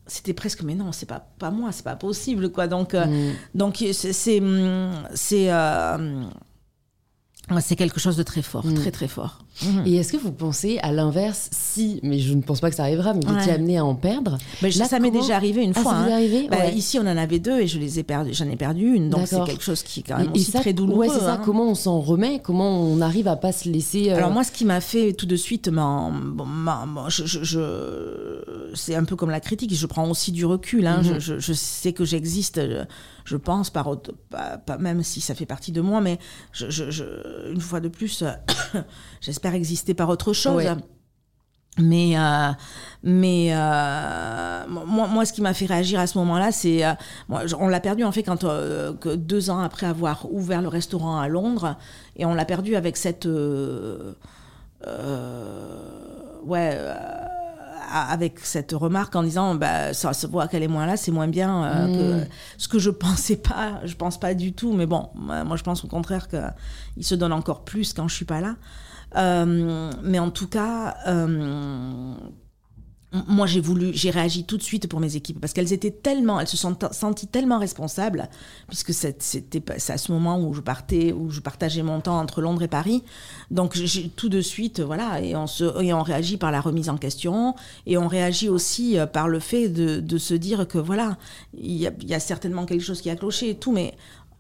c'était 0.08 0.34
presque 0.34 0.64
mais 0.64 0.76
non 0.76 0.92
c'est 0.92 1.06
pas 1.06 1.28
pas 1.40 1.52
moi 1.52 1.72
c'est 1.72 1.84
pas 1.84 1.96
possible 1.96 2.52
quoi 2.52 2.68
donc 2.68 2.94
euh, 2.94 3.06
Mm. 3.06 3.34
donc 3.56 3.76
c'est 3.94 4.14
c'est 4.14 4.42
c'est 5.14 5.52
euh, 5.52 6.24
c'est 7.62 7.76
quelque 7.76 8.00
chose 8.00 8.18
de 8.18 8.24
très 8.24 8.42
fort 8.42 8.66
Mm. 8.66 8.74
très 8.76 8.92
très 8.92 9.08
fort 9.08 9.40
Et 9.86 9.96
est-ce 9.96 10.12
que 10.12 10.18
vous 10.18 10.32
pensez 10.32 10.78
à 10.84 10.92
l'inverse, 10.92 11.50
si, 11.52 12.00
mais 12.04 12.20
je 12.20 12.34
ne 12.36 12.42
pense 12.42 12.60
pas 12.60 12.70
que 12.70 12.76
ça 12.76 12.84
arrivera, 12.84 13.14
mais 13.16 13.22
vous 13.26 13.34
Ouais. 13.34 13.40
étiez 13.42 13.54
amené 13.54 13.78
à 13.80 13.86
en 13.86 13.96
perdre 13.96 14.38
je- 14.62 14.78
Là, 14.78 14.86
ça 14.86 15.00
m'est 15.00 15.10
comment- 15.10 15.22
déjà 15.22 15.36
arrivé 15.36 15.64
une 15.64 15.74
Ah, 15.76 15.80
fois 15.82 15.92
ça 15.94 15.98
hein. 15.98 16.12
arrivé 16.12 16.48
Bah, 16.52 16.58
Ouais. 16.58 16.74
ici 16.76 17.00
on 17.00 17.08
en 17.08 17.18
avait 17.18 17.40
deux 17.40 17.60
et 17.62 17.68
je 17.68 17.80
les 17.80 17.98
ai 18.00 18.04
perdu 18.04 18.34
j'en 18.34 18.48
ai 18.50 18.56
perdu 18.56 18.94
une 18.94 19.10
donc 19.10 19.28
c'est 19.28 19.44
quelque 19.46 19.64
chose 19.64 19.82
qui 19.82 20.02
est 20.02 20.04
quand 20.04 20.18
même 20.18 20.28
Et- 20.34 20.38
et 20.38 20.42
aussi 20.42 20.52
ça, 20.52 20.60
très 20.60 20.74
douloureux 20.74 21.08
Ouais, 21.08 21.10
c'est 21.10 21.20
ça. 21.22 21.34
hein. 21.36 21.42
Comment 21.44 21.64
on 21.70 21.76
s'en 21.76 22.00
remet 22.02 22.40
Comment 22.44 22.82
on 22.82 23.02
arrive 23.02 23.28
à 23.28 23.36
pas 23.36 23.52
se 23.52 23.68
laisser. 23.70 24.12
euh, 24.12 24.18
Alors 24.18 24.32
moi, 24.32 24.44
ce 24.44 24.52
qui 24.52 24.66
m'a 24.66 24.82
fait 24.82 25.14
tout 25.14 25.26
de 25.26 25.36
suite, 25.36 25.70
m'en- 25.70 26.12
bon, 26.12 26.46
m'en- 26.46 26.86
bon, 26.86 27.10
je, 27.10 27.26
je- 27.26 27.44
je- 27.44 28.72
c'est 28.76 28.96
un 28.96 29.04
peu 29.06 29.16
comme 29.16 29.30
la 29.32 29.40
critique. 29.40 29.74
Je 29.74 29.86
prends 29.88 30.10
aussi 30.10 30.32
du 30.32 30.46
recul. 30.46 30.86
hein. 30.86 31.02
Mhm. 31.02 31.20
je, 31.20 31.20
je- 31.20 31.40
je 31.40 31.54
sais 31.54 31.94
que 31.94 32.06
j'existe. 32.06 32.60
Je, 33.28 33.36
pense 33.36 33.70
par 33.70 33.90
pas, 34.30 34.58
pas- 34.58 34.78
même 34.78 35.04
si 35.04 35.20
ça 35.20 35.36
fait 35.36 35.46
partie 35.46 35.74
de 35.74 35.82
moi, 35.82 36.00
mais 36.00 36.18
je, 36.54 36.70
je- 36.70 36.90
je- 36.92 37.52
une 37.52 37.60
fois 37.60 37.82
de 37.82 37.90
plus, 37.90 38.24
j'espère 39.22 39.54
exister 39.54 39.94
par 39.94 40.08
autre 40.08 40.32
chose. 40.32 40.56
Ouais. 40.56 40.76
Mais, 41.80 42.18
euh, 42.18 42.52
mais 43.04 43.50
euh, 43.52 44.68
moi, 44.68 45.08
moi, 45.08 45.26
ce 45.26 45.34
qui 45.34 45.42
m'a 45.42 45.54
fait 45.54 45.68
réagir 45.68 46.00
à 46.00 46.08
ce 46.08 46.18
moment-là, 46.20 46.52
c'est. 46.52 46.86
euh, 46.86 46.94
on 47.60 47.68
l'a 47.68 47.80
perdu, 47.82 48.04
en 48.06 48.12
fait, 48.12 48.24
quand, 48.24 48.46
euh, 48.46 48.94
que 48.94 49.14
deux 49.16 49.50
ans 49.52 49.60
après 49.60 49.86
avoir 49.86 50.26
ouvert 50.32 50.62
le 50.64 50.70
restaurant 50.70 51.20
à 51.20 51.28
Londres. 51.28 51.76
Et 52.16 52.26
on 52.26 52.34
l'a 52.34 52.46
perdu 52.46 52.76
avec 52.76 52.96
cette. 52.98 53.28
ouais. 56.46 56.78
Euh, 57.88 58.14
avec 58.14 58.40
cette 58.40 58.72
remarque 58.74 59.16
en 59.16 59.24
disant 59.24 59.56
bah, 59.56 59.94
ça 59.94 60.14
se 60.14 60.28
voit 60.28 60.48
qu'elle 60.48 60.64
est 60.64 60.68
moins 60.68 60.86
là, 60.86 60.98
c'est 60.98 61.12
moins 61.12 61.28
bien 61.28 61.64
euh, 61.64 61.88
Mm. 61.88 62.26
que 62.26 62.30
ce 62.58 62.68
que 62.68 62.80
je 62.80 62.90
pensais 63.06 63.38
pas, 63.38 63.80
je 63.86 63.96
pense 63.96 64.20
pas 64.20 64.34
du 64.34 64.54
tout, 64.54 64.74
mais 64.74 64.86
bon, 64.86 65.10
moi 65.16 65.44
moi, 65.44 65.58
je 65.58 65.64
pense 65.64 65.84
au 65.84 65.88
contraire 65.88 66.28
qu'il 66.28 67.04
se 67.06 67.16
donne 67.16 67.34
encore 67.34 67.64
plus 67.64 67.94
quand 67.94 68.08
je 68.08 68.16
suis 68.16 68.26
pas 68.26 68.42
là. 68.42 68.56
Euh, 69.16 69.92
mais 70.04 70.20
en 70.20 70.32
tout 70.32 70.48
cas, 70.48 70.98
euh, 71.08 72.14
moi 73.28 73.48
j'ai 73.48 73.62
voulu, 73.62 73.92
j'ai 73.94 74.10
réagi 74.10 74.44
tout 74.44 74.58
de 74.58 74.64
suite 74.64 74.88
pour 74.90 75.00
mes 75.00 75.16
équipes 75.16 75.40
parce 75.40 75.54
qu'elles 75.54 75.72
étaient 75.72 75.92
tellement, 75.92 76.42
elles 76.42 76.48
se 76.48 76.58
sont 76.58 76.76
senties 76.92 77.28
tellement 77.28 77.58
responsables 77.58 78.28
puisque 78.68 78.94
c'était 78.94 79.64
à 79.88 79.98
ce 79.98 80.12
moment 80.12 80.40
où 80.42 80.54
je 80.54 80.60
partais, 80.60 81.14
où 81.14 81.30
je 81.30 81.40
partageais 81.40 81.84
mon 81.84 82.02
temps 82.02 82.20
entre 82.20 82.42
Londres 82.42 82.64
et 82.64 82.68
Paris. 82.68 83.04
Donc 83.50 83.78
tout 84.18 84.28
de 84.28 84.42
suite, 84.42 84.82
voilà, 84.82 85.22
et 85.22 85.38
on 85.38 85.48
se, 85.48 85.82
et 85.82 85.94
on 85.94 86.04
réagit 86.04 86.36
par 86.36 86.52
la 86.52 86.60
remise 86.60 86.90
en 86.90 86.98
question 86.98 87.56
et 87.86 87.98
on 87.98 88.08
réagit 88.10 88.50
aussi 88.50 89.00
euh, 89.00 89.06
par 89.06 89.30
le 89.30 89.40
fait 89.40 89.70
de, 89.70 90.02
de 90.02 90.18
se 90.18 90.34
dire 90.34 90.68
que 90.68 90.78
voilà, 90.78 91.18
il 91.58 91.78
y 91.78 91.88
a, 91.88 91.92
il 92.02 92.10
y 92.10 92.14
a 92.14 92.20
certainement 92.20 92.66
quelque 92.66 92.84
chose 92.84 93.00
qui 93.00 93.10
a 93.10 93.16
cloché 93.16 93.52
et 93.52 93.56
tout, 93.56 93.72
mais 93.72 93.96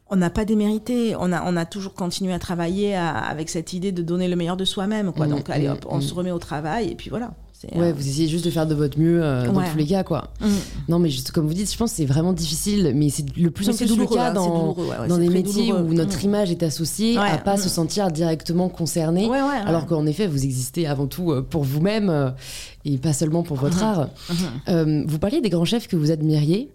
on 0.09 0.15
n'a 0.17 0.29
pas 0.29 0.45
démérité, 0.45 1.15
on 1.19 1.31
a, 1.31 1.43
on 1.45 1.55
a 1.57 1.65
toujours 1.65 1.93
continué 1.93 2.33
à 2.33 2.39
travailler 2.39 2.95
à- 2.95 3.15
avec 3.15 3.49
cette 3.49 3.73
idée 3.73 3.91
de 3.91 4.01
donner 4.01 4.27
le 4.27 4.35
meilleur 4.35 4.57
de 4.57 4.65
soi-même. 4.65 5.11
Quoi. 5.13 5.27
Mm, 5.27 5.29
Donc, 5.31 5.49
allez 5.49 5.67
mm, 5.67 5.71
hop, 5.71 5.85
on 5.89 5.97
mm. 5.97 6.01
se 6.01 6.13
remet 6.13 6.31
au 6.31 6.39
travail 6.39 6.89
et 6.91 6.95
puis 6.95 7.09
voilà. 7.09 7.31
Ouais, 7.75 7.87
euh, 7.89 7.93
vous 7.93 8.07
essayez 8.07 8.27
juste 8.27 8.45
de 8.45 8.49
faire 8.51 8.67
de 8.67 8.75
votre 8.75 8.99
mieux 8.99 9.23
euh, 9.23 9.45
dans 9.47 9.55
Ouais. 9.59 9.65
tous 9.71 9.77
les 9.77 9.85
cas, 9.85 10.03
quoi. 10.03 10.29
mm. 10.41 10.45
Non, 10.89 10.99
mais 10.99 11.09
juste 11.09 11.31
comme 11.31 11.47
vous 11.47 11.53
dites, 11.53 11.71
je 11.71 11.77
pense 11.77 11.91
que 11.91 11.97
c'est 11.97 12.05
vraiment 12.05 12.33
difficile, 12.33 12.91
mais 12.95 13.09
c'est 13.09 13.25
le 13.37 13.49
plus 13.51 13.67
Mais 13.67 13.73
en 13.73 13.77
plus 13.77 13.97
le 13.97 14.05
cas 14.05 14.29
hein, 14.29 14.33
dans, 14.33 14.73
ouais, 14.75 15.07
dans 15.07 15.17
des 15.17 15.29
métiers 15.29 15.67
douloureux. 15.69 15.89
où 15.89 15.93
notre 15.93 16.17
Mm. 16.19 16.25
image 16.25 16.51
est 16.51 16.63
associée 16.63 17.17
à 17.17 17.37
pas 17.37 17.55
mm. 17.55 17.57
se 17.57 17.69
sentir 17.69 18.11
directement 18.11 18.69
concerné. 18.69 19.29
Alors 19.65 19.85
qu'en 19.85 20.05
effet, 20.05 20.27
vous 20.27 20.43
existez 20.43 20.85
avant 20.87 21.07
tout 21.07 21.31
euh, 21.31 21.41
pour 21.41 21.63
vous-même 21.63 22.33
et 22.85 22.97
pas 22.97 23.13
seulement 23.13 23.43
pour 23.43 23.57
votre 23.57 23.83
art. 23.83 24.09
Euh, 24.69 25.03
vous 25.07 25.19
parliez 25.19 25.41
des 25.41 25.49
grands 25.49 25.65
chefs 25.65 25.87
que 25.87 25.95
vous 25.95 26.11
admiriez. 26.11 26.69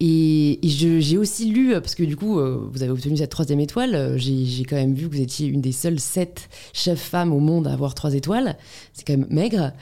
Et, 0.00 0.58
j'ai 0.62 1.16
aussi 1.16 1.46
lu, 1.46 1.72
euh, 1.72 1.80
parce 1.80 1.94
que 1.94 2.02
du 2.02 2.16
coup, 2.16 2.38
euh, 2.38 2.68
vous 2.70 2.82
avez 2.82 2.90
obtenu 2.90 3.16
cette 3.16 3.30
troisième 3.30 3.60
étoile, 3.60 3.94
euh, 3.94 4.18
j'ai 4.18 4.64
quand 4.64 4.76
même 4.76 4.92
vu 4.92 5.08
que 5.08 5.14
vous 5.14 5.22
étiez 5.22 5.46
une 5.46 5.60
des 5.60 5.72
seules 5.72 6.00
sept 6.00 6.48
chefs 6.72 7.00
femmes 7.00 7.32
au 7.32 7.38
monde 7.38 7.66
à 7.66 7.72
avoir 7.72 7.94
trois 7.94 8.14
étoiles. 8.14 8.56
C'est 8.92 9.06
quand 9.06 9.16
même 9.16 9.26
maigre. 9.30 9.72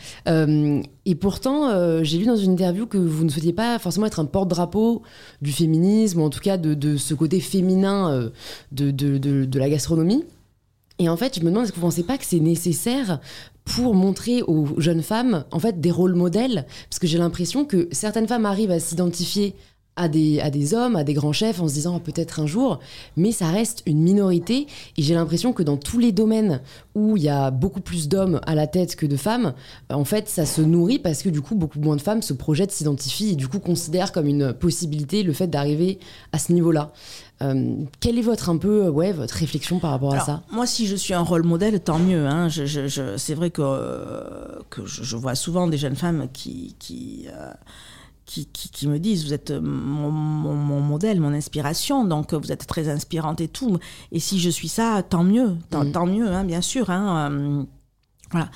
Et 1.04 1.14
pourtant, 1.16 2.02
j'ai 2.04 2.18
lu 2.18 2.26
dans 2.26 2.36
une 2.36 2.52
interview 2.52 2.86
que 2.86 2.98
vous 2.98 3.24
ne 3.24 3.28
souhaitiez 3.28 3.52
pas 3.52 3.78
forcément 3.78 4.06
être 4.06 4.20
un 4.20 4.24
porte-drapeau 4.24 5.02
du 5.40 5.50
féminisme, 5.50 6.20
ou 6.20 6.24
en 6.24 6.30
tout 6.30 6.40
cas 6.40 6.56
de, 6.56 6.96
ce 6.96 7.14
côté 7.14 7.40
féminin 7.40 8.30
de 8.70 9.58
la 9.58 9.68
gastronomie. 9.68 10.24
Et 10.98 11.08
en 11.08 11.16
fait, 11.16 11.36
je 11.36 11.40
me 11.40 11.50
demande, 11.50 11.64
est-ce 11.64 11.72
que 11.72 11.80
vous 11.80 11.86
ne 11.86 11.90
pensez 11.90 12.04
pas 12.04 12.16
que 12.16 12.24
c'est 12.24 12.38
nécessaire 12.38 13.18
pour 13.64 13.94
montrer 13.94 14.42
aux 14.42 14.68
jeunes 14.78 15.02
femmes, 15.02 15.44
en 15.50 15.58
fait, 15.58 15.80
des 15.80 15.90
rôles 15.90 16.14
modèles? 16.14 16.66
Parce 16.88 17.00
que 17.00 17.06
j'ai 17.06 17.18
l'impression 17.18 17.64
que 17.64 17.88
certaines 17.90 18.28
femmes 18.28 18.46
arrivent 18.46 18.70
à 18.70 18.78
s'identifier 18.78 19.56
à 19.96 20.08
des, 20.08 20.40
à 20.40 20.50
des 20.50 20.74
hommes, 20.74 20.96
à 20.96 21.04
des 21.04 21.12
grands 21.12 21.32
chefs 21.32 21.60
en 21.60 21.68
se 21.68 21.74
disant 21.74 21.94
ah, 21.96 22.00
peut-être 22.00 22.40
un 22.40 22.46
jour, 22.46 22.80
mais 23.16 23.30
ça 23.30 23.48
reste 23.48 23.82
une 23.86 24.00
minorité 24.00 24.66
et 24.96 25.02
j'ai 25.02 25.14
l'impression 25.14 25.52
que 25.52 25.62
dans 25.62 25.76
tous 25.76 25.98
les 25.98 26.12
domaines 26.12 26.60
où 26.94 27.16
il 27.16 27.22
y 27.22 27.28
a 27.28 27.50
beaucoup 27.50 27.80
plus 27.80 28.08
d'hommes 28.08 28.40
à 28.46 28.54
la 28.54 28.66
tête 28.66 28.96
que 28.96 29.06
de 29.06 29.16
femmes, 29.16 29.52
en 29.90 30.04
fait 30.04 30.28
ça 30.28 30.46
se 30.46 30.62
nourrit 30.62 30.98
parce 30.98 31.22
que 31.22 31.28
du 31.28 31.42
coup 31.42 31.54
beaucoup 31.54 31.78
moins 31.78 31.96
de 31.96 32.00
femmes 32.00 32.22
se 32.22 32.32
projettent, 32.32 32.72
s'identifient 32.72 33.32
et 33.32 33.36
du 33.36 33.48
coup 33.48 33.58
considèrent 33.58 34.12
comme 34.12 34.26
une 34.26 34.52
possibilité 34.52 35.22
le 35.22 35.32
fait 35.32 35.46
d'arriver 35.46 35.98
à 36.32 36.38
ce 36.38 36.52
niveau-là. 36.52 36.92
Euh, 37.42 37.74
quelle 38.00 38.18
est 38.18 38.22
votre 38.22 38.50
un 38.50 38.56
peu 38.56 38.88
ouais 38.88 39.12
votre 39.12 39.34
réflexion 39.34 39.78
par 39.78 39.90
rapport 39.90 40.14
à 40.14 40.20
ça? 40.20 40.42
Moi, 40.52 40.66
si 40.66 40.86
je 40.86 40.94
suis 40.94 41.12
un 41.12 41.22
rôle 41.22 41.42
modèle, 41.42 41.80
tant 41.80 41.98
mieux. 41.98 42.26
Hein. 42.26 42.48
Je, 42.48 42.64
je, 42.66 43.16
c'est 43.16 43.34
vrai 43.34 43.50
que, 43.50 43.62
que 44.70 44.86
je, 44.86 45.16
vois 45.16 45.34
souvent 45.34 45.66
des 45.66 45.76
jeunes 45.76 45.96
femmes 45.96 46.28
qui, 46.32 46.76
qui 46.78 47.26
euh, 47.28 47.50
qui, 48.24 48.46
qui, 48.46 48.88
me 48.88 48.98
disent 48.98 49.24
vous 49.24 49.34
êtes 49.34 49.50
mon, 49.50 50.10
mon, 50.10 50.80
modèle, 50.80 51.20
mon 51.20 51.32
inspiration, 51.32 52.04
donc 52.04 52.34
vous 52.34 52.52
êtes 52.52 52.66
très 52.66 52.88
inspirante 52.88 53.40
et 53.40 53.48
tout. 53.48 53.78
Et 54.10 54.20
si 54.20 54.40
je 54.40 54.50
suis 54.50 54.68
ça, 54.68 55.02
tant 55.02 55.24
mieux, 55.24 55.56
tant, 55.70 55.84
mm. 55.84 55.92
tant 55.92 56.06
mieux, 56.06 56.28
hein, 56.28 56.44
bien 56.44 56.60
sûr. 56.60 56.90
Hein, 56.90 57.30
euh, 57.32 57.64
voilà. 58.30 58.50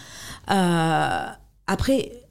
Euh, 0.50 1.33
après, 1.66 2.26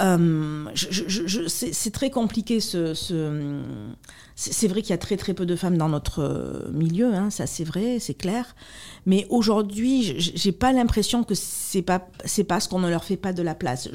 euh, 0.00 0.66
c'est 0.74 1.92
très 1.92 2.10
compliqué 2.10 2.60
ce, 2.60 2.94
ce 2.94 3.62
c'est 4.36 4.66
vrai 4.66 4.82
qu'il 4.82 4.90
y 4.90 4.94
a 4.94 4.98
très 4.98 5.16
très 5.16 5.32
peu 5.32 5.46
de 5.46 5.54
femmes 5.54 5.78
dans 5.78 5.88
notre 5.88 6.68
milieu, 6.72 7.14
hein, 7.14 7.30
ça 7.30 7.46
c'est 7.46 7.64
vrai, 7.64 7.98
c'est 8.00 8.14
clair. 8.14 8.56
Mais 9.06 9.26
aujourd'hui, 9.30 10.14
j'ai 10.18 10.52
pas 10.52 10.72
l'impression 10.72 11.22
que 11.22 11.34
c'est 11.34 11.82
pas 11.82 12.08
c'est 12.24 12.42
parce 12.44 12.66
qu'on 12.66 12.80
ne 12.80 12.90
leur 12.90 13.04
fait 13.04 13.16
pas 13.16 13.32
de 13.32 13.42
la 13.42 13.54
place. 13.54 13.88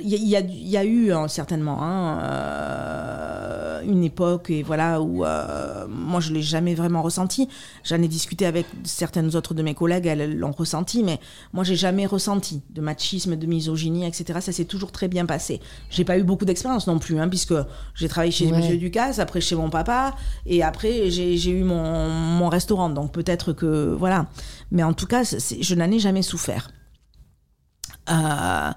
Il 0.00 0.08
y, 0.08 0.36
a, 0.36 0.40
y, 0.40 0.76
a, 0.76 0.84
eu 0.84 1.12
hein, 1.12 1.28
certainement 1.28 1.82
hein, 1.82 2.20
euh, 2.22 3.82
une 3.82 4.04
époque 4.04 4.48
et 4.48 4.62
voilà 4.62 5.02
où 5.02 5.24
euh, 5.24 5.86
moi 5.86 6.20
je 6.20 6.32
l'ai 6.32 6.42
jamais 6.42 6.74
vraiment 6.74 7.02
ressenti. 7.02 7.48
J'en 7.84 8.00
ai 8.00 8.08
discuté 8.08 8.46
avec 8.46 8.66
certaines 8.84 9.36
autres 9.36 9.52
de 9.52 9.62
mes 9.62 9.74
collègues, 9.74 10.06
elles 10.06 10.34
l'ont 10.38 10.52
ressenti, 10.52 11.02
mais 11.02 11.20
moi 11.52 11.62
j'ai 11.62 11.76
jamais 11.76 12.06
ressenti 12.06 12.62
de 12.70 12.80
machisme, 12.80 13.36
de 13.36 13.46
misogynie, 13.46 14.06
etc. 14.06 14.38
Ça 14.40 14.52
s'est 14.52 14.64
toujours 14.64 14.92
très 14.92 15.08
bien 15.08 15.26
passé. 15.26 15.60
J'ai 15.90 16.04
pas 16.04 16.16
eu 16.16 16.22
beaucoup 16.22 16.46
d'expérience 16.46 16.86
non 16.86 16.98
plus, 16.98 17.18
hein, 17.20 17.28
puisque 17.28 17.54
j'ai 17.94 18.08
travaillé 18.08 18.32
chez 18.32 18.46
ouais. 18.46 18.56
Monsieur 18.56 18.78
Ducasse, 18.78 19.18
après 19.18 19.41
chez 19.42 19.56
mon 19.56 19.70
papa, 19.70 20.14
et 20.46 20.62
après 20.62 21.10
j'ai 21.10 21.50
eu 21.50 21.64
mon, 21.64 22.08
mon 22.08 22.48
restaurant. 22.48 22.88
Donc 22.88 23.12
peut-être 23.12 23.52
que 23.52 23.94
voilà 23.98 24.26
mais 24.72 24.82
en 24.82 24.94
tout 24.94 25.06
cas, 25.06 25.22
je 25.22 25.74
n'en 25.74 25.90
ai 25.90 25.98
jamais 25.98 26.22
souffert. 26.22 26.70
Euh, 28.10 28.70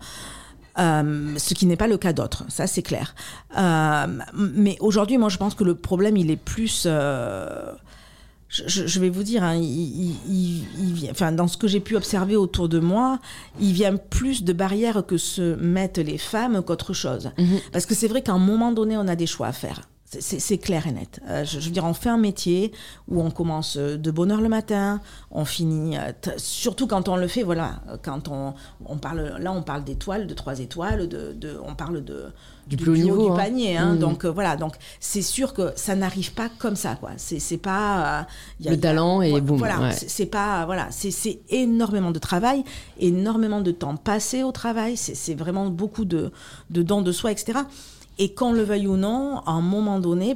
euh, 0.78 1.34
ce 1.38 1.54
qui 1.54 1.66
n'est 1.66 1.78
pas 1.78 1.88
le 1.88 1.98
cas 1.98 2.12
d'autres, 2.12 2.44
ça 2.50 2.68
c'est 2.68 2.84
clair. 2.84 3.16
Euh, 3.58 4.08
mais 4.34 4.78
aujourd'hui, 4.82 5.18
moi 5.18 5.30
je 5.30 5.38
pense 5.38 5.56
que 5.56 5.64
le 5.64 5.74
problème 5.74 6.18
il 6.18 6.30
est 6.30 6.36
plus. 6.36 6.86
Je, 8.48 9.00
vais 9.00 9.10
vous 9.10 9.24
dire, 9.24 9.44
hein, 9.44 9.60
enfin, 11.10 11.32
dans 11.32 11.48
ce 11.48 11.58
que 11.58 11.68
j'ai 11.68 11.80
pu 11.80 11.96
observer 11.96 12.36
autour 12.36 12.70
de 12.70 12.80
moi, 12.80 13.20
il 13.60 13.74
vient 13.74 13.96
plus 13.96 14.44
de 14.44 14.54
barrières 14.54 15.06
que 15.06 15.18
se 15.18 15.56
mettent 15.56 15.98
les 15.98 16.18
femmes 16.18 16.62
qu'autre 16.62 16.94
chose. 16.94 17.32
Mhm. 17.38 17.60
Parce 17.72 17.86
que 17.86 17.96
c'est 17.96 18.08
vrai 18.08 18.22
qu'à 18.22 18.34
un 18.34 18.40
moment 18.40 18.72
donné, 18.72 18.98
on 18.98 19.08
a 19.08 19.16
des 19.16 19.28
choix 19.28 19.48
à 19.48 19.52
faire. 19.54 19.82
C'est 20.20 20.58
clair 20.58 20.88
et 20.88 20.92
net. 20.92 21.20
Euh, 21.28 21.44
je, 21.46 21.60
veux 21.60 21.72
dire, 21.72 21.86
on 21.86 21.94
fait 21.94 22.10
un 22.10 22.18
métier 22.18 22.72
où 23.08 23.22
on 23.22 23.32
commence 23.32 23.78
euh, 23.78 23.98
de 23.98 24.12
bonne 24.12 24.32
heure 24.32 24.42
le 24.42 24.50
matin, 24.50 25.02
on 25.32 25.46
finit, 25.46 25.98
euh, 25.98 26.12
surtout 26.38 26.88
quand 26.88 27.10
on 27.10 27.16
le 27.16 27.28
fait, 27.28 27.44
voilà, 27.44 27.82
quand 28.04 28.28
on, 28.28 28.54
on 28.86 28.98
parle, 28.98 29.36
là 29.40 29.52
on 29.52 29.62
parle 29.62 29.84
d'étoiles, 29.84 30.28
de 30.28 30.34
trois 30.34 30.60
étoiles, 30.60 31.08
de, 31.08 31.34
de, 31.34 31.58
on 31.66 31.76
parle 31.76 32.04
de, 32.04 32.26
du, 32.68 32.78
plus 32.78 32.92
haut 32.92 32.96
niveau, 32.96 33.26
du 33.28 33.32
hein. 33.32 33.36
panier. 33.36 33.78
Hein, 33.78 33.94
mmh. 33.94 34.00
Donc 34.00 34.26
voilà, 34.26 34.56
donc 34.56 34.76
c'est 35.00 35.22
sûr 35.22 35.54
que 35.54 35.72
ça 35.76 35.96
n'arrive 35.96 36.34
pas 36.34 36.50
comme 36.58 36.76
ça, 36.76 36.96
quoi. 36.96 37.12
C'est 37.18 37.58
pas 37.58 38.28
y 38.60 38.68
a, 38.68 38.72
le 38.72 38.80
talent 38.80 39.22
et 39.22 39.40
boum. 39.42 39.58
Voilà, 39.58 39.80
ouais. 39.80 39.92
c'est 39.92 40.26
pas 40.26 40.66
voilà, 40.66 40.88
c'est 40.92 41.40
énormément 41.50 42.12
de 42.12 42.20
travail, 42.20 42.64
énormément 43.00 43.62
de 43.62 43.72
temps 43.72 43.96
passé 43.96 44.44
au 44.44 44.52
travail. 44.52 44.98
C'est 44.98 45.36
vraiment 45.36 45.68
beaucoup 45.68 46.06
de 46.06 46.32
de 46.70 46.82
dons 46.82 47.02
de 47.02 47.12
soi, 47.12 47.32
etc. 47.32 47.60
Et 48.18 48.34
qu'on 48.34 48.54
le 48.54 48.64
veuille 48.64 48.88
ou 48.88 48.98
non, 48.98 49.40
à 49.46 49.52
un 49.52 49.62
moment 49.62 50.00
donné, 50.00 50.36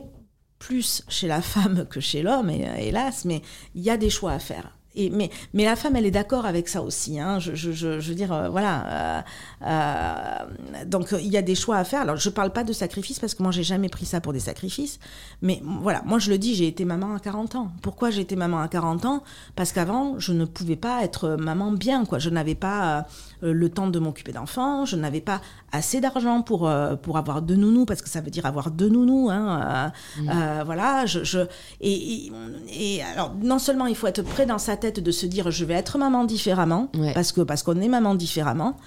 plus 0.60 1.04
chez 1.08 1.28
la 1.28 1.42
femme 1.42 1.86
que 1.90 2.00
chez 2.00 2.22
l'homme, 2.22 2.50
hélas, 2.50 3.26
mais 3.26 3.42
il 3.76 3.82
y 3.82 3.90
a 3.90 3.98
des 3.98 4.10
choix 4.10 4.34
à 4.34 4.40
faire. 4.40 4.76
Et, 4.96 5.10
mais, 5.12 5.30
mais 5.54 5.66
la 5.66 5.76
femme, 5.76 5.96
elle 5.96 6.06
est 6.06 6.12
d'accord 6.12 6.46
avec 6.46 6.68
ça 6.68 6.82
aussi. 6.82 7.20
Hein. 7.20 7.40
Je, 7.40 8.00
veux 8.00 8.16
dire, 8.16 8.34
euh, 8.34 8.50
voilà. 8.50 8.86
Euh, 8.88 9.22
euh, 9.66 10.86
donc, 10.86 11.14
il 11.20 11.28
y 11.28 11.38
a 11.38 11.42
des 11.44 11.56
choix 11.56 11.78
à 11.78 11.84
faire. 11.84 12.02
Alors, 12.02 12.18
je 12.18 12.30
parle 12.30 12.52
pas 12.52 12.64
de 12.64 12.74
sacrifice 12.74 13.20
parce 13.20 13.36
que 13.36 13.44
moi, 13.44 13.52
j'ai 13.52 13.64
jamais 13.64 13.88
pris 13.88 14.06
ça 14.06 14.20
pour 14.20 14.34
des 14.34 14.40
sacrifices. 14.40 15.00
Mais 15.42 15.62
voilà, 15.64 16.02
moi, 16.06 16.18
je 16.18 16.32
le 16.32 16.38
dis, 16.40 16.56
j'ai 16.56 16.68
été 16.68 16.86
maman 16.86 17.14
à 17.14 17.20
40 17.20 17.56
ans. 17.56 17.72
Pourquoi 17.84 18.10
j'ai 18.10 18.22
été 18.22 18.36
maman 18.36 18.60
à 18.60 18.68
40 18.68 19.06
ans? 19.06 19.24
Parce 19.56 19.72
qu'avant, 19.72 20.18
je 20.18 20.34
ne 20.34 20.46
pouvais 20.46 20.76
pas 20.76 21.04
être 21.04 21.38
maman 21.40 21.72
bien, 21.72 22.04
quoi. 22.04 22.18
Je 22.18 22.32
n'avais 22.32 22.56
pas 22.56 23.06
euh, 23.44 23.54
le 23.54 23.70
temps 23.70 23.88
de 23.88 24.00
m'occuper 24.00 24.32
d'enfants, 24.32 24.86
je 24.86 24.96
n'avais 24.96 25.22
pas 25.22 25.42
assez 25.72 26.02
d'argent 26.02 26.42
pour, 26.42 26.68
euh, 26.68 26.96
pour 26.96 27.18
avoir 27.18 27.42
deux 27.42 27.56
nounous, 27.56 27.86
parce 27.86 28.02
que 28.02 28.10
ça 28.10 28.22
veut 28.22 28.32
dire 28.32 28.46
avoir 28.46 28.72
deux 28.72 28.90
nounous. 28.90 29.30
Hein, 29.30 29.92
euh, 30.18 30.22
mmh. 30.22 30.64
voilà, 30.66 31.06
je, 31.06 31.24
je 31.24 31.40
et, 31.82 32.32
et, 32.70 33.04
alors, 33.04 33.34
non 33.42 33.60
seulement 33.60 33.86
il 33.86 33.96
faut 33.96 34.08
être 34.08 34.22
prêt 34.22 34.46
dans 34.46 34.58
sa 34.58 34.78
tête 34.78 35.00
de 35.00 35.12
se 35.12 35.26
dire 35.26 35.52
je 35.52 35.66
vais 35.66 35.76
être 35.76 35.98
maman 35.98 36.24
différemment, 36.24 36.90
ouais. 36.98 37.14
parce 37.14 37.32
que 37.32 37.42
parce 37.42 37.64
qu'on 37.64 37.80
est 37.80 37.88
maman 37.88 38.16
différemment, 38.16 38.78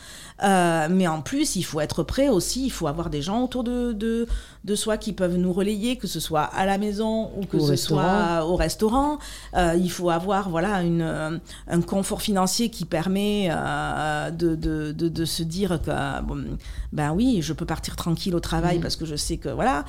euh, 0.42 0.88
mais 0.90 1.06
en 1.06 1.20
plus, 1.22 1.56
il 1.56 1.62
faut 1.62 1.80
être 1.80 2.02
prêt 2.02 2.28
aussi, 2.28 2.64
il 2.64 2.70
faut 2.70 2.86
avoir 2.86 3.10
des 3.10 3.22
gens 3.22 3.42
autour 3.42 3.64
de, 3.64 3.92
de, 3.92 4.26
de 4.64 4.74
soi 4.74 4.96
qui 4.96 5.12
peuvent 5.12 5.36
nous 5.36 5.52
relayer, 5.52 5.96
que 5.96 6.06
ce 6.06 6.20
soit 6.20 6.42
à 6.42 6.66
la 6.66 6.78
maison 6.78 7.30
ou 7.36 7.44
que 7.46 7.56
au 7.56 7.60
ce 7.66 7.70
restaurant. 7.70 8.02
soit 8.02 8.46
au 8.46 8.56
restaurant. 8.56 9.18
Euh, 9.56 9.74
il 9.78 9.90
faut 9.90 10.10
avoir 10.10 10.50
voilà, 10.50 10.82
une, 10.82 11.40
un 11.68 11.80
confort 11.82 12.22
financier 12.22 12.70
qui 12.70 12.84
permet 12.84 13.48
euh, 13.50 14.30
de, 14.30 14.54
de, 14.54 14.92
de, 14.92 15.08
de, 15.08 15.24
se 15.24 15.42
dire 15.42 15.80
que, 15.82 16.22
bon, 16.22 16.58
ben 16.92 17.12
oui, 17.12 17.40
je 17.42 17.52
peux 17.52 17.66
partir 17.66 17.96
tranquille 17.96 18.34
au 18.34 18.40
travail 18.40 18.78
mmh. 18.78 18.82
parce 18.82 18.96
que 18.96 19.04
je 19.04 19.16
sais 19.16 19.36
que, 19.36 19.48
voilà. 19.48 19.84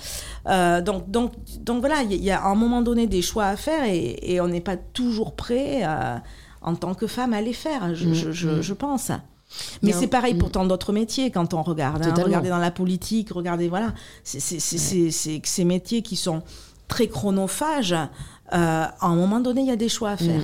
Euh, 0.48 0.82
donc, 0.82 1.10
donc, 1.10 1.34
donc 1.62 1.80
voilà, 1.80 2.04
il 2.04 2.24
y, 2.24 2.32
a 2.32 2.44
à 2.44 2.48
un 2.48 2.56
moment 2.56 2.82
donné 2.82 3.08
des 3.08 3.22
choix 3.22 3.46
à 3.46 3.56
faire 3.56 3.86
et, 3.86 4.20
et 4.22 4.42
on 4.42 4.48
n'est 4.48 4.62
pas 4.62 4.78
toujours 4.78 5.36
prêt 5.36 5.82
euh, 5.84 6.18
en 6.62 6.76
tant 6.76 6.94
que 6.94 7.08
femme 7.08 7.34
à 7.34 7.42
les 7.42 7.54
faire, 7.54 7.94
je, 7.96 8.08
mmh. 8.08 8.14
je, 8.14 8.32
je, 8.32 8.62
je 8.62 8.74
pense. 8.74 9.12
Mais 9.82 9.92
c'est 9.92 10.08
pareil 10.08 10.36
pour 10.36 10.52
tant 10.52 10.66
d'autres 10.66 10.94
métiers 10.94 11.32
quand 11.32 11.54
on 11.54 11.64
regarde. 11.64 12.06
Hein, 12.06 12.14
regardez 12.24 12.50
dans 12.50 12.58
la 12.58 12.72
politique, 12.72 13.32
regardez, 13.32 13.68
voilà. 13.68 13.94
C'est 14.24 14.40
ouais. 14.40 15.42
ces 15.44 15.64
métiers 15.66 16.02
qui 16.02 16.16
sont 16.16 16.44
très 16.88 17.08
chronophages. 17.08 17.94
Euh, 17.94 18.06
à 18.52 19.08
un 19.08 19.16
moment 19.16 19.40
donné, 19.40 19.62
il 19.62 19.68
y 19.68 19.72
a 19.72 19.76
des 19.76 19.90
choix 19.90 20.12
à 20.12 20.18
faire. 20.18 20.42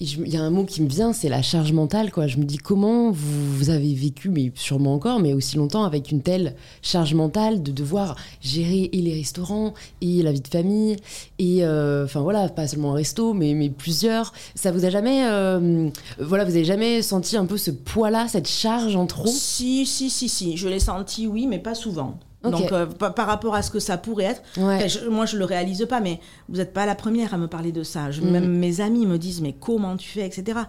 Il 0.00 0.28
y 0.28 0.36
a 0.36 0.42
un 0.42 0.50
mot 0.50 0.64
qui 0.64 0.82
me 0.82 0.88
vient, 0.88 1.12
c'est 1.12 1.28
la 1.28 1.42
charge 1.42 1.72
mentale. 1.72 2.10
Quoi. 2.10 2.26
Je 2.26 2.36
me 2.36 2.44
dis 2.44 2.58
comment 2.58 3.10
vous, 3.10 3.56
vous, 3.56 3.70
avez 3.70 3.94
vécu, 3.94 4.28
mais 4.28 4.52
sûrement 4.54 4.94
encore, 4.94 5.20
mais 5.20 5.32
aussi 5.32 5.56
longtemps, 5.56 5.84
avec 5.84 6.10
une 6.10 6.22
telle 6.22 6.54
charge 6.82 7.14
mentale 7.14 7.62
de 7.62 7.72
devoir 7.72 8.16
gérer 8.40 8.90
et 8.92 9.00
les 9.00 9.14
restaurants 9.14 9.74
et 10.00 10.22
la 10.22 10.32
vie 10.32 10.40
de 10.40 10.48
famille 10.48 10.96
et 11.38 11.64
euh, 11.64 12.04
enfin 12.04 12.20
voilà, 12.20 12.48
pas 12.48 12.66
seulement 12.66 12.92
un 12.92 12.96
resto, 12.96 13.32
mais, 13.32 13.54
mais 13.54 13.70
plusieurs. 13.70 14.32
Ça 14.54 14.72
vous 14.72 14.84
a 14.84 14.90
jamais, 14.90 15.26
euh, 15.26 15.88
voilà, 16.18 16.44
vous 16.44 16.54
avez 16.54 16.64
jamais 16.64 17.02
senti 17.02 17.36
un 17.36 17.46
peu 17.46 17.56
ce 17.56 17.70
poids-là, 17.70 18.28
cette 18.28 18.48
charge 18.48 18.96
en 18.96 19.06
trop? 19.06 19.26
Si, 19.26 19.86
si, 19.86 20.10
si, 20.10 20.28
si. 20.28 20.56
Je 20.56 20.68
l'ai 20.68 20.80
senti, 20.80 21.26
oui, 21.26 21.46
mais 21.46 21.58
pas 21.58 21.74
souvent. 21.74 22.18
Okay. 22.46 22.62
Donc, 22.62 22.72
euh, 22.72 22.86
par 22.86 23.26
rapport 23.26 23.54
à 23.54 23.62
ce 23.62 23.70
que 23.70 23.78
ça 23.80 23.98
pourrait 23.98 24.24
être, 24.24 24.42
ouais. 24.58 24.88
je, 24.88 25.08
moi 25.08 25.26
je 25.26 25.36
le 25.36 25.44
réalise 25.44 25.86
pas, 25.88 26.00
mais 26.00 26.20
vous 26.48 26.56
n'êtes 26.56 26.72
pas 26.72 26.86
la 26.86 26.94
première 26.94 27.34
à 27.34 27.38
me 27.38 27.46
parler 27.46 27.72
de 27.72 27.82
ça. 27.82 28.10
Je, 28.10 28.20
mmh. 28.20 28.30
Même 28.30 28.58
mes 28.58 28.80
amis 28.80 29.06
me 29.06 29.18
disent, 29.18 29.40
mais 29.40 29.52
comment 29.52 29.96
tu 29.96 30.08
fais, 30.08 30.26
etc. 30.26 30.60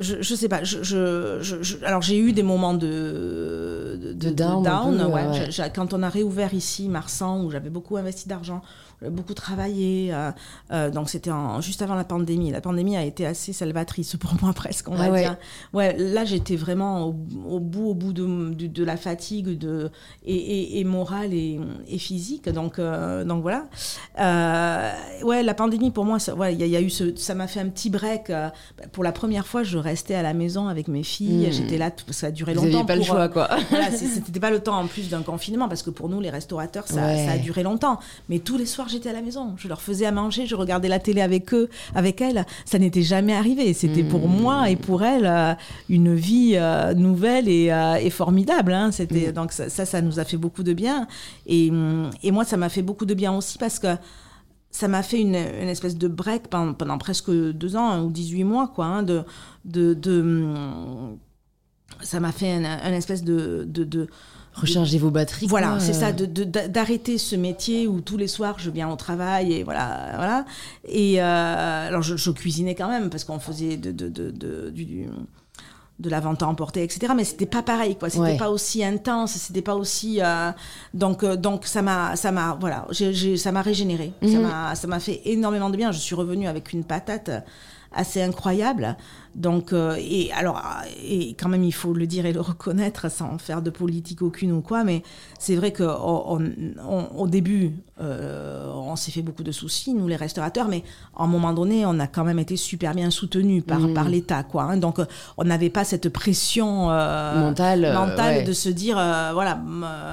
Je, 0.00 0.16
je 0.20 0.34
sais 0.34 0.48
pas. 0.48 0.64
Je, 0.64 0.82
je 0.82 1.84
alors 1.84 2.02
j'ai 2.02 2.18
eu 2.18 2.32
des 2.32 2.42
moments 2.42 2.74
de, 2.74 3.98
de, 4.00 4.12
de 4.12 4.30
down. 4.30 4.62
down 4.62 4.98
peu, 4.98 5.04
ouais. 5.04 5.28
ouais. 5.28 5.72
Quand 5.74 5.94
on 5.94 6.02
a 6.02 6.08
réouvert 6.08 6.54
ici, 6.54 6.88
Marsan, 6.88 7.44
où 7.44 7.50
j'avais 7.50 7.70
beaucoup 7.70 7.96
investi 7.96 8.28
d'argent, 8.28 8.62
beaucoup 9.10 9.34
travaillé. 9.34 10.12
Euh, 10.12 10.30
euh, 10.72 10.90
donc 10.90 11.08
c'était 11.08 11.30
juste 11.60 11.82
avant 11.82 11.94
la 11.94 12.04
pandémie. 12.04 12.50
La 12.50 12.60
pandémie 12.60 12.96
a 12.96 13.04
été 13.04 13.24
assez 13.26 13.52
salvatrice 13.52 14.16
pour 14.16 14.34
moi 14.42 14.52
presque, 14.54 14.88
on 14.88 14.94
va 14.94 15.04
ah 15.04 15.10
ouais. 15.10 15.22
dire. 15.22 15.36
Ouais, 15.72 15.96
là 15.96 16.24
j'étais 16.24 16.56
vraiment 16.56 17.04
au, 17.06 17.14
au, 17.48 17.60
bout, 17.60 17.90
au 17.90 17.94
bout 17.94 18.12
de, 18.12 18.54
de, 18.54 18.66
de 18.66 18.84
la 18.84 18.96
fatigue 18.96 19.56
de, 19.58 19.90
et, 20.24 20.34
et, 20.34 20.80
et 20.80 20.84
morale 20.84 21.32
et, 21.32 21.60
et, 21.88 21.98
physique. 21.98 22.48
Donc, 22.48 22.78
euh, 22.78 23.24
donc 23.24 23.42
voilà. 23.42 23.66
Euh, 24.18 24.90
ouais, 25.22 25.42
la 25.42 25.54
pandémie 25.54 25.90
pour 25.90 26.04
moi, 26.04 26.18
il 26.26 26.32
ouais, 26.34 26.54
y, 26.54 26.68
y, 26.68 26.76
a 26.76 26.80
eu 26.80 26.90
ce, 26.90 27.14
ça 27.16 27.34
m'a 27.34 27.46
fait 27.46 27.60
un 27.60 27.68
petit 27.68 27.90
break. 27.90 28.30
Euh, 28.30 28.48
pour 28.92 29.04
la 29.04 29.12
première 29.12 29.46
fois, 29.46 29.62
j'aurais 29.62 29.92
restais 29.92 30.14
à 30.14 30.22
la 30.22 30.32
maison 30.32 30.68
avec 30.68 30.88
mes 30.88 31.02
filles. 31.02 31.48
Mm. 31.48 31.52
J'étais 31.52 31.76
là, 31.78 31.90
tout- 31.90 32.12
ça 32.12 32.28
a 32.28 32.30
duré 32.30 32.54
Vous 32.54 32.66
longtemps. 32.66 32.94
le 32.94 33.02
choix, 33.02 33.20
euh, 33.22 33.28
quoi. 33.28 33.48
voilà, 33.70 33.90
c'était 33.90 34.40
pas 34.40 34.50
le 34.50 34.60
temps 34.60 34.78
en 34.78 34.86
plus 34.86 35.10
d'un 35.10 35.22
confinement 35.22 35.68
parce 35.68 35.82
que 35.82 35.90
pour 35.90 36.08
nous 36.08 36.20
les 36.20 36.30
restaurateurs 36.30 36.86
ça, 36.88 37.02
Ouais. 37.04 37.26
ça 37.26 37.32
a 37.32 37.38
duré 37.38 37.62
longtemps. 37.62 37.98
Mais 38.28 38.38
tous 38.38 38.56
les 38.56 38.66
soirs 38.66 38.88
j'étais 38.92 39.08
à 39.10 39.12
la 39.12 39.22
maison, 39.22 39.54
je 39.56 39.66
leur 39.68 39.80
faisais 39.82 40.06
à 40.06 40.12
manger, 40.12 40.46
je 40.46 40.54
regardais 40.54 40.88
la 40.88 40.98
télé 41.00 41.20
avec 41.20 41.52
eux, 41.54 41.68
avec 41.94 42.20
elles. 42.20 42.46
Ça 42.64 42.78
n'était 42.78 43.02
jamais 43.02 43.34
arrivé. 43.34 43.72
C'était 43.74 44.04
pour 44.04 44.28
Mmh. 44.28 44.40
moi 44.40 44.70
et 44.70 44.76
pour 44.76 45.02
elles 45.02 45.26
euh, 45.26 45.54
une 45.88 46.14
vie 46.14 46.52
euh, 46.54 46.94
nouvelle 46.94 47.48
et, 47.48 47.72
euh, 47.72 47.94
et 47.96 48.10
formidable. 48.10 48.72
hein. 48.72 48.90
C'était 48.92 49.28
Mmh. 49.30 49.32
donc 49.32 49.52
ça, 49.52 49.68
ça, 49.68 49.84
ça 49.84 50.00
nous 50.02 50.20
a 50.20 50.24
fait 50.24 50.36
beaucoup 50.36 50.62
de 50.62 50.72
bien. 50.72 51.08
Et, 51.46 51.70
hum, 51.70 52.10
et 52.22 52.30
moi 52.30 52.44
ça 52.44 52.56
m'a 52.56 52.68
fait 52.68 52.82
beaucoup 52.82 53.06
de 53.06 53.14
bien 53.14 53.32
aussi 53.36 53.58
parce 53.58 53.78
que 53.80 53.88
ça 54.70 54.88
m'a 54.88 55.02
fait 55.02 55.20
une, 55.20 55.34
une 55.36 55.68
espèce 55.68 55.98
de 55.98 56.08
break 56.08 56.48
pendant, 56.48 56.72
pendant 56.72 56.96
presque 56.98 57.30
deux 57.30 57.76
ans 57.76 57.90
hein, 57.90 58.02
ou 58.04 58.10
18 58.10 58.44
mois, 58.44 58.68
quoi, 58.68 58.86
hein, 58.86 59.02
de, 59.02 59.22
de, 59.66 59.92
de, 59.92 60.46
ça 62.00 62.20
m'a 62.20 62.32
fait 62.32 62.52
un, 62.52 62.64
un 62.64 62.92
espèce 62.92 63.22
de, 63.22 63.64
de, 63.68 63.84
de 63.84 64.06
Recharger 64.54 64.98
vos 64.98 65.10
batteries. 65.10 65.46
voilà, 65.46 65.78
c'est 65.80 65.92
ça, 65.94 66.12
de- 66.12 66.26
de- 66.26 66.44
d'arrêter 66.44 67.16
ce 67.18 67.36
métier 67.36 67.86
où 67.86 68.00
tous 68.00 68.16
les 68.18 68.28
soirs 68.28 68.58
je 68.58 68.70
viens 68.70 68.90
au 68.90 68.96
travail 68.96 69.52
et 69.54 69.62
voilà, 69.64 70.12
voilà. 70.16 70.44
Et 70.86 71.22
euh, 71.22 71.88
alors 71.88 72.02
je, 72.02 72.16
je 72.16 72.30
cuisinais 72.30 72.74
quand 72.74 72.88
même 72.88 73.08
parce 73.10 73.24
qu'on 73.24 73.38
faisait 73.38 73.76
de, 73.78 73.90
de, 73.92 74.08
de, 74.08 74.30
de- 74.30 74.70
du, 74.70 75.06
de 75.98 76.10
la 76.10 76.20
vente 76.20 76.42
à 76.42 76.48
emporter, 76.48 76.82
etc. 76.82 77.12
Mais 77.16 77.24
c'était 77.24 77.46
pas 77.46 77.62
pareil, 77.62 77.96
quoi. 77.96 78.10
C'était 78.10 78.22
Ouais. 78.22 78.36
pas 78.36 78.50
aussi 78.50 78.82
intense, 78.84 79.32
c'était 79.32 79.62
pas 79.62 79.74
aussi. 79.76 80.18
euh, 80.20 80.50
donc, 80.94 81.22
euh, 81.22 81.36
donc 81.36 81.64
ça 81.66 81.80
m'a, 81.80 82.16
ça 82.16 82.30
m'a, 82.32 82.56
voilà, 82.60 82.86
ça 83.36 83.52
m'a 83.52 83.62
régénéré. 83.62 84.12
Ça 84.22 84.28
Mhm. 84.28 84.42
m'a, 84.42 84.74
ça 84.74 84.86
m'a 84.86 85.00
fait 85.00 85.20
énormément 85.26 85.70
de 85.70 85.76
bien. 85.76 85.92
Je 85.92 85.98
suis 85.98 86.14
revenue 86.14 86.46
avec 86.48 86.72
une 86.72 86.84
patate 86.84 87.30
assez 87.92 88.20
incroyable. 88.22 88.96
Donc, 89.34 89.72
euh, 89.72 89.96
et 89.98 90.30
alors, 90.32 90.62
et 91.02 91.34
quand 91.40 91.48
même, 91.48 91.64
il 91.64 91.72
faut 91.72 91.94
le 91.94 92.06
dire 92.06 92.26
et 92.26 92.32
le 92.32 92.40
reconnaître 92.40 93.10
sans 93.10 93.38
faire 93.38 93.62
de 93.62 93.70
politique 93.70 94.20
aucune 94.22 94.52
ou 94.52 94.60
quoi, 94.60 94.84
mais 94.84 95.02
c'est 95.38 95.56
vrai 95.56 95.72
qu'au 95.72 96.38
au 97.16 97.26
début, 97.28 97.72
euh, 98.00 98.70
on 98.74 98.94
s'est 98.96 99.10
fait 99.10 99.22
beaucoup 99.22 99.42
de 99.42 99.52
soucis, 99.52 99.94
nous 99.94 100.06
les 100.06 100.16
restaurateurs, 100.16 100.68
mais 100.68 100.82
à 101.16 101.24
un 101.24 101.26
moment 101.26 101.52
donné, 101.54 101.86
on 101.86 101.98
a 101.98 102.06
quand 102.06 102.24
même 102.24 102.38
été 102.38 102.56
super 102.56 102.94
bien 102.94 103.10
soutenus 103.10 103.64
par, 103.64 103.80
Mhm. 103.80 103.94
par 103.94 104.08
l'État, 104.08 104.42
quoi. 104.42 104.64
hein. 104.64 104.76
donc, 104.76 104.98
on 105.38 105.44
n'avait 105.44 105.70
pas 105.70 105.84
cette 105.84 106.08
pression 106.10 106.90
euh, 106.90 107.40
Mentale, 107.40 107.92
mentale 107.94 108.36
ouais. 108.38 108.44
de 108.44 108.52
se 108.52 108.68
dire, 108.68 108.96
voilà, 108.96 109.58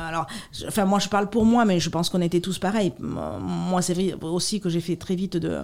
alors, 0.07 0.27
enfin, 0.67 0.85
moi, 0.85 0.99
je 0.99 1.09
parle 1.09 1.29
pour 1.29 1.45
moi, 1.45 1.65
mais 1.65 1.79
je 1.81 1.89
pense 1.89 2.09
qu'on 2.09 2.21
était 2.21 2.39
tous 2.41 2.57
pareils. 2.59 2.93
Moi, 2.99 3.81
c'est 3.81 3.93
vrai 3.93 4.15
aussi 4.21 4.61
que 4.61 4.69
j'ai 4.69 4.81
fait 4.81 4.95
très 4.95 5.15
vite 5.15 5.35
de, 5.35 5.59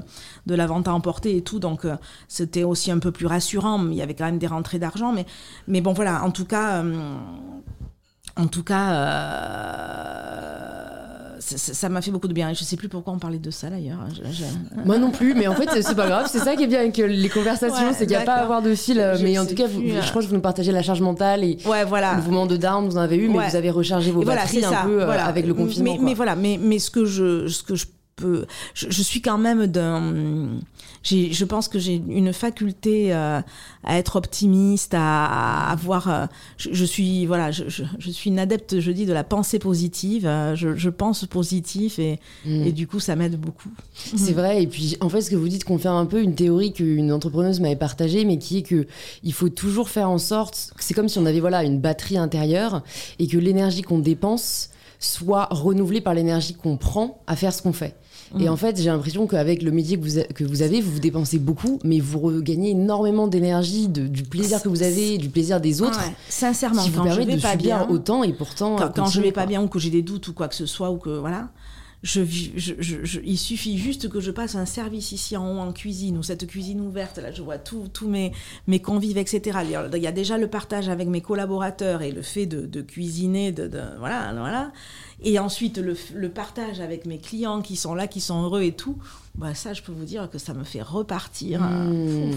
de 0.45 0.55
la 0.55 0.67
vente 0.67 0.87
à 0.89 0.93
emporter 0.93 1.37
et 1.37 1.41
tout, 1.41 1.59
donc 1.59 1.85
c'était 2.27 2.63
aussi 2.63 2.91
un 2.91 2.99
peu 2.99 3.11
plus 3.11 3.27
rassurant. 3.27 3.44
Il 3.53 3.93
y 3.97 4.01
avait 4.01 4.15
quand 4.15 4.25
même 4.25 4.39
des 4.39 4.47
rentrées 4.47 4.79
d'argent, 4.79 5.11
mais, 5.13 5.25
mais 5.67 5.81
bon, 5.81 5.93
voilà, 5.93 6.23
en 6.23 6.31
tout 6.31 6.45
cas, 6.45 6.83
euh, 6.83 7.15
en 8.37 8.47
tout 8.47 8.63
cas, 8.63 8.91
euh, 8.93 10.59
ça- 11.39 11.89
m'a 11.89 12.01
fait 12.01 12.11
beaucoup 12.11 12.27
de 12.27 12.33
bien. 12.33 12.49
Et 12.49 12.55
je 12.55 12.63
sais 12.63 12.75
plus 12.75 12.89
pourquoi 12.89 13.13
on 13.13 13.19
parlait 13.19 13.39
de 13.39 13.51
ça 13.51 13.69
d'ailleurs. 13.69 13.99
Je- 14.09 14.31
je- 14.31 14.85
Moi 14.85 14.97
non 14.97 15.11
plus, 15.11 15.33
mais 15.35 15.47
en 15.47 15.55
fait, 15.55 15.69
c'est 15.81 15.95
pas 15.95 16.07
grave. 16.07 16.27
C'est 16.29 16.39
ça 16.39 16.55
qui 16.55 16.63
est 16.63 16.67
bien 16.67 16.79
avec 16.79 16.97
euh, 16.99 17.07
les 17.07 17.29
conversations, 17.29 17.87
Ouais, 17.87 17.93
c'est 17.93 18.07
qu'il 18.07 18.15
n'y 18.15 18.21
a 18.21 18.25
pas 18.25 18.35
à 18.35 18.41
avoir 18.43 18.61
de 18.61 18.73
fil. 18.73 18.95
Je 19.17 19.23
Mais 19.23 19.37
en 19.37 19.45
tout 19.45 19.55
cas, 19.55 19.67
vous- 19.67 19.81
je 19.81 20.09
crois 20.09 20.21
que 20.21 20.27
vous 20.27 20.33
nous 20.35 20.41
partagez 20.41 20.71
la 20.71 20.81
charge 20.81 21.01
mentale 21.01 21.43
et 21.43 21.57
Ouais, 21.65 21.85
voilà. 21.85 22.11
le 22.11 22.17
mouvement 22.17 22.45
de 22.47 22.57
down, 22.57 22.85
vous 22.85 22.97
en 22.97 23.01
avez 23.01 23.17
eu, 23.17 23.29
mais 23.29 23.37
Ouais. 23.39 23.49
vous 23.49 23.55
avez 23.55 23.69
rechargé 23.69 24.11
vos 24.11 24.23
Et 24.23 24.25
batteries 24.25 24.65
un 24.65 24.71
ça, 24.71 24.81
peu 24.85 25.03
voilà. 25.05 25.25
avec 25.25 25.45
le 25.45 25.53
confinement. 25.53 25.97
Mais, 26.01 26.13
voilà, 26.13 26.35
mais, 26.35 26.59
mais 26.61 26.79
ce 26.79 26.89
que 26.89 27.05
je, 27.05 27.47
ce 27.47 27.63
que 27.63 27.75
je 27.75 27.85
je, 28.21 28.45
je 28.73 29.01
suis 29.03 29.21
quand 29.21 29.37
même 29.37 29.67
d'un, 29.67 30.59
je 31.03 31.43
pense 31.43 31.67
que 31.67 31.79
j'ai 31.79 31.95
une 31.95 32.31
faculté 32.31 33.13
euh, 33.13 33.41
à 33.83 33.97
être 33.97 34.15
optimiste, 34.15 34.93
à, 34.93 35.25
à 35.25 35.71
avoir, 35.71 36.07
euh, 36.09 36.25
je, 36.57 36.69
je 36.71 36.85
suis, 36.85 37.25
voilà, 37.25 37.51
je, 37.51 37.63
suis 38.11 38.29
une 38.29 38.39
adepte, 38.39 38.79
je 38.79 38.91
dis, 38.91 39.05
de 39.05 39.11
la 39.13 39.23
pensée 39.25 39.59
positive. 39.59 40.25
euh, 40.25 40.55
je, 40.55 40.89
pense 40.89 41.25
positif 41.25 41.99
et, 41.99 42.19
Mm. 42.45 42.63
et 42.67 42.71
du 42.71 42.87
coup, 42.87 42.99
ça 42.99 43.15
m'aide 43.17 43.39
beaucoup. 43.39 43.69
C'est 43.93 44.31
vrai, 44.33 44.63
et 44.63 44.67
puis 44.67 44.95
en 45.01 45.09
fait, 45.09 45.21
ce 45.21 45.29
que 45.29 45.35
vous 45.35 45.49
dites 45.49 45.65
confirme 45.65 45.95
un 45.97 46.05
peu 46.05 46.21
une 46.21 46.35
théorie 46.35 46.71
qu'une 46.71 47.11
entrepreneuse 47.11 47.59
m'avait 47.59 47.75
partagée, 47.75 48.23
mais 48.23 48.37
qui 48.37 48.59
est 48.59 48.61
que 48.61 48.87
il 49.23 49.33
faut 49.33 49.49
toujours 49.49 49.89
faire 49.89 50.09
en 50.09 50.17
sorte, 50.19 50.71
c'est 50.79 50.93
comme 50.93 51.09
si 51.09 51.19
on 51.19 51.25
avait 51.25 51.39
voilà 51.41 51.63
une 51.63 51.79
batterie 51.81 52.17
intérieure 52.17 52.81
et 53.19 53.27
que 53.27 53.37
l'énergie 53.37 53.81
qu'on 53.81 53.99
dépense 53.99 54.69
soit 54.99 55.47
renouvelée 55.51 56.01
par 56.01 56.13
l'énergie 56.13 56.53
qu'on 56.53 56.77
prend 56.77 57.21
à 57.27 57.35
faire 57.35 57.53
ce 57.53 57.61
qu'on 57.61 57.73
fait. 57.73 57.95
Et 58.39 58.43
Mhm. 58.45 58.49
en 58.49 58.57
fait, 58.57 58.77
j'ai 58.77 58.89
l'impression 58.89 59.27
qu'avec 59.27 59.61
le 59.61 59.71
métier 59.71 59.97
que 59.97 60.03
vous, 60.03 60.19
a- 60.19 60.23
que 60.23 60.43
vous 60.43 60.61
avez, 60.61 60.81
vous 60.81 60.91
vous 60.91 60.99
dépensez 60.99 61.39
beaucoup, 61.39 61.79
mais 61.83 61.99
vous 61.99 62.19
regagnez 62.19 62.71
énormément 62.71 63.27
d'énergie, 63.27 63.87
du 63.87 64.23
plaisir 64.23 64.61
que 64.61 64.69
vous 64.69 64.83
avez, 64.83 65.17
du 65.17 65.29
plaisir 65.29 65.61
des 65.61 65.81
autres, 65.81 65.99
Ouais, 65.99 66.13
sincèrement, 66.29 66.83
qui 66.83 66.89
vous 66.89 66.97
quand 67.03 67.09
je 67.11 67.15
permet 67.17 67.25
vais 67.25 67.37
de 67.37 67.41
pas 67.41 67.51
subir 67.53 67.85
bien, 67.85 67.87
autant 67.89 68.23
et 68.23 68.33
pourtant. 68.33 68.75
quand, 68.75 68.91
quand 68.93 69.05
je 69.07 69.21
vais 69.21 69.31
pas 69.31 69.41
quoi. 69.41 69.49
bien 69.49 69.61
ou 69.63 69.67
que 69.67 69.79
j'ai 69.79 69.89
des 69.89 70.01
doutes 70.01 70.27
ou 70.27 70.33
quoi 70.33 70.47
que 70.47 70.55
ce 70.55 70.65
soit 70.65 70.91
ou 70.91 70.97
que 70.97 71.09
voilà 71.09 71.49
je, 72.03 72.23
je, 72.23 72.51
je- 72.77 73.03
je- 73.03 73.19
il 73.25 73.37
suffit 73.37 73.79
juste 73.79 74.09
que 74.09 74.19
je 74.19 74.29
passe 74.29 74.53
un 74.53 74.65
service 74.67 75.11
ici 75.11 75.35
en 75.37 75.49
haut 75.55 75.59
en 75.59 75.71
cuisine 75.71 76.17
ou 76.19 76.23
cette 76.23 76.45
cuisine 76.45 76.79
ouverte 76.81 77.17
là 77.17 77.31
je 77.31 77.41
vois 77.41 77.57
tous 77.57 77.89
mes 78.07 78.31
mes 78.67 78.79
convives 78.79 79.17
etc 79.17 79.59
il 79.63 79.71
y, 79.71 79.75
a, 79.75 79.87
il 79.91 80.03
y 80.03 80.05
a 80.05 80.11
déjà 80.11 80.37
le 80.37 80.47
partage 80.47 80.87
avec 80.87 81.07
mes 81.07 81.21
collaborateurs 81.21 82.03
et 82.03 82.11
le 82.11 82.21
fait 82.21 82.45
de, 82.45 82.67
de 82.67 82.81
cuisiner 82.81 83.51
de, 83.51 83.67
de- 83.67 83.81
voilà 83.97 84.31
voilà 84.37 84.71
et 85.23 85.39
ensuite 85.39 85.77
le, 85.77 85.95
le 86.13 86.29
partage 86.29 86.79
avec 86.81 87.05
mes 87.05 87.17
clients 87.19 87.61
qui 87.61 87.75
sont 87.75 87.95
là 87.95 88.07
qui 88.07 88.19
sont 88.21 88.43
heureux 88.43 88.61
et 88.63 88.73
tout 88.73 88.97
bah 89.35 89.53
ça 89.55 89.73
je 89.73 89.81
peux 89.81 89.91
vous 89.91 90.05
dire 90.05 90.29
que 90.29 90.37
ça 90.37 90.53
me 90.53 90.63
fait 90.63 90.81
repartir. 90.81 91.61
Hmm. 91.61 92.31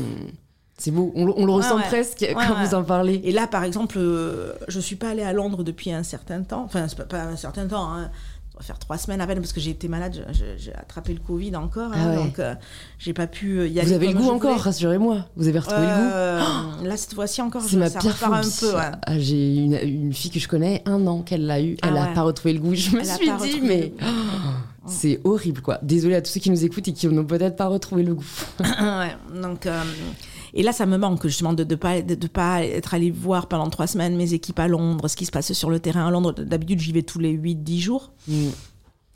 C'est 0.80 0.92
beau, 0.92 1.10
on, 1.16 1.24
le- 1.26 1.32
on 1.36 1.44
le 1.44 1.50
ressent 1.50 1.76
ouais. 1.78 1.82
presque 1.88 2.20
Ouais, 2.20 2.34
quand 2.34 2.54
ouais. 2.54 2.64
vous 2.64 2.74
en 2.76 2.84
parlez. 2.84 3.20
Et 3.24 3.32
là, 3.32 3.48
par 3.48 3.64
exemple, 3.64 3.96
euh, 3.98 4.52
je 4.68 4.78
suis 4.78 4.94
pas 4.94 5.08
allée 5.10 5.24
à 5.24 5.32
Londres 5.32 5.64
depuis 5.64 5.90
un 5.90 6.04
certain 6.04 6.42
temps. 6.44 6.62
Enfin, 6.62 6.86
pas, 6.96 7.02
pas 7.02 7.22
un 7.24 7.34
certain 7.34 7.66
temps. 7.66 7.92
Hein. 7.92 8.12
Faire 8.60 8.78
trois 8.78 8.98
semaines 8.98 9.20
à 9.20 9.26
peine 9.26 9.38
parce 9.38 9.52
que 9.52 9.60
j'ai 9.60 9.70
été 9.70 9.88
malade. 9.88 10.26
J'ai 10.58 10.74
attrapé 10.74 11.12
le 11.14 11.20
Covid 11.20 11.54
encore. 11.56 11.92
hein, 11.92 11.96
Ah 11.96 12.08
ouais. 12.10 12.16
Donc, 12.16 12.38
euh, 12.38 12.54
j'ai 12.98 13.12
pas 13.12 13.26
pu 13.26 13.68
y 13.68 13.78
aller. 13.78 13.88
Vous 13.88 13.94
avez 13.94 14.08
le 14.08 14.14
goût 14.18 14.30
encore, 14.30 14.58
rassurez-moi. 14.58 15.26
Vous 15.36 15.46
avez 15.48 15.58
retrouvé 15.58 15.80
le 15.82 15.86
goût. 15.86 16.10
Euh, 16.14 16.40
Là, 16.84 16.96
cette 16.96 17.14
fois-ci 17.14 17.40
encore, 17.42 17.62
je, 17.66 17.78
ma 17.78 17.88
ça 17.88 17.98
pire 18.00 18.14
repart 18.14 18.44
un 18.46 18.48
peu. 18.60 18.74
ouais. 18.76 18.90
Ah, 19.06 19.18
J'ai 19.18 19.56
une, 19.56 19.74
une 19.82 20.12
fille 20.12 20.30
que 20.30 20.40
je 20.40 20.48
connais, 20.48 20.82
un 20.86 21.06
an 21.06 21.22
qu'elle 21.22 21.46
l'a 21.46 21.60
eu, 21.62 21.76
Ah 21.82 21.88
elle 21.88 21.94
n'a 21.94 22.08
ouais. 22.08 22.14
pas 22.14 22.22
retrouvé 22.22 22.52
le 22.54 22.60
goût. 22.60 22.74
Je 22.74 22.90
me 22.96 23.00
Elle 23.00 23.10
a 23.10 23.14
suis 23.14 23.30
dit, 23.42 23.60
mais 23.62 23.92
oh, 24.02 24.06
c'est 24.86 25.20
horrible 25.24 25.60
quoi. 25.60 25.78
Désolée 25.82 26.14
à 26.16 26.22
tous 26.22 26.30
ceux 26.32 26.40
qui 26.40 26.50
nous 26.50 26.64
écoutent 26.64 26.88
et 26.88 26.92
qui 26.92 27.06
n'ont 27.08 27.24
peut-être 27.24 27.56
pas 27.56 27.66
retrouvé 27.68 28.02
le 28.02 28.14
goût. 28.14 28.26
Ouais, 28.60 29.16
donc, 29.40 29.66
euh, 29.66 29.82
et 30.54 30.62
là, 30.62 30.72
ça 30.72 30.86
me 30.86 30.96
manque 30.96 31.26
justement 31.26 31.52
de 31.52 31.62
ne 31.64 31.68
de 31.68 31.74
pas, 31.74 32.02
de, 32.02 32.14
de 32.14 32.26
pas 32.26 32.64
être 32.64 32.94
allé 32.94 33.10
voir 33.10 33.46
pendant 33.48 33.68
trois 33.70 33.86
semaines 33.86 34.16
mes 34.16 34.34
équipes 34.34 34.58
à 34.58 34.68
Londres, 34.68 35.08
ce 35.08 35.16
qui 35.16 35.26
se 35.26 35.30
passe 35.30 35.52
sur 35.52 35.70
le 35.70 35.80
terrain 35.80 36.06
à 36.06 36.10
Londres. 36.10 36.32
D'habitude, 36.32 36.80
j'y 36.80 36.92
vais 36.92 37.02
tous 37.02 37.18
les 37.18 37.32
8-10 37.36 37.78
jours. 37.80 38.10
Mm. 38.28 38.46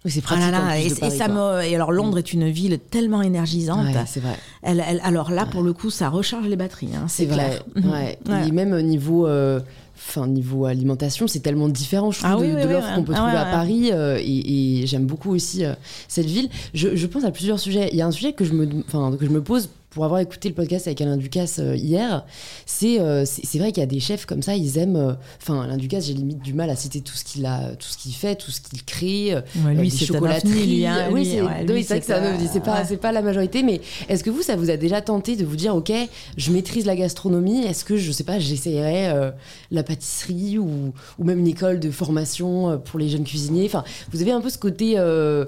Oui, 0.04 0.10
c'est 0.10 0.18
Ah 0.18 0.22
pratique. 0.34 0.44
là 0.46 0.50
là, 0.50 0.78
et, 0.80 0.88
de 0.88 0.92
et 0.94 0.96
Paris, 0.98 1.16
ça 1.16 1.28
me, 1.28 1.62
et 1.62 1.76
alors 1.76 1.92
Londres 1.92 2.18
est 2.18 2.32
une 2.32 2.48
ville 2.50 2.80
tellement 2.90 3.22
énergisante. 3.22 3.86
Ouais, 3.86 4.04
c'est 4.06 4.18
vrai. 4.18 4.34
Elle, 4.62 4.82
elle- 4.88 5.00
alors 5.04 5.30
là, 5.30 5.46
pour 5.46 5.62
le 5.62 5.72
coup, 5.72 5.90
ça 5.90 6.08
recharge 6.08 6.48
les 6.48 6.56
batteries. 6.56 6.88
hein, 6.96 7.04
C'est 7.08 7.26
vrai. 7.26 7.60
Ouais. 7.76 8.18
Et 8.48 8.50
même 8.50 8.72
au 8.72 8.82
niveau, 8.82 9.28
euh, 9.28 9.60
enfin 9.96 10.26
niveau 10.26 10.64
alimentation, 10.64 11.28
c'est 11.28 11.38
tellement 11.38 11.68
différent, 11.68 12.10
je 12.10 12.18
trouve, 12.18 12.30
Ah 12.32 12.36
oui, 12.36 12.48
de, 12.48 12.56
oui, 12.56 12.62
de 12.64 12.68
l'offre 12.68 12.92
qu'on 12.96 13.04
peut 13.04 13.12
Ah 13.14 13.18
trouver 13.18 13.36
à. 13.36 13.44
Paris. 13.44 13.90
euh, 13.92 14.18
et 14.20 14.80
et 14.82 14.86
j'aime 14.88 15.06
beaucoup 15.06 15.30
aussi 15.30 15.64
euh, 15.64 15.74
cette 16.08 16.26
ville. 16.26 16.48
Je, 16.74 16.96
je 16.96 17.06
pense 17.06 17.22
à 17.22 17.30
plusieurs 17.30 17.60
sujets. 17.60 17.88
Il 17.92 17.96
y 17.96 18.02
a 18.02 18.06
un 18.08 18.10
sujet 18.10 18.32
que 18.32 18.44
je 18.44 18.54
me, 18.54 18.66
que 18.66 19.24
je 19.24 19.30
me 19.30 19.40
pose 19.40 19.68
pour 19.92 20.04
avoir 20.06 20.20
écouté 20.20 20.48
le 20.48 20.54
podcast 20.54 20.86
avec 20.86 21.00
Alain 21.02 21.16
Ducasse 21.18 21.58
euh, 21.58 21.76
hier. 21.76 22.24
C'est, 22.66 22.98
euh, 22.98 23.24
c'est, 23.26 23.44
c'est 23.46 23.58
vrai 23.58 23.72
qu'il 23.72 23.82
y 23.82 23.84
a 23.84 23.86
des 23.86 24.00
chefs 24.00 24.24
comme 24.26 24.42
ça, 24.42 24.56
ils 24.56 24.78
aiment. 24.78 24.96
euh, 24.96 25.12
Enfin, 25.40 25.62
Alain 25.62 25.76
Ducasse, 25.76 26.06
j'ai 26.06 26.14
limite 26.14 26.40
du 26.40 26.54
mal 26.54 26.70
à 26.70 26.76
citer 26.76 27.02
tout 27.02 27.14
ce 27.14 27.24
qu'il 27.24 27.44
a, 27.44 27.74
tout 27.76 27.86
ce 27.86 27.98
qu'il 27.98 28.14
fait, 28.14 28.34
tout 28.34 28.50
ce 28.50 28.60
qu'il 28.60 28.82
crée. 28.84 29.34
Ouais, 29.64 29.74
lui, 29.74 29.90
c'est 29.90 30.06
lui, 30.06 30.86
hein, 30.86 31.08
oui, 31.12 31.26
c'est 31.26 31.42
ouais, 31.42 31.64
vrai 31.64 32.00
que 32.00 32.12
euh, 32.12 32.34
ovni. 32.34 32.48
C'est 32.50 32.60
pas, 32.60 32.80
ouais. 32.80 32.84
c'est 32.88 32.96
pas 32.96 33.12
la 33.12 33.22
majorité, 33.22 33.62
mais 33.62 33.80
est-ce 34.08 34.24
que 34.24 34.30
vous, 34.30 34.42
ça 34.42 34.56
vous 34.56 34.70
a 34.70 34.76
déjà 34.76 35.02
tenté 35.02 35.36
de 35.36 35.44
vous 35.44 35.56
dire, 35.56 35.76
ok, 35.76 35.92
je 36.36 36.52
maîtrise 36.52 36.86
la 36.86 36.96
gastronomie, 36.96 37.64
est-ce 37.64 37.84
que, 37.84 37.96
je 37.96 38.10
sais 38.12 38.24
pas, 38.24 38.38
j'essayerais 38.38 39.12
euh, 39.14 39.30
la 39.70 39.82
pâtisserie 39.82 40.58
ou, 40.58 40.92
ou 41.18 41.24
même 41.24 41.38
une 41.38 41.48
école 41.48 41.80
de 41.80 41.90
formation 41.90 42.80
pour 42.84 42.98
les 42.98 43.08
jeunes 43.10 43.24
cuisiniers? 43.24 43.66
Enfin, 43.66 43.84
vous 44.12 44.22
avez 44.22 44.32
un 44.32 44.40
peu 44.40 44.48
ce 44.50 44.58
côté 44.58 44.94
euh, 44.96 45.44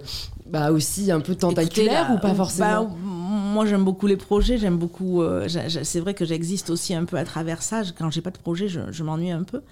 bah, 0.46 0.72
aussi 0.72 1.10
un 1.10 1.20
peu 1.20 1.34
tentaculaire 1.34 2.02
Écoutez, 2.02 2.12
là, 2.12 2.14
ou 2.14 2.18
pas 2.18 2.34
forcément 2.34 2.84
bah, 2.84 2.90
Moi, 3.02 3.66
j'aime 3.66 3.84
beaucoup 3.84 4.06
les 4.06 4.16
projets. 4.16 4.58
J'aime 4.58 4.76
beaucoup. 4.76 5.22
euh, 5.22 5.46
c'est 5.48 6.00
vrai 6.00 6.14
que 6.14 6.24
j'existe 6.24 6.70
aussi 6.70 6.94
un 6.94 7.04
peu 7.04 7.16
à 7.16 7.24
travers 7.24 7.62
ça. 7.62 7.82
Quand 7.98 8.10
j'ai 8.10 8.20
pas 8.20 8.30
de 8.30 8.38
projet, 8.38 8.68
je, 8.68 8.80
je 8.90 9.02
m'ennuie 9.02 9.30
un 9.30 9.42
peu. 9.42 9.62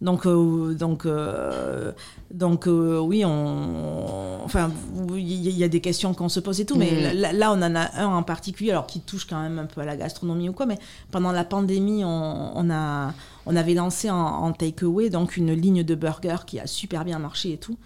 Donc, 0.00 0.26
euh, 0.26 0.74
donc, 0.74 1.06
euh, 1.06 1.92
donc, 2.32 2.66
oui, 2.66 3.24
on, 3.24 4.40
enfin, 4.44 4.70
il 5.14 5.50
y, 5.50 5.64
a 5.64 5.68
des 5.68 5.80
questions 5.80 6.14
qu'on 6.14 6.28
se 6.28 6.40
pose 6.40 6.60
et 6.60 6.66
tout, 6.66 6.76
mais 6.76 6.90
Mhm. 7.12 7.20
là, 7.20 7.32
là, 7.32 7.52
on 7.52 7.62
en 7.62 7.74
a 7.74 8.02
un 8.02 8.06
en 8.06 8.22
particulier, 8.22 8.72
alors 8.72 8.86
qui 8.86 9.00
touche 9.00 9.24
quand 9.26 9.40
même 9.40 9.58
un 9.58 9.66
peu 9.66 9.80
à 9.80 9.84
la 9.84 9.96
gastronomie 9.96 10.48
ou 10.48 10.52
quoi. 10.52 10.66
Mais 10.66 10.78
pendant 11.12 11.32
la 11.32 11.44
pandémie, 11.44 12.04
on, 12.04 12.52
on 12.56 12.70
a, 12.70 13.14
on 13.46 13.56
avait 13.56 13.74
lancé 13.74 14.10
en, 14.10 14.16
en 14.16 14.52
takeaway 14.52 15.10
donc 15.10 15.36
une 15.36 15.52
ligne 15.52 15.82
de 15.82 15.94
burger 15.94 16.36
qui 16.46 16.58
a 16.60 16.66
super 16.66 17.04
bien 17.04 17.18
marché 17.18 17.52
et 17.52 17.58
tout. 17.58 17.76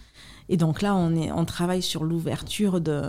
Et 0.51 0.57
donc 0.57 0.81
là, 0.81 0.95
on, 0.95 1.15
est, 1.15 1.31
on 1.31 1.45
travaille 1.45 1.83
sur 1.83 2.05
l'ouverture 2.05 2.81
de. 2.81 3.03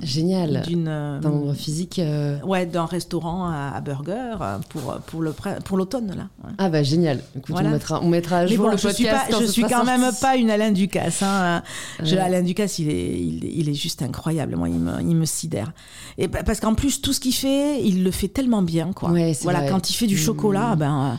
Génial. 0.00 0.62
D'une. 0.64 0.84
D'un 0.84 1.52
physique. 1.52 1.98
euh, 1.98 2.38
Ouais, 2.42 2.66
d'un 2.66 2.84
restaurant 2.86 3.46
à, 3.48 3.72
à 3.74 3.80
burger 3.80 4.36
euh, 4.40 4.58
pour, 4.68 4.94
pour, 5.06 5.20
le, 5.22 5.34
pour 5.64 5.76
l'automne, 5.76 6.14
là. 6.16 6.28
ouais. 6.44 6.54
Ah 6.58 6.68
bah 6.70 6.84
génial. 6.84 7.18
Écoute, 7.36 7.46
Voilà. 7.50 7.70
on, 7.70 7.72
mettra, 7.72 8.00
on 8.00 8.08
mettra 8.08 8.36
à 8.38 8.46
jour 8.46 8.66
bon, 8.66 8.70
le 8.70 8.76
je 8.76 8.88
suis, 8.90 9.04
podcast 9.06 9.26
pas, 9.26 9.32
quand 9.32 9.40
je 9.40 9.46
suis 9.46 9.62
quand 9.64 9.84
même 9.84 10.08
pas 10.20 10.36
une 10.36 10.50
Alain 10.50 10.70
Ducasse. 10.70 11.20
Hein. 11.24 11.64
Je- 12.00 12.14
Ouais. 12.14 12.20
Alain 12.20 12.42
Ducasse, 12.42 12.78
il 12.78 12.88
est, 12.88 13.18
il, 13.20 13.44
il 13.44 13.68
est 13.68 13.74
juste 13.74 14.00
incroyable. 14.02 14.54
Moi, 14.54 14.68
il 14.68 14.78
me, 14.78 15.00
il 15.00 15.16
me 15.16 15.24
sidère. 15.24 15.72
Et 16.16 16.28
pa- 16.28 16.44
parce 16.44 16.60
qu'en 16.60 16.76
plus, 16.76 17.00
tout 17.02 17.12
ce 17.12 17.18
qu'il 17.18 17.34
fait, 17.34 17.82
il 17.82 18.04
le 18.04 18.12
fait 18.12 18.28
tellement 18.28 18.62
bien. 18.62 18.92
Quoi. 18.92 19.10
Ouais, 19.10 19.36
voilà, 19.42 19.62
vrai. 19.62 19.68
quand 19.70 19.90
il 19.90 19.94
fait 19.94 20.06
du 20.06 20.14
Mm. 20.14 20.18
chocolat, 20.18 20.76
ben, 20.76 21.14
Mm. 21.14 21.18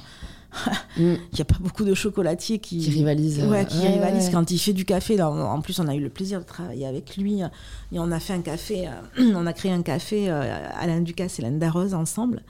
il 0.98 1.04
n'y 1.34 1.42
a 1.42 1.46
pas 1.46 1.58
beaucoup 1.60 1.84
de 1.84 1.94
chocolatiers 1.94 2.60
qui, 2.60 2.80
Qui 2.80 2.90
rivalisent. 2.92 3.40
euh, 3.42 3.50
Ouais, 3.50 3.66
qui 3.66 3.80
ouais, 3.80 3.90
rivalisent 3.94 4.28
ouais. 4.28 4.32
quand 4.32 4.52
il 4.52 4.58
fait 4.60 4.74
du 4.74 4.86
café. 4.86 5.18
Là, 5.18 5.30
en 5.30 5.62
plus, 5.62 5.80
on 5.80 5.88
a 5.88 5.96
eu 5.96 6.00
le 6.02 6.10
plaisir 6.10 6.40
de 6.40 6.46
travailler 6.46 6.86
avec 6.88 7.18
lui. 7.18 7.42
Et 7.42 8.00
on 8.00 8.12
a 8.12 8.20
fait 8.20 8.34
un 8.34 8.42
café, 8.42 8.88
euh, 8.88 9.34
on 9.36 9.46
a 9.46 9.54
créé 9.54 9.72
un 9.72 9.82
café, 9.82 10.30
euh, 10.30 10.68
Alain 10.80 11.02
Ducasse 11.02 11.40
et 11.40 11.42
Hélène 11.42 11.60
Darroze 11.60 11.94
ensemble. 11.94 12.42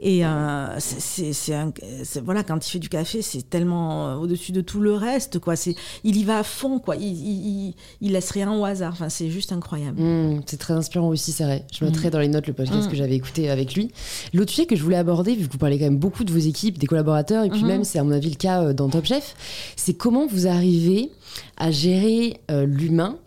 Et 0.00 0.24
euh, 0.24 0.66
c'est- 0.78 2.20
voilà, 2.24 2.44
quand 2.44 2.64
il 2.66 2.70
fait 2.70 2.78
du 2.78 2.88
café, 2.88 3.20
c'est 3.20 3.48
tellement 3.50 4.08
euh, 4.08 4.14
au-dessus 4.14 4.52
de 4.52 4.60
tout 4.60 4.80
le 4.80 4.92
reste, 4.94 5.38
quoi. 5.40 5.56
C'est, 5.56 5.74
il 6.04 6.16
y 6.16 6.22
va 6.24 6.38
à 6.38 6.42
fond, 6.44 6.78
quoi. 6.78 6.94
Il, 6.96 7.02
il, 7.06 7.46
il, 7.68 7.74
il 8.00 8.12
laisse 8.12 8.30
rien 8.30 8.52
au 8.52 8.64
hasard. 8.64 8.92
Enfin, 8.92 9.08
c'est 9.08 9.28
juste 9.28 9.50
incroyable. 9.50 10.00
Mm, 10.00 10.42
c'est 10.46 10.56
très 10.58 10.74
inspirant 10.74 11.08
aussi, 11.08 11.32
c'est 11.32 11.42
vrai. 11.44 11.64
Je 11.72 11.84
mettrai 11.84 12.08
Mm. 12.08 12.10
dans 12.12 12.18
les 12.20 12.28
notes 12.28 12.46
le 12.46 12.52
podcast 12.52 12.86
Mm. 12.86 12.90
que 12.90 12.96
j'avais 12.96 13.16
écouté 13.16 13.50
avec 13.50 13.74
lui. 13.74 13.90
L'autre 14.32 14.50
sujet 14.52 14.66
que 14.66 14.76
je 14.76 14.82
voulais 14.84 14.96
aborder, 14.96 15.34
vu 15.34 15.46
que 15.48 15.52
vous 15.52 15.58
parlez 15.58 15.78
quand 15.78 15.84
même 15.86 15.98
beaucoup 15.98 16.22
de 16.24 16.32
vos 16.32 16.38
équipes, 16.38 16.78
des 16.78 16.86
collaborateurs, 16.86 17.44
et 17.44 17.50
puis 17.50 17.64
même, 17.64 17.82
c'est 17.84 17.98
à 17.98 18.04
mon 18.04 18.12
avis 18.12 18.30
le 18.30 18.36
cas 18.36 18.62
euh, 18.62 18.72
dans 18.72 18.88
Top 18.88 19.04
Chef, 19.04 19.34
c'est 19.76 19.94
comment 19.94 20.26
vous 20.28 20.46
arrivez 20.46 21.10
à 21.56 21.70
gérer 21.70 22.40
euh, 22.50 22.66
l'humain 22.66 23.18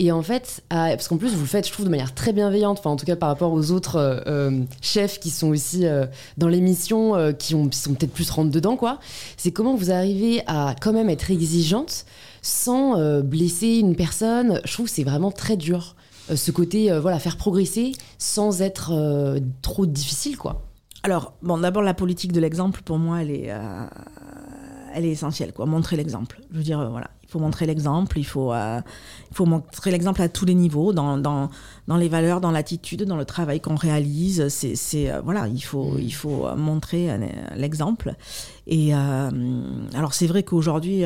et 0.00 0.12
en 0.12 0.22
fait, 0.22 0.62
parce 0.70 1.08
qu'en 1.08 1.18
plus 1.18 1.34
vous 1.34 1.42
le 1.42 1.46
faites, 1.46 1.66
je 1.66 1.72
trouve, 1.72 1.84
de 1.84 1.90
manière 1.90 2.14
très 2.14 2.32
bienveillante, 2.32 2.78
enfin 2.78 2.88
en 2.88 2.96
tout 2.96 3.04
cas 3.04 3.16
par 3.16 3.28
rapport 3.28 3.52
aux 3.52 3.70
autres 3.70 3.96
euh, 3.96 4.20
euh, 4.26 4.62
chefs 4.80 5.20
qui 5.20 5.28
sont 5.28 5.48
aussi 5.48 5.84
dans 6.38 6.48
l'émission, 6.48 7.34
qui, 7.38 7.54
ont, 7.54 7.68
qui 7.68 7.78
sont 7.78 7.92
peut-être 7.94 8.12
plus 8.12 8.30
rentre 8.30 8.50
dedans, 8.50 8.76
quoi. 8.76 8.98
C'est 9.36 9.52
comment 9.52 9.74
vous 9.74 9.90
arrivez 9.90 10.42
à 10.46 10.74
quand 10.80 10.94
même 10.94 11.10
être 11.10 11.30
exigeante 11.30 12.06
sans 12.40 13.20
blesser 13.20 13.76
une 13.76 13.94
personne. 13.94 14.62
Je 14.64 14.72
trouve 14.72 14.86
que 14.86 14.92
c'est 14.92 15.04
vraiment 15.04 15.30
très 15.30 15.58
dur. 15.58 15.96
Ce 16.34 16.50
côté, 16.50 16.90
voilà, 16.98 17.18
faire 17.18 17.36
progresser 17.36 17.92
sans 18.18 18.62
être 18.62 19.38
trop 19.60 19.84
difficile, 19.84 20.38
quoi. 20.38 20.66
Alors, 21.02 21.34
bon, 21.42 21.58
d'abord, 21.58 21.82
la 21.82 21.94
politique 21.94 22.32
de 22.32 22.40
l'exemple, 22.40 22.80
pour 22.82 22.98
moi, 22.98 23.20
elle 23.20 23.30
est, 23.30 23.52
elle 24.94 25.04
est 25.04 25.10
essentielle, 25.10 25.52
quoi. 25.52 25.66
Montrer 25.66 25.96
l'exemple. 25.96 26.40
Je 26.50 26.56
veux 26.56 26.64
dire, 26.64 26.88
voilà, 26.90 27.10
il 27.19 27.19
faut 27.30 27.38
montrer 27.38 27.66
l'exemple, 27.66 28.18
il 28.18 28.24
faut, 28.24 28.52
euh, 28.52 28.80
il 29.30 29.36
faut 29.36 29.46
montrer 29.46 29.90
l'exemple 29.90 30.20
à 30.22 30.28
tous 30.28 30.44
les 30.44 30.54
niveaux, 30.54 30.92
dans, 30.92 31.16
dans, 31.16 31.50
dans 31.88 31.96
les 31.96 32.08
valeurs, 32.08 32.40
dans 32.40 32.50
l'attitude, 32.50 33.04
dans 33.04 33.16
le 33.16 33.24
travail 33.24 33.60
qu'on 33.60 33.76
réalise. 33.76 34.48
C'est, 34.48 34.74
c'est, 34.74 35.10
euh, 35.10 35.20
voilà, 35.22 35.48
il 35.48 35.60
faut, 35.60 35.96
il 35.98 36.10
faut 36.12 36.46
euh, 36.46 36.56
montrer 36.56 37.08
l'exemple. 37.56 38.14
Et 38.66 38.92
alors, 38.92 40.14
c'est 40.14 40.26
vrai 40.26 40.42
qu'aujourd'hui, 40.42 41.04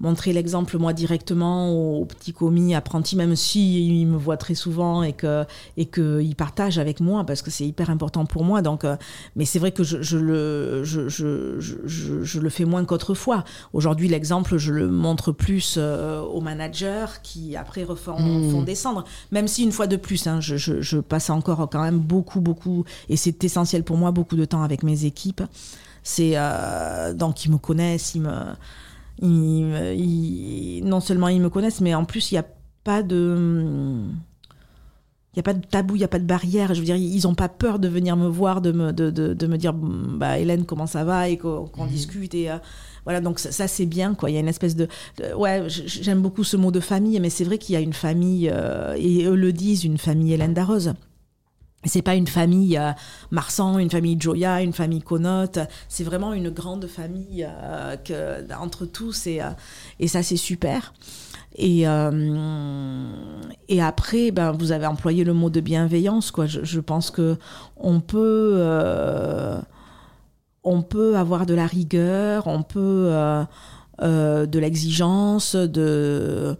montrer 0.00 0.32
l'exemple 0.32 0.78
moi 0.78 0.92
directement 0.92 1.70
aux 1.70 2.04
petits 2.04 2.32
commis 2.32 2.74
apprentis 2.74 3.16
même 3.16 3.36
si 3.36 3.86
ils 4.00 4.06
me 4.06 4.16
voient 4.16 4.36
très 4.36 4.54
souvent 4.54 5.02
et 5.02 5.12
que 5.12 5.44
et 5.76 5.86
que 5.86 6.20
ils 6.20 6.34
partagent 6.36 6.78
avec 6.78 7.00
moi 7.00 7.24
parce 7.24 7.42
que 7.42 7.50
c'est 7.50 7.66
hyper 7.66 7.90
important 7.90 8.26
pour 8.26 8.44
moi. 8.44 8.62
Donc 8.62 8.84
euh, 8.84 8.96
mais 9.36 9.44
c'est 9.44 9.58
vrai 9.58 9.72
que 9.72 9.84
je, 9.84 10.02
je 10.02 10.18
le 10.18 10.84
je, 10.84 11.08
je, 11.08 11.58
je, 11.58 12.40
le 12.40 12.50
fais 12.50 12.64
moins 12.64 12.84
qu'autrefois. 12.84 13.44
Aujourd'hui 13.72 14.08
l'exemple 14.08 14.56
je 14.58 14.72
le 14.72 14.88
montre 14.88 15.32
plus 15.32 15.76
euh, 15.78 16.20
aux 16.20 16.40
managers 16.40 17.06
qui 17.22 17.56
après 17.56 17.84
refont 17.84 18.16
Mm. 18.16 18.50
font 18.50 18.62
descendre. 18.62 19.04
Même 19.30 19.48
si 19.48 19.62
une 19.62 19.72
fois 19.72 19.86
de 19.86 19.96
plus 19.96 20.26
hein, 20.26 20.40
je, 20.40 20.56
je, 20.56 20.80
je 20.80 20.98
passe 20.98 21.30
encore 21.30 21.68
quand 21.70 21.82
même 21.82 21.98
beaucoup 21.98 22.40
beaucoup 22.40 22.84
et 23.08 23.16
c'est 23.16 23.42
essentiel 23.44 23.82
pour 23.84 23.96
moi 23.96 24.10
beaucoup 24.10 24.36
de 24.36 24.44
temps 24.44 24.62
avec 24.62 24.82
mes 24.82 25.04
équipes. 25.04 25.42
C'est 26.02 26.32
euh, 26.36 27.12
donc 27.14 27.44
ils 27.44 27.50
me 27.50 27.58
connaissent 27.58 28.14
ils 28.14 28.22
me 28.22 28.30
ils, 29.22 29.96
ils- 29.98 30.84
non 30.84 31.00
seulement 31.00 31.28
ils 31.28 31.40
me 31.40 31.50
connaissent, 31.50 31.80
mais 31.80 31.94
en 31.94 32.04
plus, 32.04 32.30
il 32.30 32.34
n'y 32.34 32.38
a 32.38 32.46
pas 32.84 33.02
de. 33.02 33.36
Il 35.32 35.40
n'y 35.40 35.40
a 35.40 35.42
pas 35.42 35.52
de 35.54 35.66
tabou, 35.66 35.96
il 35.96 35.98
n'y 35.98 36.04
a 36.04 36.08
pas 36.08 36.18
de 36.18 36.24
barrière. 36.24 36.72
Je 36.72 36.78
veux 36.80 36.86
dire, 36.86 36.96
ils 36.96 37.24
n'ont 37.24 37.34
pas 37.34 37.50
peur 37.50 37.78
de 37.78 37.88
venir 37.88 38.16
me 38.16 38.26
voir, 38.26 38.62
de 38.62 38.72
me, 38.72 38.90
de, 38.94 39.10
de, 39.10 39.34
de 39.34 39.46
me 39.46 39.58
dire 39.58 39.74
bah, 39.74 40.38
Hélène, 40.38 40.64
comment 40.64 40.86
ça 40.86 41.04
va 41.04 41.28
et 41.28 41.36
qu'on 41.36 41.66
qu'on 41.66 41.84
discute. 41.84 42.34
Et, 42.34 42.50
euh, 42.50 42.56
voilà, 43.04 43.20
donc 43.20 43.38
ça, 43.38 43.52
ça, 43.52 43.68
c'est 43.68 43.84
bien. 43.84 44.14
Quoi. 44.14 44.30
Il 44.30 44.34
y 44.34 44.36
a 44.38 44.40
une 44.40 44.48
espèce 44.48 44.76
de. 44.76 44.88
de- 45.18 45.34
ouais, 45.34 45.64
j'aime 45.68 46.22
beaucoup 46.22 46.42
ce 46.42 46.56
mot 46.56 46.70
de 46.70 46.80
famille, 46.80 47.20
mais 47.20 47.28
c'est 47.28 47.44
vrai 47.44 47.58
qu'il 47.58 47.74
y 47.74 47.76
a 47.76 47.80
une 47.80 47.92
famille, 47.92 48.48
euh, 48.50 48.94
et 48.96 49.26
eux 49.26 49.34
le 49.36 49.52
disent, 49.52 49.84
une 49.84 49.98
famille 49.98 50.32
Hélène 50.32 50.54
Darroze. 50.54 50.94
C'est 51.86 52.02
pas 52.02 52.14
une 52.14 52.26
famille 52.26 52.76
euh, 52.76 52.92
Marsan, 53.30 53.78
une 53.78 53.90
famille 53.90 54.16
Joya, 54.18 54.62
une 54.62 54.72
famille 54.72 55.02
Conote. 55.02 55.58
C'est 55.88 56.04
vraiment 56.04 56.32
une 56.32 56.50
grande 56.50 56.86
famille 56.86 57.46
euh, 57.48 57.96
que, 57.96 58.52
entre 58.54 58.86
tous 58.86 59.26
et, 59.26 59.40
euh, 59.40 59.50
et 60.00 60.08
ça 60.08 60.22
c'est 60.22 60.36
super. 60.36 60.92
Et, 61.58 61.86
et 63.68 63.82
après, 63.82 64.30
ben, 64.30 64.52
vous 64.52 64.72
avez 64.72 64.84
employé 64.84 65.24
le 65.24 65.32
mot 65.32 65.48
de 65.48 65.60
bienveillance. 65.60 66.30
Quoi. 66.30 66.44
Je, 66.44 66.62
je 66.62 66.80
pense 66.80 67.10
que 67.10 67.38
on 67.78 68.00
peut, 68.00 68.62
on 70.64 70.82
peut 70.82 71.16
avoir 71.16 71.46
de 71.46 71.54
la 71.54 71.66
rigueur, 71.66 72.46
on 72.46 72.62
peut 72.62 73.10
de 74.02 74.58
l'exigence, 74.58 75.56
de 75.56 76.58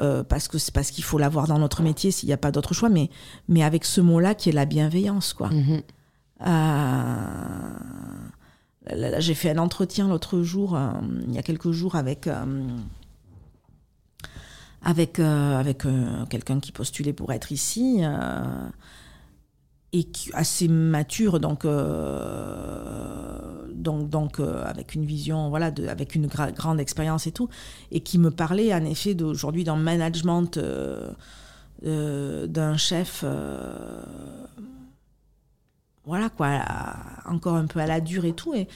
euh, 0.00 0.22
parce 0.22 0.48
que 0.48 0.58
c'est 0.58 0.72
parce 0.72 0.90
qu'il 0.90 1.04
faut 1.04 1.18
l'avoir 1.18 1.46
dans 1.46 1.58
notre 1.58 1.82
métier 1.82 2.10
s'il 2.10 2.28
n'y 2.28 2.32
a 2.32 2.38
pas 2.38 2.52
d'autre 2.52 2.74
choix, 2.74 2.88
mais, 2.88 3.10
mais 3.48 3.62
avec 3.62 3.84
ce 3.84 4.00
mot-là 4.00 4.34
qui 4.34 4.48
est 4.48 4.52
la 4.52 4.64
bienveillance, 4.64 5.32
quoi. 5.32 5.50
Mhm. 5.50 5.82
Euh, 6.46 7.16
j'ai 9.18 9.34
fait 9.34 9.50
un 9.50 9.58
entretien 9.58 10.08
l'autre 10.08 10.42
jour, 10.42 10.76
euh, 10.76 10.90
il 11.26 11.34
y 11.34 11.38
a 11.38 11.42
quelques 11.42 11.72
jours, 11.72 11.96
avec, 11.96 12.28
avec, 14.82 15.18
avec 15.18 15.82
quelqu'un 16.30 16.60
qui 16.60 16.72
postulait 16.72 17.12
pour 17.12 17.32
être 17.32 17.52
ici. 17.52 18.02
Et 19.92 20.04
qui 20.04 20.30
assez 20.34 20.68
mature 20.68 21.40
donc 21.40 21.64
euh, 21.64 23.38
donc 23.74 24.10
donc 24.10 24.38
euh, 24.40 24.62
avec 24.66 24.94
une 24.94 25.04
vision 25.06 25.48
voilà 25.48 25.70
de, 25.70 25.86
avec 25.86 26.14
une 26.14 26.26
gra- 26.26 26.52
grande 26.52 26.78
expérience 26.80 27.26
et 27.26 27.32
tout 27.32 27.48
et 27.90 28.00
qui 28.00 28.18
me 28.18 28.30
parlait 28.30 28.74
en 28.74 28.84
effet 28.84 29.14
d'aujourd'hui 29.14 29.64
dans 29.64 29.76
le 29.76 29.82
management 29.82 30.58
euh, 30.58 31.10
d'un 32.46 32.76
chef 32.76 33.24
voilà 36.04 36.28
quoi 36.30 36.48
à- 36.50 37.30
encore 37.30 37.54
un 37.56 37.66
peu 37.66 37.80
à 37.80 37.86
la 37.86 38.00
dure 38.00 38.24
et 38.24 38.32
tout 38.32 38.54
et 38.54 38.68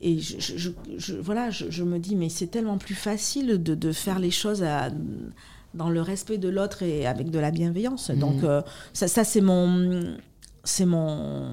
et 0.00 0.20
je, 0.20 0.38
je- 0.38 0.58
je- 0.58 0.70
je- 0.96 1.16
voilà 1.16 1.50
je, 1.50 1.70
je 1.70 1.82
me 1.82 1.98
dis 1.98 2.14
mais 2.14 2.28
c'est 2.28 2.46
tellement 2.46 2.78
plus 2.78 2.94
facile 2.94 3.62
de, 3.62 3.74
de 3.74 3.92
faire 3.92 4.18
les 4.20 4.30
choses 4.30 4.62
à- 4.62 4.90
dans 5.74 5.90
le 5.90 6.00
respect 6.00 6.38
de 6.38 6.48
l'autre 6.48 6.82
et 6.82 7.06
avec 7.06 7.30
de 7.30 7.38
la 7.38 7.50
bienveillance. 7.50 8.10
Donc 8.10 8.42
euh, 8.42 8.62
ça, 8.94 9.06
ça 9.06 9.22
c'est 9.22 9.42
mon 9.42 10.16
c'est 10.68 10.84
mon 10.84 11.48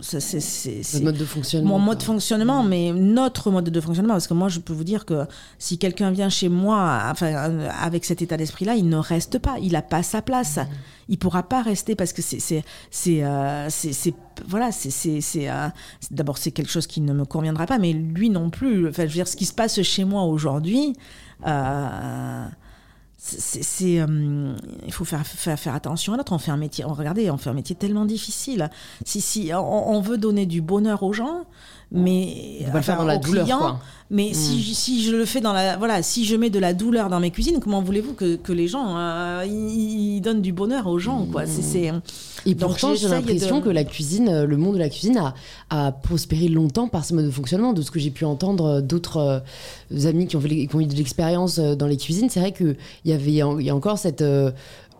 c'est 0.00 1.02
mode 1.02 1.16
de 1.16 1.24
fonctionnement. 1.24 1.70
mon 1.70 1.78
mode 1.78 1.98
de 1.98 2.04
quoi. 2.04 2.14
fonctionnement, 2.14 2.62
mais 2.62 2.92
notre 2.92 3.50
mode 3.50 3.68
de 3.68 3.80
fonctionnement, 3.80 4.14
parce 4.14 4.26
que 4.26 4.34
moi, 4.34 4.48
je 4.48 4.60
peux 4.60 4.72
vous 4.72 4.84
dire 4.84 5.04
que 5.04 5.26
si 5.58 5.76
quelqu'un 5.76 6.10
vient 6.12 6.28
chez 6.30 6.48
moi, 6.48 7.02
enfin, 7.10 7.26
euh, 7.26 7.68
avec 7.82 8.04
cet 8.04 8.22
état 8.22 8.36
d'esprit-là, 8.36 8.74
il 8.76 8.88
ne 8.88 8.96
reste 8.96 9.38
pas, 9.38 9.56
il 9.60 9.72
n'a 9.72 9.82
pas 9.82 10.02
sa 10.02 10.22
place. 10.22 10.60
Il 11.08 11.18
pourra 11.18 11.42
pas 11.42 11.62
rester 11.62 11.94
parce 11.94 12.12
que 12.12 12.22
c'est, 12.22 12.38
c'est, 12.38 12.64
c'est, 12.90 13.22
euh, 13.22 13.68
voilà, 14.46 14.72
c'est, 14.72 14.90
c'est, 14.90 15.20
c'est, 15.20 15.50
euh, 15.50 15.68
d'abord 16.10 16.38
c'est 16.38 16.52
quelque 16.52 16.70
chose 16.70 16.86
qui 16.86 17.00
ne 17.00 17.12
me 17.12 17.24
conviendra 17.24 17.66
pas, 17.66 17.78
mais 17.78 17.92
lui 17.92 18.30
non 18.30 18.50
plus. 18.50 18.88
Enfin, 18.88 19.02
je 19.02 19.08
veux 19.08 19.14
dire, 19.14 19.28
ce 19.28 19.36
qui 19.36 19.46
se 19.46 19.54
passe 19.54 19.82
chez 19.82 20.04
moi 20.04 20.22
aujourd'hui. 20.22 20.94
Euh, 21.46 22.46
euh, 23.82 24.56
il 24.86 24.92
faut 24.92 25.04
faire, 25.04 25.26
faire, 25.26 25.74
attention 25.74 26.14
à 26.14 26.16
l'autre. 26.16 26.32
On 26.32 26.38
fait 26.38 26.52
un 26.52 26.56
métier, 26.56 26.84
regardez, 26.84 27.30
on 27.30 27.36
fait 27.36 27.50
un 27.50 27.54
métier 27.54 27.74
tellement 27.74 28.04
difficile. 28.04 28.70
Si, 29.04 29.20
si, 29.20 29.50
on 29.54 30.00
veut 30.00 30.18
donner 30.18 30.46
du 30.46 30.60
bonheur 30.62 31.02
aux 31.02 31.12
gens, 31.12 31.44
mais 31.92 32.58
On 32.60 32.64
va 32.66 32.70
pas 32.72 32.78
le 32.78 32.82
faire 32.84 32.94
enfin, 32.96 33.02
dans 33.04 33.08
la 33.08 33.18
douleur, 33.18 33.46
quoi. 33.58 33.80
Mais 34.10 34.32
si, 34.32 34.62
je- 34.62 34.72
si 34.72 35.04
je 35.04 35.14
le 35.14 35.26
fais 35.26 35.42
dans 35.42 35.52
la, 35.52 35.76
voilà, 35.76 36.02
si 36.02 36.24
je 36.24 36.34
mets 36.34 36.48
de 36.48 36.58
la 36.58 36.72
douleur 36.72 37.10
dans 37.10 37.20
mes 37.20 37.30
cuisines, 37.30 37.60
comment 37.60 37.82
voulez-vous 37.82 38.14
que, 38.14 38.36
que 38.36 38.52
les 38.54 38.66
gens, 38.66 38.96
euh, 38.96 39.44
ils, 39.46 40.22
donnent 40.22 40.40
du 40.40 40.50
bonheur 40.54 40.86
aux 40.86 40.98
gens, 40.98 41.26
quoi 41.30 41.44
C'est, 41.44 41.60
c'est, 41.60 41.92
Et 42.46 42.54
Donc, 42.54 42.70
pourtant, 42.70 42.94
j'ai 42.94 43.06
l'impression 43.08 43.58
de- 43.58 43.64
que 43.64 43.68
la 43.68 43.84
cuisine, 43.84 44.30
euh, 44.30 44.46
le 44.46 44.56
monde 44.56 44.74
de 44.74 44.78
la 44.78 44.88
cuisine 44.88 45.18
a, 45.18 45.34
a 45.68 45.92
prospéré 45.92 46.48
longtemps 46.48 46.88
par 46.88 47.04
ce 47.04 47.12
mode 47.12 47.26
de 47.26 47.30
fonctionnement. 47.30 47.74
De 47.74 47.82
ce 47.82 47.90
que 47.90 47.98
j'ai 48.00 48.10
pu 48.10 48.24
entendre 48.24 48.64
euh, 48.64 48.80
d'autres 48.80 49.42
euh, 49.94 50.08
amis 50.08 50.26
qui 50.26 50.36
ont, 50.36 50.40
fait, 50.40 50.48
qui 50.48 50.70
ont 50.74 50.80
eu 50.80 50.86
de 50.86 50.94
l'expérience 50.96 51.58
euh, 51.58 51.74
dans 51.74 51.86
les 51.86 51.98
cuisines, 51.98 52.30
c'est 52.30 52.40
vrai 52.40 52.52
qu'il 52.52 52.76
y 53.04 53.12
avait 53.12 53.30
il 53.30 53.36
y 53.66 53.70
a 53.70 53.76
encore 53.76 53.98
cette. 53.98 54.22
euh, 54.22 54.50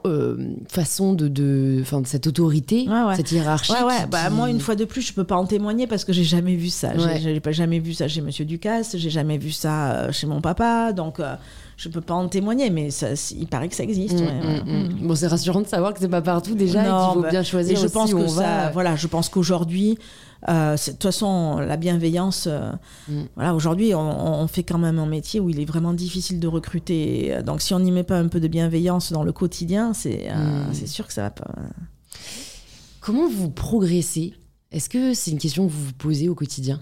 euh, 0.06 0.36
façon 0.68 1.12
de, 1.12 1.28
de, 1.28 1.82
de 1.82 2.06
cette 2.06 2.26
autorité, 2.26 2.86
cette 3.16 3.32
hiérarchie. 3.32 3.72
Ouais. 3.72 4.06
Bah, 4.10 4.30
moi, 4.30 4.48
une 4.50 4.60
fois 4.60 4.74
de 4.74 4.84
plus, 4.84 5.02
je 5.02 5.12
peux 5.12 5.24
pas 5.24 5.36
en 5.36 5.46
témoigner 5.46 5.86
parce 5.86 6.04
que 6.04 6.12
j'ai 6.12 6.24
jamais 6.24 6.54
vu 6.56 6.68
ça. 6.68 6.90
J'ai 7.18 7.40
pas 7.40 7.52
jamais 7.52 7.78
vu 7.78 7.94
ça 7.94 8.08
chez 8.08 8.20
Monsieur 8.20 8.44
Ducasse, 8.44 8.96
j'ai 8.96 9.10
jamais 9.10 9.38
vu 9.38 9.52
ça 9.52 9.92
euh, 9.92 10.12
chez 10.12 10.26
mon 10.26 10.40
papa, 10.40 10.92
donc 10.92 11.20
euh, 11.20 11.34
je 11.76 11.88
peux 11.88 12.00
pas 12.00 12.14
en 12.14 12.28
témoigement, 12.28 12.70
mais 12.72 12.90
ça, 12.90 13.08
il 13.36 13.46
paraît 13.46 13.68
que 13.68 13.74
ça 13.74 13.84
existe. 13.84 14.20
Mm, 14.20 14.24
mm, 14.24 15.02
mm. 15.02 15.06
Bon, 15.06 15.14
c'est 15.14 15.28
rassurant 15.28 15.60
de 15.60 15.66
savoir 15.66 15.94
que 15.94 16.00
c'est 16.00 16.08
pas 16.08 16.22
partout 16.22 16.54
déjà 16.54 16.80
et 16.80 16.84
qu'il 16.84 17.14
faut 17.14 17.22
bah, 17.22 17.30
bien 17.30 17.42
choisir. 17.42 17.78
Et 17.78 17.80
je 17.80 17.86
pense 17.86 18.12
que 18.12 18.26
ça, 18.26 18.70
voilà, 18.72 18.96
je 18.96 19.06
pense 19.06 19.28
qu'aujourd'hui, 19.28 19.98
euh, 20.48 20.76
de 20.76 20.90
toute 20.92 21.02
façon, 21.02 21.58
la 21.58 21.76
bienveillance, 21.76 22.46
euh, 22.46 22.70
mm. 23.08 23.22
voilà, 23.34 23.54
aujourd'hui, 23.54 23.94
on, 23.94 24.46
fait 24.46 24.62
quand 24.62 24.78
même 24.78 24.98
un 24.98 25.06
métier 25.06 25.40
où 25.40 25.48
il 25.48 25.60
est 25.60 25.64
vraiment 25.64 25.92
difficile 25.92 26.38
de 26.38 26.46
recruter. 26.46 27.42
Donc, 27.44 27.60
si 27.60 27.74
on 27.74 27.80
n'y 27.80 27.90
met 27.90 28.04
pas 28.04 28.18
un 28.18 28.28
peu 28.28 28.40
de 28.40 28.48
bienveillance 28.48 29.12
dans 29.12 29.24
le 29.24 29.32
quotidien, 29.32 29.92
c'est 29.94 30.28
euh, 30.30 30.70
mm. 30.70 30.86
sûr 30.86 31.06
que 31.06 31.12
ça 31.12 31.22
va 31.22 31.30
pas. 31.30 31.50
Comment 33.00 33.28
vous 33.28 33.50
progressez? 33.50 34.34
Est-ce 34.70 34.88
que 34.88 35.14
c'est 35.14 35.30
une 35.30 35.38
question 35.38 35.66
que 35.66 35.72
vous 35.72 35.86
vous 35.86 35.92
posez 35.94 36.28
au 36.28 36.34
quotidien? 36.34 36.78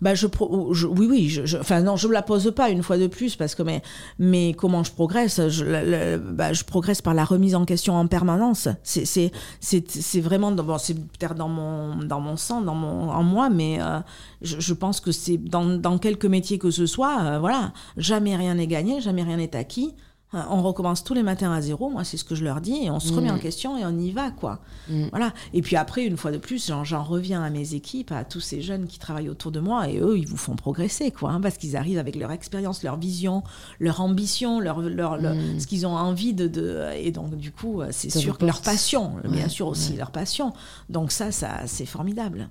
Bah 0.00 0.14
je, 0.14 0.26
oui 0.26 1.06
oui 1.10 1.28
je, 1.28 1.56
enfin 1.56 1.80
non 1.82 1.96
je 1.96 2.06
me 2.06 2.12
la 2.12 2.22
pose 2.22 2.52
pas 2.54 2.70
une 2.70 2.82
fois 2.82 2.98
de 2.98 3.08
plus 3.08 3.34
parce 3.34 3.54
que 3.54 3.62
mais 3.62 3.82
mais 4.18 4.54
comment 4.56 4.84
je 4.84 4.92
progresse 4.92 5.48
je, 5.48 6.16
bah, 6.16 6.52
je 6.52 6.64
progresse 6.64 7.02
par 7.02 7.14
la 7.14 7.24
remise 7.24 7.54
en 7.54 7.64
question 7.64 7.94
en 7.94 8.06
permanence. 8.06 8.68
C'est 8.82 9.04
c'est 9.04 9.32
c'est 9.60 10.20
vraiment 10.20 10.52
bon, 10.52 10.78
c'est 10.78 10.94
peut-être 10.94 11.34
dans 11.34 11.48
mon 11.48 11.96
dans 11.96 12.20
mon 12.20 12.36
sang 12.36 12.60
dans 12.60 12.74
mon 12.74 13.10
en 13.10 13.22
moi 13.22 13.50
mais 13.50 13.78
euh, 13.80 14.00
je, 14.42 14.60
je, 14.60 14.74
pense 14.74 15.00
que 15.00 15.12
c'est 15.12 15.36
dans 15.36 15.64
dans 15.64 15.98
quelques 15.98 16.26
métiers 16.26 16.58
que 16.58 16.70
ce 16.70 16.86
soit 16.86 17.22
euh, 17.22 17.38
voilà. 17.38 17.72
Jamais 17.96 18.36
rien 18.36 18.54
n'est 18.54 18.66
gagné 18.66 19.00
jamais 19.00 19.22
rien 19.22 19.36
n'est 19.36 19.56
acquis 19.56 19.94
on 20.32 20.62
recommence 20.62 21.04
tous 21.04 21.14
les 21.14 21.22
matins 21.22 21.52
à 21.52 21.62
zéro, 21.62 21.88
moi 21.88 22.04
c'est 22.04 22.18
ce 22.18 22.24
que 22.24 22.34
je 22.34 22.44
leur 22.44 22.60
dis, 22.60 22.84
et 22.84 22.90
on 22.90 23.00
se 23.00 23.14
remet 23.14 23.30
en 23.30 23.36
mm. 23.36 23.40
question 23.40 23.78
et 23.78 23.86
on 23.86 23.98
y 23.98 24.10
va, 24.10 24.30
quoi. 24.30 24.60
Mm. 24.88 25.06
Voilà. 25.10 25.32
Et 25.54 25.62
puis 25.62 25.76
après, 25.76 26.04
une 26.04 26.18
fois 26.18 26.30
de 26.30 26.38
plus, 26.38 26.70
j'en 26.84 27.02
reviens 27.02 27.42
à 27.42 27.48
mes 27.48 27.74
équipes, 27.74 28.12
à 28.12 28.24
tous 28.24 28.40
ces 28.40 28.60
jeunes 28.60 28.86
qui 28.86 28.98
travaillent 28.98 29.30
autour 29.30 29.52
de 29.52 29.60
moi, 29.60 29.88
et 29.88 29.98
eux, 29.98 30.18
ils 30.18 30.26
vous 30.26 30.36
font 30.36 30.54
progresser, 30.54 31.10
quoi, 31.10 31.30
hein, 31.30 31.40
parce 31.40 31.56
qu'ils 31.56 31.76
arrivent 31.76 31.98
avec 31.98 32.14
leur 32.14 32.30
expérience, 32.30 32.82
leur 32.82 32.98
vision, 32.98 33.42
leur 33.80 34.02
ambition, 34.02 34.60
leur, 34.60 34.80
leur, 34.80 35.18
mm. 35.18 35.60
ce 35.60 35.66
qu'ils 35.66 35.86
ont 35.86 35.96
envie 35.96 36.34
de, 36.34 36.90
Et 36.96 37.10
donc, 37.10 37.34
du 37.36 37.50
coup, 37.50 37.80
euh, 37.80 37.88
c'est 37.90 38.10
sûr 38.10 38.36
que 38.36 38.44
leur 38.44 38.60
passion, 38.60 39.12
bien 39.24 39.48
sûr 39.48 39.66
aussi 39.68 39.94
leur 39.96 40.10
passion. 40.10 40.52
Donc 40.90 41.10
ça, 41.10 41.32
ça 41.32 41.62
c'est 41.66 41.86
formidable. 41.86 42.48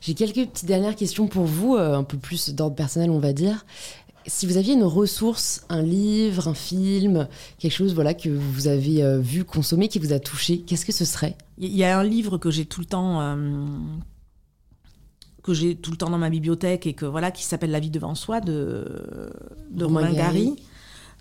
J'ai 0.00 0.14
quelques 0.14 0.48
petites 0.48 0.66
dernières 0.66 0.96
questions 0.96 1.28
pour 1.28 1.44
vous, 1.44 1.76
euh, 1.76 1.96
un 1.96 2.02
peu 2.02 2.18
plus 2.18 2.50
d'ordre 2.50 2.74
personnel, 2.74 3.10
on 3.10 3.18
va 3.18 3.32
dire 3.32 3.64
si 4.26 4.46
vous 4.46 4.56
aviez 4.56 4.74
une 4.74 4.84
ressource, 4.84 5.64
un 5.68 5.82
livre, 5.82 6.48
un 6.48 6.54
film, 6.54 7.28
quelque 7.58 7.72
chose 7.72 7.94
voilà 7.94 8.14
que 8.14 8.28
vous 8.28 8.68
avez 8.68 9.02
euh, 9.02 9.18
vu, 9.18 9.44
consommé, 9.44 9.88
qui 9.88 9.98
vous 9.98 10.12
a 10.12 10.18
touché, 10.18 10.60
qu'est-ce 10.60 10.84
que 10.84 10.92
ce 10.92 11.04
serait? 11.04 11.36
Il 11.58 11.74
y 11.74 11.84
a 11.84 11.98
un 11.98 12.04
livre 12.04 12.38
que 12.38 12.50
j'ai 12.50 12.64
tout 12.64 12.80
le 12.80 12.86
temps 12.86 13.20
euh, 13.20 13.36
que 15.42 15.54
j'ai 15.54 15.74
tout 15.74 15.90
le 15.90 15.96
temps 15.96 16.10
dans 16.10 16.18
ma 16.18 16.30
bibliothèque 16.30 16.86
et 16.86 16.92
que 16.92 17.06
voilà 17.06 17.30
qui 17.30 17.44
s'appelle 17.44 17.70
La 17.70 17.80
vie 17.80 17.90
devant 17.90 18.14
soi 18.14 18.40
de 18.40 19.32
de 19.70 19.84
Romain 19.84 20.12
Gary. 20.12 20.54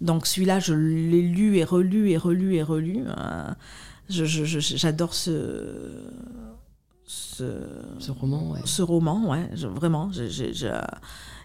Donc 0.01 0.27
celui-là, 0.27 0.59
je 0.59 0.73
l'ai 0.73 1.21
lu 1.21 1.57
et 1.57 1.63
relu 1.63 2.09
et 2.09 2.17
relu 2.17 2.55
et 2.55 2.63
relu. 2.63 3.03
Euh, 3.05 3.51
j'adore 4.09 5.13
ce, 5.13 5.75
ce, 7.05 8.11
roman. 8.11 8.51
Ouais. 8.51 8.59
Ce 8.65 8.81
roman, 8.81 9.29
ouais, 9.29 9.49
vraiment. 9.55 10.09
j'ai 10.11 10.71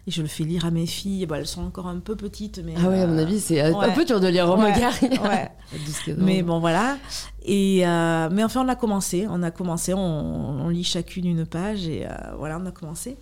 et 0.06 0.10
je 0.10 0.20
le 0.20 0.28
fais 0.28 0.44
lire 0.44 0.66
à 0.66 0.70
mes 0.70 0.86
filles. 0.86 1.26
elles 1.34 1.46
sont 1.46 1.62
encore 1.62 1.86
un 1.86 1.98
peu 1.98 2.14
petites. 2.14 2.58
Mais, 2.62 2.74
ah 2.76 2.88
ouais, 2.88 3.00
à 3.00 3.06
mon 3.06 3.16
avis, 3.16 3.40
c'est 3.40 3.60
un 3.60 3.90
peu 3.90 4.04
dur 4.04 4.20
de 4.20 4.28
lire 4.28 4.48
Romain. 4.48 4.72
Ouais. 4.72 5.50
mais 6.18 6.42
bon, 6.42 6.58
voilà. 6.60 6.98
Et 7.44 7.86
euh, 7.86 8.28
mais 8.30 8.44
enfin, 8.44 8.64
on 8.64 8.68
a 8.68 8.76
commencé. 8.76 9.26
On 9.30 9.42
a 9.42 9.50
commencé. 9.50 9.94
On, 9.94 10.68
lit 10.68 10.84
chacune 10.84 11.26
une 11.26 11.46
page 11.46 11.86
et 11.86 12.06
euh, 12.06 12.10
voilà, 12.38 12.58
on 12.58 12.66
a 12.66 12.70
commencé. 12.70 13.16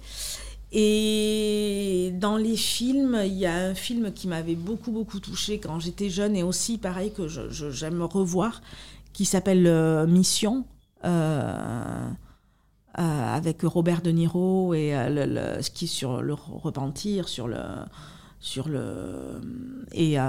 Et 0.73 2.13
dans 2.19 2.37
les 2.37 2.57
films, 2.57 3.21
il 3.25 3.35
y 3.35 3.47
a 3.47 3.55
un 3.55 3.75
film 3.75 4.11
qui 4.13 4.27
m'avait 4.27 4.55
beaucoup, 4.55 4.91
beaucoup 4.91 5.21
touché 5.21 5.59
quand 5.59 5.79
j'étais 5.79 6.09
jeune 6.09 6.35
et 6.35 6.43
aussi, 6.43 6.79
pareil, 6.79 7.13
que 7.13 7.29
j'aime 7.29 8.03
revoir, 8.03 8.63
qui 9.13 9.25
s'appelle 9.25 9.67
euh, 9.67 10.07
Mission. 10.07 10.65
Euh, 12.99 13.37
avec 13.37 13.63
Robert 13.63 14.03
De 14.03 14.11
Niro 14.11 14.75
et 14.75 14.95
euh, 14.95 15.09
le, 15.09 15.63
ce 15.63 15.71
qui 15.71 15.87
sur 15.87 16.21
le 16.21 16.35
repentir, 16.35 17.27
sur 17.27 17.49
le 17.49 17.57
sur 18.39 18.69
le 18.69 19.41
et, 19.93 20.21
euh, 20.21 20.25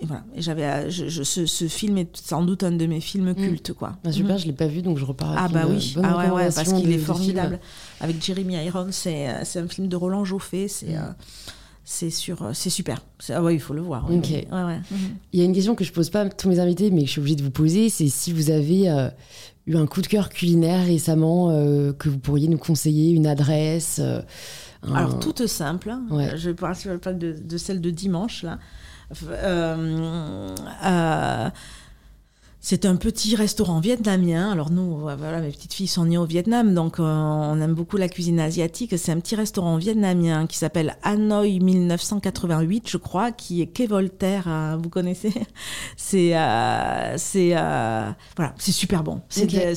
et 0.00 0.06
voilà. 0.06 0.24
Et 0.34 0.40
j'avais 0.40 0.90
je, 0.90 1.22
ce, 1.22 1.68
film 1.68 1.98
est 1.98 2.16
sans 2.16 2.42
doute 2.42 2.62
un 2.62 2.70
de 2.70 2.86
mes 2.86 3.00
films 3.00 3.32
mm. 3.32 3.34
cultes 3.34 3.72
quoi. 3.74 3.98
Ah, 4.02 4.12
super, 4.12 4.36
mm. 4.36 4.38
je 4.38 4.46
l'ai 4.46 4.54
pas 4.54 4.66
vu 4.66 4.80
donc 4.80 4.96
je 4.96 5.04
repars. 5.04 5.34
Ah 5.36 5.48
bah 5.48 5.64
oui, 5.68 5.94
ah 6.02 6.16
ouais, 6.16 6.30
ouais, 6.30 6.48
parce 6.54 6.72
qu'il 6.72 6.90
est 6.90 6.96
formidable. 6.96 7.60
Avec 8.00 8.24
Jeremy 8.24 8.54
Irons, 8.64 8.88
c'est 8.90 9.44
c'est 9.44 9.58
un 9.58 9.68
film 9.68 9.88
de 9.88 9.96
Roland 9.96 10.24
Joffé, 10.24 10.68
c'est 10.68 10.94
mm. 10.94 11.16
c'est 11.84 12.08
sur 12.08 12.48
c'est 12.54 12.70
super. 12.70 13.04
Ah 13.28 13.42
ouais, 13.42 13.54
il 13.56 13.60
faut 13.60 13.74
le 13.74 13.82
voir. 13.82 14.10
Ok. 14.10 14.30
Ouais, 14.30 14.46
ouais. 14.50 14.80
Il 15.34 15.40
y 15.40 15.42
a 15.42 15.44
une 15.44 15.52
question 15.52 15.74
que 15.74 15.84
je 15.84 15.92
pose 15.92 16.08
pas 16.08 16.22
à 16.22 16.28
tous 16.30 16.48
mes 16.48 16.60
invités, 16.60 16.90
mais 16.90 17.02
que 17.02 17.08
je 17.08 17.12
suis 17.12 17.20
obligée 17.20 17.36
de 17.36 17.42
vous 17.42 17.50
poser, 17.50 17.90
c'est 17.90 18.08
si 18.08 18.32
vous 18.32 18.50
avez 18.50 18.88
eu 19.70 19.76
un 19.76 19.86
coup 19.86 20.02
de 20.02 20.06
cœur 20.06 20.28
culinaire 20.28 20.84
récemment 20.84 21.50
euh, 21.50 21.92
que 21.92 22.08
vous 22.08 22.18
pourriez 22.18 22.48
nous 22.48 22.58
conseiller, 22.58 23.12
une 23.12 23.26
adresse 23.26 24.00
euh, 24.02 24.20
Alors, 24.94 25.18
toute 25.20 25.46
simple. 25.46 25.90
Hein. 25.90 26.06
Je 26.36 26.50
vais 26.50 26.54
parler 26.54 26.78
de, 27.14 27.32
de, 27.32 27.56
celle 27.56 27.80
de 27.80 27.90
dimanche. 27.90 28.42
là. 28.42 28.58
Euh, 29.32 30.54
c'est 32.62 32.84
un 32.84 32.96
petit 32.96 33.36
restaurant 33.36 33.80
vietnamien. 33.80 34.50
Alors 34.50 34.70
nous, 34.70 34.98
voilà, 34.98 35.40
mes 35.40 35.50
petites 35.50 35.72
filles 35.72 35.86
sont 35.86 36.04
nées 36.04 36.18
au 36.18 36.26
Vietnam, 36.26 36.74
donc 36.74 37.00
euh, 37.00 37.02
on 37.04 37.58
aime 37.60 37.72
beaucoup 37.72 37.96
la 37.96 38.08
cuisine 38.08 38.38
asiatique. 38.38 38.94
C'est 38.98 39.12
un 39.12 39.18
petit 39.18 39.34
restaurant 39.34 39.78
vietnamien 39.78 40.46
qui 40.46 40.58
s'appelle 40.58 40.96
Hanoi 41.02 41.58
1988, 41.58 42.88
je 42.90 42.98
crois, 42.98 43.32
qui 43.32 43.62
est 43.62 43.66
quai 43.66 43.86
Voltaire. 43.86 44.44
Euh, 44.46 44.76
vous 44.80 44.90
connaissez? 44.90 45.32
C'est 45.96 46.36
euh, 46.36 47.14
c'est 47.16 47.50
voilà, 47.50 48.54
c'est 48.58 48.72
super 48.72 49.02
bon. 49.02 49.20
C'est 49.28 49.74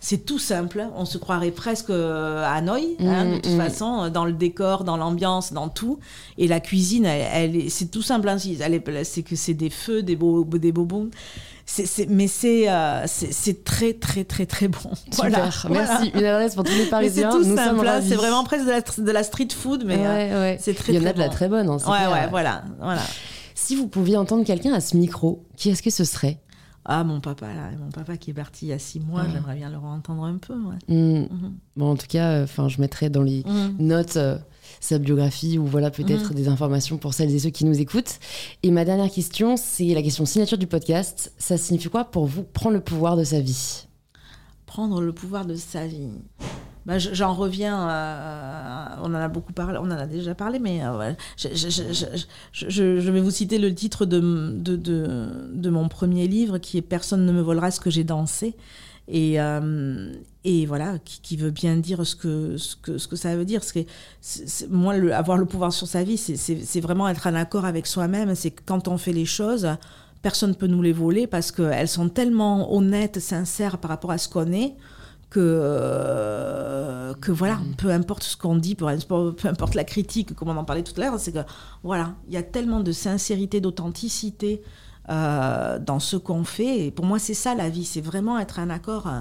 c'est 0.00 0.24
tout 0.24 0.38
simple. 0.38 0.86
On 0.96 1.04
se 1.04 1.18
croirait 1.18 1.50
presque 1.50 1.90
à 1.90 2.52
Hanoï, 2.54 2.96
hein, 3.00 3.24
de 3.24 3.30
mm, 3.30 3.40
toute 3.40 3.52
mm. 3.52 3.58
façon, 3.58 4.10
dans 4.10 4.24
le 4.24 4.32
décor, 4.32 4.84
dans 4.84 4.96
l'ambiance, 4.96 5.52
dans 5.52 5.68
tout. 5.68 5.98
Et 6.38 6.46
la 6.46 6.60
cuisine, 6.60 7.06
elle, 7.06 7.70
c'est 7.70 7.90
tout 7.90 8.02
simple. 8.02 8.28
Hein. 8.28 8.38
c'est 8.38 9.22
que 9.22 9.36
c'est 9.36 9.54
des 9.54 9.70
feux, 9.70 10.02
des 10.02 10.16
beaux, 10.16 10.44
des 10.44 10.72
bonbons 11.66 12.06
mais 12.10 12.28
euh, 12.44 13.02
c'est 13.06 13.32
c'est 13.32 13.64
très 13.64 13.94
très 13.94 14.24
très 14.24 14.46
très 14.46 14.68
bon. 14.68 14.90
Super, 15.10 15.66
merci. 15.70 16.10
Une 16.14 16.24
adresse 16.24 16.54
pour 16.54 16.64
tous 16.64 16.76
les 16.76 16.86
Parisiens. 16.86 17.30
C'est 17.30 17.38
tout 17.38 17.56
simple, 17.56 17.86
hein. 17.86 18.00
c'est 18.06 18.14
vraiment 18.14 18.44
presque 18.44 18.64
de 18.64 18.70
la, 18.70 18.80
de 18.80 19.10
la, 19.10 19.22
street 19.22 19.48
food, 19.54 19.84
mais 19.86 19.98
euh, 19.98 20.56
c'est 20.58 20.74
très. 20.74 20.92
Il 20.92 21.00
y 21.00 21.04
en 21.04 21.08
a 21.08 21.12
de 21.12 21.18
la 21.18 21.28
très 21.28 21.48
bonne. 21.48 21.68
Hein, 21.68 21.78
ouais, 21.86 22.12
ouais, 22.12 22.28
voilà, 22.30 22.64
voilà. 22.80 23.02
Si 23.54 23.76
vous 23.76 23.86
pouviez 23.86 24.16
entendre 24.16 24.44
quelqu'un 24.44 24.72
à 24.72 24.80
ce 24.80 24.96
micro, 24.96 25.44
qui 25.56 25.70
est-ce 25.70 25.82
que 25.82 25.90
ce 25.90 26.04
serait? 26.04 26.40
Ah, 26.84 27.04
mon 27.04 27.20
papa, 27.20 27.46
là, 27.46 27.70
mon 27.78 27.90
papa 27.90 28.16
qui 28.16 28.30
est 28.30 28.34
parti 28.34 28.66
il 28.66 28.68
y 28.70 28.72
a 28.72 28.78
six 28.78 28.98
mois, 28.98 29.22
j'aimerais 29.32 29.54
bien 29.54 29.70
le 29.70 29.76
entendre 29.76 30.24
un 30.24 30.36
peu. 30.36 30.54
Mmh. 30.54 30.68
Mhm. 30.88 31.54
Bon, 31.76 31.92
en 31.92 31.96
tout 31.96 32.08
cas, 32.08 32.42
enfin, 32.42 32.68
je 32.68 32.80
mettrai 32.80 33.08
dans 33.08 33.22
les 33.22 33.44
mmh. 33.46 33.76
notes 33.78 34.16
euh, 34.16 34.36
sa 34.82 34.98
biographie 34.98 35.58
ou 35.58 35.64
voilà 35.64 35.90
peut-être 35.90 36.30
mhm. 36.30 36.36
des 36.36 36.48
informations 36.48 36.98
pour 36.98 37.14
celles 37.14 37.32
et 37.32 37.38
ceux 37.38 37.50
qui 37.50 37.64
nous 37.64 37.80
écoutent. 37.80 38.18
Et 38.62 38.70
ma 38.70 38.84
dernière 38.84 39.10
question, 39.10 39.56
c'est 39.56 39.94
la 39.94 40.02
question 40.02 40.26
signature 40.26 40.58
du 40.58 40.66
podcast. 40.66 41.32
Ça 41.38 41.56
signifie 41.56 41.88
quoi 41.88 42.04
pour 42.04 42.26
vous 42.26 42.42
prendre 42.42 42.74
le 42.74 42.82
pouvoir 42.82 43.16
de 43.16 43.22
sa 43.22 43.40
vie? 43.40 43.86
Prendre 44.66 45.00
le 45.00 45.12
pouvoir 45.12 45.46
de 45.46 45.54
sa 45.54 45.86
vie. 45.86 46.08
Bah, 46.84 46.98
j'en 46.98 47.32
reviens, 47.32 47.76
on 49.02 49.06
en 49.06 49.14
a 49.14 49.28
beaucoup 49.28 49.52
parlé, 49.52 49.78
on 49.78 49.84
en 49.84 49.90
a 49.92 50.06
déjà 50.06 50.34
parlé, 50.34 50.58
mais 50.58 50.84
euh, 50.84 51.12
je, 51.36 51.48
je, 52.52 52.82
vais 52.82 53.20
vous 53.20 53.30
citer 53.30 53.58
le 53.58 53.72
titre 53.72 54.04
de, 54.04 54.18
de, 54.18 54.74
de, 54.74 55.52
de, 55.54 55.70
mon 55.70 55.88
premier 55.88 56.26
livre 56.26 56.58
qui 56.58 56.78
est 56.78 56.82
Personne 56.82 57.24
ne 57.24 57.30
me 57.30 57.40
volera 57.40 57.70
ce 57.70 57.78
que 57.78 57.88
j'ai 57.88 58.02
dansé. 58.02 58.56
Et, 59.14 59.38
euh, 59.38 60.10
et 60.42 60.64
voilà, 60.64 60.96
qui, 61.04 61.36
veut 61.36 61.50
bien 61.50 61.76
dire 61.76 62.04
ce 62.06 62.16
que, 62.16 62.56
ce 62.56 62.74
que, 62.76 62.96
ce 62.96 63.06
que 63.06 63.14
ça 63.14 63.36
veut 63.36 63.44
dire. 63.44 63.60
Parce 63.60 63.72
que 63.72 63.80
moi, 64.70 64.96
le, 64.96 65.14
avoir 65.14 65.36
le 65.36 65.44
pouvoir 65.44 65.70
sur 65.70 65.86
sa 65.86 66.02
vie, 66.02 66.16
c'est 66.16 66.80
vraiment 66.80 67.06
être 67.08 67.26
en 67.26 67.34
accord 67.34 67.66
avec 67.66 67.86
soi-même. 67.86 68.34
C'est 68.34 68.52
que 68.52 68.62
quand 68.64 68.88
on 68.88 68.96
fait 68.96 69.12
les 69.12 69.26
choses, 69.26 69.68
personne 70.22 70.50
ne 70.50 70.54
peut 70.54 70.66
nous 70.66 70.80
les 70.80 70.94
voler 70.94 71.26
parce 71.26 71.52
qu'elles 71.52 71.88
sont 71.88 72.08
tellement 72.08 72.74
honnêtes, 72.74 73.20
sincères 73.20 73.76
par 73.76 73.90
rapport 73.90 74.10
à 74.10 74.18
ce 74.18 74.30
qu'on 74.30 74.50
est. 74.50 74.74
Que, 75.28 75.40
euh, 75.40 77.14
que 77.14 77.32
voilà, 77.32 77.54
mmh. 77.56 77.74
peu 77.78 77.90
importe 77.90 78.22
ce 78.22 78.36
qu'on 78.36 78.56
dit, 78.56 78.74
peu, 78.74 78.86
peu 79.32 79.48
importe 79.48 79.74
la 79.74 79.84
critique, 79.84 80.34
comme 80.34 80.50
on 80.50 80.56
en 80.58 80.64
parlait 80.64 80.82
tout 80.82 80.92
à 81.00 81.04
l'heure, 81.04 81.18
c'est 81.18 81.32
que 81.32 81.38
voilà, 81.82 82.14
il 82.28 82.34
y 82.34 82.36
a 82.36 82.42
tellement 82.42 82.80
de 82.80 82.92
sincérité, 82.92 83.62
d'authenticité, 83.62 84.62
euh, 85.10 85.78
dans 85.78 85.98
ce 86.00 86.16
qu'on 86.16 86.44
fait. 86.44 86.86
Et 86.86 86.90
pour 86.90 87.04
moi, 87.04 87.18
c'est 87.18 87.34
ça 87.34 87.54
la 87.54 87.68
vie, 87.68 87.84
c'est 87.84 88.00
vraiment 88.00 88.38
être 88.38 88.58
en 88.58 88.70
accord 88.70 89.06
euh, 89.06 89.20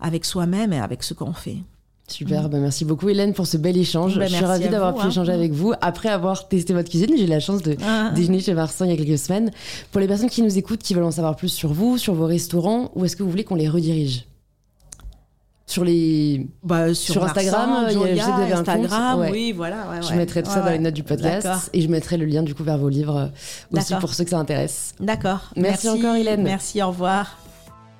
avec 0.00 0.24
soi-même 0.24 0.72
et 0.72 0.80
avec 0.80 1.02
ce 1.02 1.14
qu'on 1.14 1.32
fait. 1.32 1.58
Super, 2.06 2.50
bah 2.50 2.58
merci 2.58 2.84
beaucoup 2.84 3.08
Hélène 3.08 3.32
pour 3.32 3.46
ce 3.46 3.56
bel 3.56 3.78
échange. 3.78 4.18
Bah, 4.18 4.26
je 4.26 4.34
suis 4.34 4.44
ravie 4.44 4.68
d'avoir 4.68 4.94
pu 4.94 5.00
hein. 5.06 5.08
échanger 5.08 5.32
avec 5.32 5.52
vous. 5.52 5.72
Après 5.80 6.10
avoir 6.10 6.48
testé 6.48 6.74
votre 6.74 6.90
cuisine, 6.90 7.08
j'ai 7.16 7.24
eu 7.24 7.28
la 7.28 7.40
chance 7.40 7.62
de 7.62 7.76
Ah. 7.82 8.10
déjeuner 8.14 8.40
chez 8.40 8.52
Vincent 8.52 8.84
il 8.84 8.90
y 8.90 8.94
a 8.94 8.96
quelques 9.02 9.18
semaines. 9.18 9.50
Pour 9.90 10.02
les 10.02 10.06
personnes 10.06 10.28
qui 10.28 10.42
nous 10.42 10.58
écoutent, 10.58 10.82
qui 10.82 10.92
veulent 10.92 11.04
en 11.04 11.10
savoir 11.10 11.34
plus 11.34 11.48
sur 11.48 11.72
vous, 11.72 11.96
sur 11.96 12.12
vos 12.12 12.26
restaurants, 12.26 12.90
où 12.94 13.06
est-ce 13.06 13.16
que 13.16 13.22
vous 13.22 13.30
voulez 13.30 13.44
qu'on 13.44 13.54
les 13.54 13.70
redirige? 13.70 14.26
Sur 15.66 15.82
les... 15.84 16.46
Bah, 16.62 16.92
Sur 16.92 17.24
Instagram, 17.24 17.86
il 17.90 18.16
y 18.16 18.20
a- 18.20 18.24
compte, 18.26 18.68
Instagram, 18.68 19.20
ouais. 19.20 19.30
oui, 19.30 19.52
voilà. 19.52 19.76
ouais, 19.90 20.02
Je 20.02 20.10
ouais. 20.10 20.16
mettrai 20.16 20.42
tout 20.42 20.50
ça 20.50 20.58
Ouais, 20.58 20.64
dans 20.66 20.70
les 20.72 20.78
notes 20.78 20.94
du 20.94 21.02
podcast 21.02 21.70
et 21.72 21.80
je 21.80 21.88
mettrai 21.88 22.18
le 22.18 22.26
lien 22.26 22.42
du 22.42 22.54
coup 22.54 22.64
vers 22.64 22.76
vos 22.76 22.90
livres 22.90 23.30
aussi 23.72 23.94
pour 23.94 24.12
ceux 24.12 24.24
que 24.24 24.30
ça 24.30 24.38
intéresse. 24.38 24.92
D'accord. 25.00 25.50
Merci 25.56 25.88
encore, 25.88 26.16
Hélène. 26.16 26.42
Merci, 26.42 26.82
au 26.82 26.88
revoir. 26.88 27.38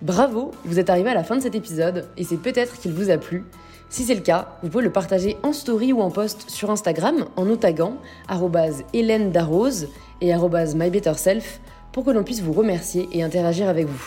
Bravo, 0.02 0.50
vous 0.66 0.78
êtes 0.78 0.90
arrivé 0.90 1.08
à 1.10 1.14
la 1.14 1.24
fin 1.24 1.36
de 1.36 1.40
cet 1.40 1.54
épisode 1.54 2.06
et 2.18 2.24
c'est 2.24 2.36
peut-être 2.36 2.78
qu'il 2.80 2.92
vous 2.92 3.08
a 3.08 3.16
plu. 3.16 3.44
Si 3.88 4.02
c'est 4.04 4.14
le 4.14 4.20
cas, 4.20 4.48
vous 4.62 4.68
pouvez 4.68 4.84
le 4.84 4.92
partager 4.92 5.36
en 5.42 5.52
story 5.54 5.92
ou 5.94 6.02
en 6.02 6.10
post 6.10 6.50
sur 6.50 6.70
Instagram 6.70 7.24
en 7.36 7.44
nous 7.46 7.56
taguant 7.56 7.96
arrobase 8.28 8.82
Hélène 8.92 9.30
Darroze 9.30 9.88
et 10.20 10.34
mybetterself 10.34 11.60
pour 11.92 12.04
que 12.04 12.10
l'on 12.10 12.24
puisse 12.24 12.40
vous 12.42 12.52
remercier 12.52 13.08
et 13.12 13.22
interagir 13.22 13.68
avec 13.68 13.86
vous. 13.86 14.04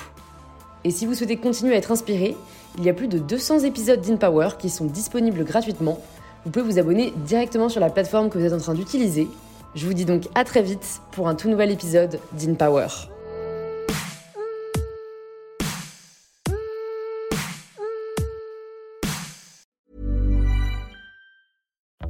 Et 0.84 0.91
si 0.91 1.05
vous 1.05 1.16
souhaitez 1.16 1.38
continuer 1.38 1.74
à 1.74 1.78
être 1.78 1.91
inspiré, 1.91 2.36
il 2.78 2.86
y 2.86 2.89
a 2.89 2.93
plus 2.93 3.07
de 3.07 3.17
200 3.17 3.59
épisodes 3.59 3.99
d'InPower 4.01 4.49
qui 4.59 4.69
sont 4.69 4.86
disponibles 4.86 5.43
gratuitement. 5.43 5.99
Vous 6.45 6.51
pouvez 6.51 6.65
vous 6.65 6.80
abonner 6.80 7.13
directement 7.25 7.69
sur 7.69 7.82
la 7.82 7.89
plateforme 7.89 8.30
que 8.30 8.38
vous 8.38 8.45
êtes 8.45 8.53
en 8.53 8.59
train 8.59 8.75
d'utiliser. 8.75 9.28
Je 9.75 9.86
vous 9.86 9.93
dis 9.93 10.05
donc 10.05 10.28
à 10.36 10.43
très 10.43 10.61
vite 10.61 11.01
pour 11.11 11.28
un 11.28 11.36
tout 11.36 11.49
nouvel 11.49 11.71
épisode 11.71 12.19
d'InPower. 12.34 12.88